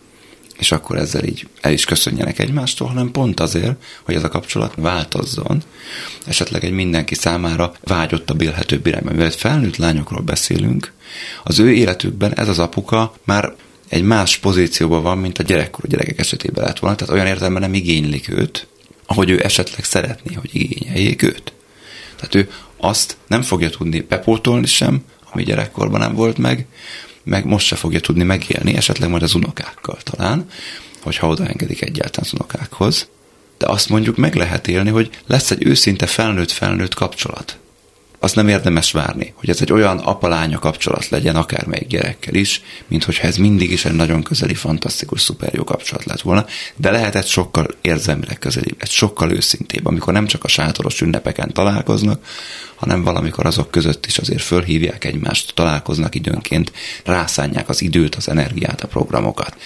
és 0.60 0.72
akkor 0.72 0.96
ezzel 0.96 1.24
így 1.24 1.46
el 1.60 1.72
is 1.72 1.84
köszönjenek 1.84 2.38
egymástól, 2.38 2.88
hanem 2.88 3.10
pont 3.10 3.40
azért, 3.40 3.82
hogy 4.02 4.14
ez 4.14 4.24
a 4.24 4.28
kapcsolat 4.28 4.74
változzon, 4.76 5.62
esetleg 6.26 6.64
egy 6.64 6.72
mindenki 6.72 7.14
számára 7.14 7.72
vágyottabb 7.84 8.40
élhetőbb 8.40 8.86
irányba. 8.86 9.10
Mivel 9.10 9.30
felnőtt 9.30 9.76
lányokról 9.76 10.22
beszélünk, 10.22 10.92
az 11.44 11.58
ő 11.58 11.72
életükben 11.72 12.34
ez 12.34 12.48
az 12.48 12.58
apuka 12.58 13.14
már 13.24 13.52
egy 13.88 14.02
más 14.02 14.36
pozícióban 14.36 15.02
van, 15.02 15.18
mint 15.18 15.38
a 15.38 15.42
gyerekkorú 15.42 15.88
gyerekek 15.88 16.18
esetében 16.18 16.64
lett 16.64 16.78
volna, 16.78 16.96
tehát 16.96 17.14
olyan 17.14 17.26
értelemben 17.26 17.62
nem 17.62 17.74
igénylik 17.74 18.28
őt, 18.28 18.66
ahogy 19.06 19.30
ő 19.30 19.44
esetleg 19.44 19.84
szeretné, 19.84 20.34
hogy 20.34 20.50
igényeljék 20.52 21.22
őt. 21.22 21.52
Tehát 22.16 22.34
ő 22.34 22.50
azt 22.76 23.16
nem 23.26 23.42
fogja 23.42 23.70
tudni 23.70 24.00
bepótolni 24.00 24.66
sem, 24.66 25.04
ami 25.32 25.42
gyerekkorban 25.42 26.00
nem 26.00 26.14
volt 26.14 26.38
meg, 26.38 26.66
meg 27.24 27.44
most 27.44 27.66
se 27.66 27.76
fogja 27.76 28.00
tudni 28.00 28.22
megélni, 28.22 28.76
esetleg 28.76 29.08
majd 29.10 29.22
az 29.22 29.34
unokákkal 29.34 29.98
talán, 30.02 30.46
hogyha 31.00 31.28
odaengedik 31.28 31.82
egyáltalán 31.82 32.28
az 32.32 32.32
unokákhoz. 32.32 33.08
De 33.58 33.66
azt 33.66 33.88
mondjuk 33.88 34.16
meg 34.16 34.34
lehet 34.34 34.68
élni, 34.68 34.90
hogy 34.90 35.10
lesz 35.26 35.50
egy 35.50 35.66
őszinte 35.66 36.06
felnőtt-felnőtt 36.06 36.94
kapcsolat. 36.94 37.58
Azt 38.22 38.34
nem 38.34 38.48
érdemes 38.48 38.92
várni, 38.92 39.32
hogy 39.36 39.50
ez 39.50 39.60
egy 39.60 39.72
olyan 39.72 39.98
apalánya 39.98 40.58
kapcsolat 40.58 41.08
legyen 41.08 41.36
akármelyik 41.36 41.86
gyerekkel 41.86 42.34
is, 42.34 42.62
mint 42.86 43.04
hogyha 43.04 43.26
ez 43.26 43.36
mindig 43.36 43.70
is 43.70 43.84
egy 43.84 43.92
nagyon 43.92 44.22
közeli, 44.22 44.54
fantasztikus, 44.54 45.20
szuper 45.20 45.54
jó 45.54 45.64
kapcsolat 45.64 46.04
lett 46.04 46.20
volna, 46.20 46.46
de 46.76 46.90
lehetett 46.90 47.26
sokkal 47.26 47.66
érzelmileg 47.80 48.38
közelibb, 48.38 48.76
egy 48.78 48.90
sokkal 48.90 49.32
őszintébb, 49.32 49.86
amikor 49.86 50.12
nem 50.12 50.26
csak 50.26 50.44
a 50.44 50.48
sátoros 50.48 51.00
ünnepeken 51.00 51.52
találkoznak, 51.52 52.24
hanem 52.74 53.02
valamikor 53.02 53.46
azok 53.46 53.70
között 53.70 54.06
is 54.06 54.18
azért 54.18 54.42
fölhívják 54.42 55.04
egymást, 55.04 55.54
találkoznak 55.54 56.14
időnként, 56.14 56.72
rászánják 57.04 57.68
az 57.68 57.82
időt, 57.82 58.14
az 58.14 58.28
energiát, 58.28 58.82
a 58.82 58.88
programokat. 58.88 59.56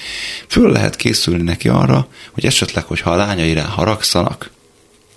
Föl 0.48 0.70
lehet 0.70 0.96
készülni 0.96 1.42
neki 1.42 1.68
arra, 1.68 2.08
hogy 2.32 2.44
esetleg, 2.46 2.84
hogyha 2.84 3.10
a 3.10 3.16
lányai 3.16 3.54
haragszanak, 3.54 4.50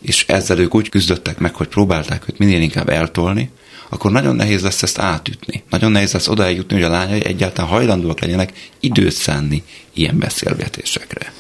és 0.01 0.25
ezzel 0.27 0.59
ők 0.59 0.75
úgy 0.75 0.89
küzdöttek 0.89 1.37
meg, 1.37 1.55
hogy 1.55 1.67
próbálták 1.67 2.23
őt 2.29 2.37
minél 2.37 2.61
inkább 2.61 2.89
eltolni, 2.89 3.49
akkor 3.89 4.11
nagyon 4.11 4.35
nehéz 4.35 4.61
lesz 4.61 4.83
ezt 4.83 4.99
átütni. 4.99 5.63
Nagyon 5.69 5.91
nehéz 5.91 6.13
lesz 6.13 6.27
oda 6.27 6.43
eljutni, 6.43 6.75
hogy 6.75 6.83
a 6.83 6.89
lányai 6.89 7.25
egyáltalán 7.25 7.69
hajlandóak 7.71 8.19
legyenek 8.19 8.53
időt 8.79 9.13
szánni 9.13 9.63
ilyen 9.93 10.17
beszélgetésekre. 10.17 11.31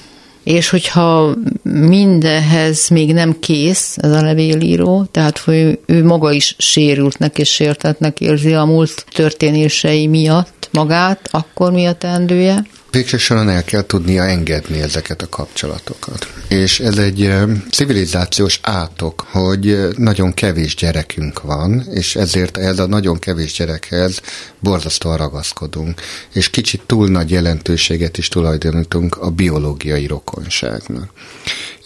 És 0.43 0.69
hogyha 0.69 1.35
mindenhez 1.63 2.87
még 2.89 3.13
nem 3.13 3.39
kész 3.39 3.97
ez 3.97 4.11
a 4.11 4.21
levélíró, 4.21 5.07
tehát 5.11 5.37
hogy 5.37 5.79
ő 5.85 6.03
maga 6.03 6.31
is 6.31 6.55
sérültnek 6.57 7.37
és 7.37 7.49
sértetnek 7.49 8.21
érzi 8.21 8.53
a 8.53 8.65
múlt 8.65 9.05
történései 9.11 10.07
miatt 10.07 10.69
magát, 10.71 11.27
akkor 11.31 11.71
mi 11.71 11.85
a 11.85 11.93
teendője? 11.93 12.65
Végső 12.97 13.17
soron 13.17 13.49
el 13.49 13.63
kell 13.63 13.81
tudnia 13.81 14.23
engedni 14.23 14.81
ezeket 14.81 15.21
a 15.21 15.29
kapcsolatokat. 15.29 16.27
És 16.47 16.79
ez 16.79 16.97
egy 16.97 17.33
civilizációs 17.71 18.59
átok, 18.61 19.25
hogy 19.31 19.87
nagyon 19.97 20.33
kevés 20.33 20.75
gyerekünk 20.75 21.41
van, 21.41 21.85
és 21.93 22.15
ezért 22.15 22.57
ez 22.57 22.79
a 22.79 22.87
nagyon 22.87 23.19
kevés 23.19 23.53
gyerekhez 23.53 24.21
borzasztóan 24.59 25.17
ragaszkodunk. 25.17 26.01
És 26.33 26.49
kicsit 26.49 26.81
túl 26.85 27.07
nagy 27.07 27.31
jelentőséget 27.31 28.17
is 28.17 28.27
tulajdonítunk 28.27 29.17
a 29.17 29.29
biológiai 29.29 30.07
rokonságnak. 30.07 31.11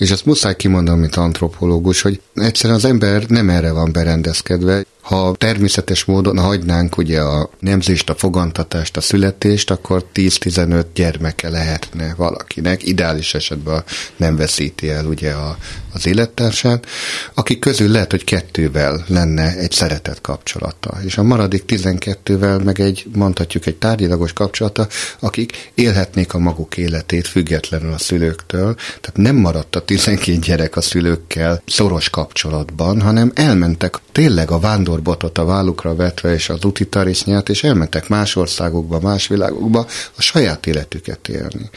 És 0.01 0.11
ezt 0.11 0.25
muszáj 0.25 0.55
kimondani, 0.55 0.99
mint 0.99 1.15
antropológus, 1.15 2.01
hogy 2.01 2.21
egyszerűen 2.33 2.77
az 2.79 2.85
ember 2.85 3.23
nem 3.27 3.49
erre 3.49 3.71
van 3.71 3.91
berendezkedve, 3.91 4.83
ha 5.01 5.35
természetes 5.37 6.05
módon 6.05 6.37
hagynánk 6.39 6.97
ugye 6.97 7.21
a 7.21 7.49
nemzést, 7.59 8.09
a 8.09 8.15
fogantatást, 8.15 8.97
a 8.97 9.01
születést, 9.01 9.71
akkor 9.71 10.05
10-15 10.13 10.85
gyermeke 10.93 11.49
lehetne 11.49 12.13
valakinek, 12.17 12.87
ideális 12.87 13.33
esetben 13.33 13.83
nem 14.15 14.35
veszíti 14.35 14.89
el 14.89 15.05
ugye 15.05 15.31
a, 15.31 15.57
az 15.93 16.05
élettársát, 16.05 16.85
akik 17.33 17.59
közül 17.59 17.89
lehet, 17.91 18.11
hogy 18.11 18.23
kettővel 18.23 19.03
lenne 19.07 19.55
egy 19.55 19.71
szeretet 19.71 20.21
kapcsolata, 20.21 20.97
és 21.05 21.17
a 21.17 21.23
maradék 21.23 21.63
12-vel 21.67 22.63
meg 22.63 22.79
egy, 22.79 23.05
mondhatjuk, 23.15 23.65
egy 23.65 23.75
tárgyilagos 23.75 24.33
kapcsolata, 24.33 24.87
akik 25.19 25.71
élhetnék 25.73 26.33
a 26.33 26.39
maguk 26.39 26.77
életét 26.77 27.27
függetlenül 27.27 27.93
a 27.93 27.97
szülőktől, 27.97 28.75
tehát 28.75 29.17
nem 29.17 29.35
maradt 29.35 29.75
a 29.75 29.83
12 29.91 30.39
gyerek 30.39 30.75
a 30.75 30.81
szülőkkel 30.81 31.61
szoros 31.65 32.09
kapcsolatban, 32.09 33.01
hanem 33.01 33.31
elmentek 33.35 33.97
tényleg 34.11 34.51
a 34.51 34.59
vándorbotot 34.59 35.37
a 35.37 35.45
vállukra 35.45 35.95
vetve 35.95 36.33
és 36.33 36.49
az 36.49 36.65
utitarisznyát, 36.65 37.49
és 37.49 37.63
elmentek 37.63 38.07
más 38.07 38.35
országokba, 38.35 38.99
más 38.99 39.27
világokba 39.27 39.87
a 40.17 40.21
saját 40.21 40.67
életüket 40.67 41.27
élni. 41.27 41.69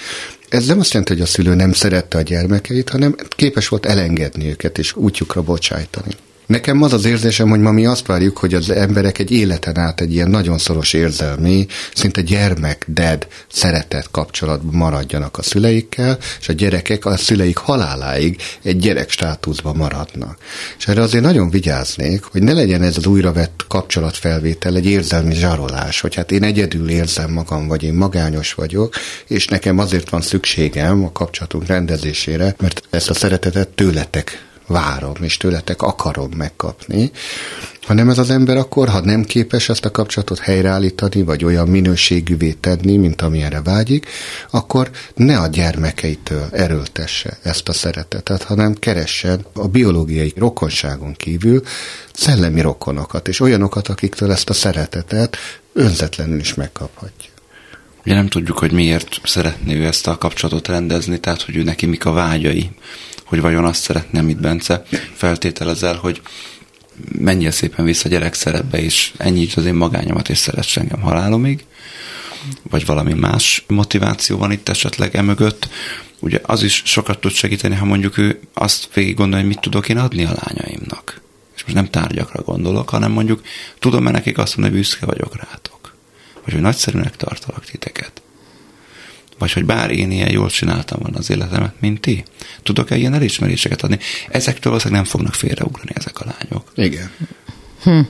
Ez 0.49 0.67
nem 0.67 0.79
azt 0.79 0.91
jelenti, 0.93 1.13
hogy 1.13 1.23
a 1.23 1.27
szülő 1.27 1.55
nem 1.55 1.73
szerette 1.73 2.19
a 2.19 2.23
gyermekeit, 2.23 2.89
hanem 2.89 3.15
képes 3.29 3.69
volt 3.69 3.87
elengedni 3.87 4.49
őket 4.49 4.79
és 4.79 4.97
útjukra 4.97 5.43
bocsájtani. 5.43 6.13
Nekem 6.47 6.83
az 6.83 6.93
az 6.93 7.05
érzésem, 7.05 7.49
hogy 7.49 7.61
ma 7.61 7.71
mi 7.71 7.87
azt 7.87 8.07
várjuk, 8.07 8.39
hogy 8.39 8.55
az 8.55 8.71
emberek 8.71 9.19
egy 9.19 9.31
életen 9.31 9.79
át 9.79 10.01
egy 10.01 10.13
ilyen 10.13 10.31
nagyon 10.31 10.59
szoros 10.59 10.93
érzelmi, 10.93 11.67
szinte 11.95 12.21
gyermek, 12.21 12.85
dead, 12.89 13.27
szeretett 13.53 14.11
kapcsolatban 14.11 14.75
maradjanak 14.75 15.39
a 15.39 15.43
szüleikkel, 15.43 16.19
és 16.41 16.49
a 16.49 16.53
gyerekek 16.53 17.05
a 17.05 17.17
szüleik 17.17 17.57
haláláig 17.57 18.41
egy 18.63 18.79
gyerek 18.79 19.11
státuszban 19.11 19.77
maradnak. 19.77 20.39
És 20.79 20.89
erre 20.89 21.03
azért 21.03 21.25
nagyon 21.25 21.51
vigyáznék, 21.51 22.23
hogy 22.23 22.43
ne 22.43 22.53
legyen 22.53 22.83
ez 22.83 22.97
az 22.97 23.07
újravett 23.07 23.65
kapcsolatfelvétel 23.69 24.77
egy 24.77 24.87
érzelmi 24.87 25.35
zsarolás, 25.35 26.01
hogy 26.01 26.15
hát 26.15 26.33
én 26.33 26.43
egyedül 26.43 26.91
érzem 26.91 27.31
magam, 27.31 27.67
vagy 27.67 27.83
én 27.83 27.95
magányos 27.95 28.55
vagyok, 28.55 28.95
és 29.27 29.47
nekem 29.47 29.79
azért 29.79 30.11
van 30.11 30.21
szükségem 30.21 31.05
a 31.05 31.13
kapcsolatunk 31.13 31.67
rendezésére, 31.67 32.55
mert 32.59 32.83
ezt 32.91 33.11
a 33.11 33.15
szeretetet 33.15 33.69
tőletek 33.69 34.53
várom, 34.67 35.15
és 35.21 35.37
tőletek 35.37 35.83
akarom 35.83 36.31
megkapni, 36.37 37.11
hanem 37.83 38.09
ez 38.09 38.19
az 38.19 38.31
ember 38.31 38.57
akkor, 38.57 38.89
ha 38.89 39.01
nem 39.01 39.25
képes 39.25 39.69
ezt 39.69 39.85
a 39.85 39.91
kapcsolatot 39.91 40.39
helyreállítani, 40.39 41.23
vagy 41.23 41.45
olyan 41.45 41.69
minőségűvé 41.69 42.53
tenni, 42.53 42.97
mint 42.97 43.23
amilyenre 43.23 43.63
vágyik, 43.63 44.07
akkor 44.51 44.91
ne 45.15 45.39
a 45.39 45.47
gyermekeitől 45.47 46.49
erőltesse 46.53 47.39
ezt 47.43 47.69
a 47.69 47.73
szeretetet, 47.73 48.43
hanem 48.43 48.75
keressen 48.75 49.47
a 49.53 49.69
biológiai 49.69 50.33
rokonságon 50.37 51.13
kívül 51.13 51.63
szellemi 52.13 52.61
rokonokat, 52.61 53.29
és 53.29 53.41
olyanokat, 53.41 53.89
akiktől 53.89 54.33
ezt 54.33 54.49
a 54.49 54.53
szeretetet 54.55 55.37
önzetlenül 55.73 56.39
is 56.39 56.55
megkaphatja. 56.55 57.34
Ugye 58.05 58.15
nem 58.15 58.29
tudjuk, 58.29 58.59
hogy 58.59 58.73
miért 58.73 59.21
szeretné 59.23 59.75
ő 59.75 59.85
ezt 59.85 60.07
a 60.07 60.19
kapcsolatot 60.19 60.69
rendezni, 60.69 61.21
tehát 61.21 61.43
hogy 61.43 61.57
ő 61.57 61.63
neki 61.63 61.87
mik 61.87 62.05
a 62.05 62.13
vágyai 62.13 62.71
hogy 63.25 63.41
vajon 63.41 63.65
azt 63.65 63.83
szeretne, 63.83 64.19
amit 64.19 64.41
Bence 64.41 64.85
feltételezel, 65.15 65.95
hogy 65.97 66.21
menjél 67.19 67.51
szépen 67.51 67.85
vissza 67.85 68.09
gyerek 68.09 68.35
szerepbe, 68.35 68.83
és 68.83 69.13
ennyi 69.17 69.49
az 69.57 69.65
én 69.65 69.75
magányomat, 69.75 70.29
és 70.29 70.39
szeress 70.39 70.77
engem 70.77 71.01
halálomig, 71.01 71.65
vagy 72.63 72.87
valami 72.87 73.13
más 73.13 73.65
motiváció 73.69 74.39
van 74.39 74.53
itt 74.53 74.69
esetleg 74.69 75.17
emögött. 75.17 75.69
Ugye 76.21 76.41
az 76.43 76.63
is 76.63 76.83
sokat 76.85 77.21
tud 77.21 77.33
segíteni, 77.33 77.75
ha 77.75 77.85
mondjuk 77.85 78.19
ő 78.19 78.41
azt 78.53 78.89
végig 78.95 79.17
gondolja, 79.17 79.45
hogy 79.45 79.55
mit 79.55 79.61
tudok 79.61 79.89
én 79.89 79.99
adni 79.99 80.25
a 80.25 80.37
lányaimnak. 80.45 81.21
És 81.57 81.63
most 81.63 81.75
nem 81.75 81.91
tárgyakra 81.91 82.43
gondolok, 82.43 82.89
hanem 82.89 83.13
mondjuk 83.13 83.43
tudom-e 83.79 84.11
nekik 84.11 84.39
azt 84.39 84.57
mondani, 84.57 84.77
hogy 84.77 84.87
büszke 84.87 85.07
vagyok 85.07 85.37
rátok. 85.37 85.74
Vagy 86.45 86.53
hogy 86.53 86.63
nagyszerűnek 86.63 87.17
tartalak 87.17 87.65
titeket. 87.65 88.23
Vagy 89.39 89.53
hogy 89.53 89.65
bár 89.65 89.91
én 89.91 90.11
ilyen 90.11 90.31
jól 90.31 90.51
csináltam 90.51 90.99
volna 91.01 91.19
az 91.19 91.31
életemet, 91.31 91.81
mint 91.81 92.01
ti. 92.01 92.25
Tudok-e 92.63 92.97
ilyen 92.97 93.15
elismeréseket 93.15 93.83
adni? 93.83 93.99
Ezektől 94.29 94.73
valószínűleg 94.73 95.03
nem 95.03 95.11
fognak 95.11 95.35
félreugrani 95.35 95.91
ezek 95.95 96.21
a 96.21 96.25
lányok. 96.25 96.73
Igen. 96.75 97.11
Hm. 97.83 98.01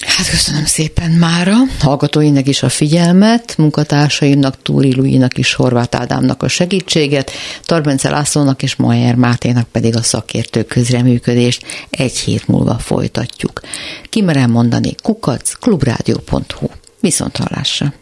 Hát 0.00 0.30
köszönöm 0.30 0.64
szépen 0.64 1.10
mára, 1.10 1.54
hallgatóinak 1.80 2.46
is 2.46 2.62
a 2.62 2.68
figyelmet, 2.68 3.56
munkatársaimnak, 3.56 4.62
Túri 4.62 4.94
Luinak 4.94 5.38
is, 5.38 5.54
Horváth 5.54 6.00
Ádámnak 6.00 6.42
a 6.42 6.48
segítséget, 6.48 7.30
Tarbence 7.62 8.10
Lászlónak 8.10 8.62
és 8.62 8.76
Majer 8.76 9.14
Máténak 9.14 9.68
pedig 9.68 9.96
a 9.96 10.02
szakértő 10.02 10.62
közreműködést 10.62 11.66
egy 11.90 12.18
hét 12.18 12.48
múlva 12.48 12.78
folytatjuk. 12.78 13.60
Kimerem 14.08 14.50
mondani 14.50 14.94
kukac 15.02 15.52
klubrádió.hu. 15.52 16.66
Viszont 17.00 17.36
hallásra! 17.36 17.92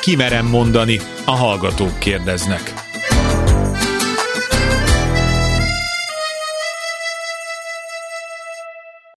Kimerem 0.00 0.46
mondani, 0.46 1.00
a 1.24 1.30
hallgatók 1.30 1.98
kérdeznek. 1.98 2.89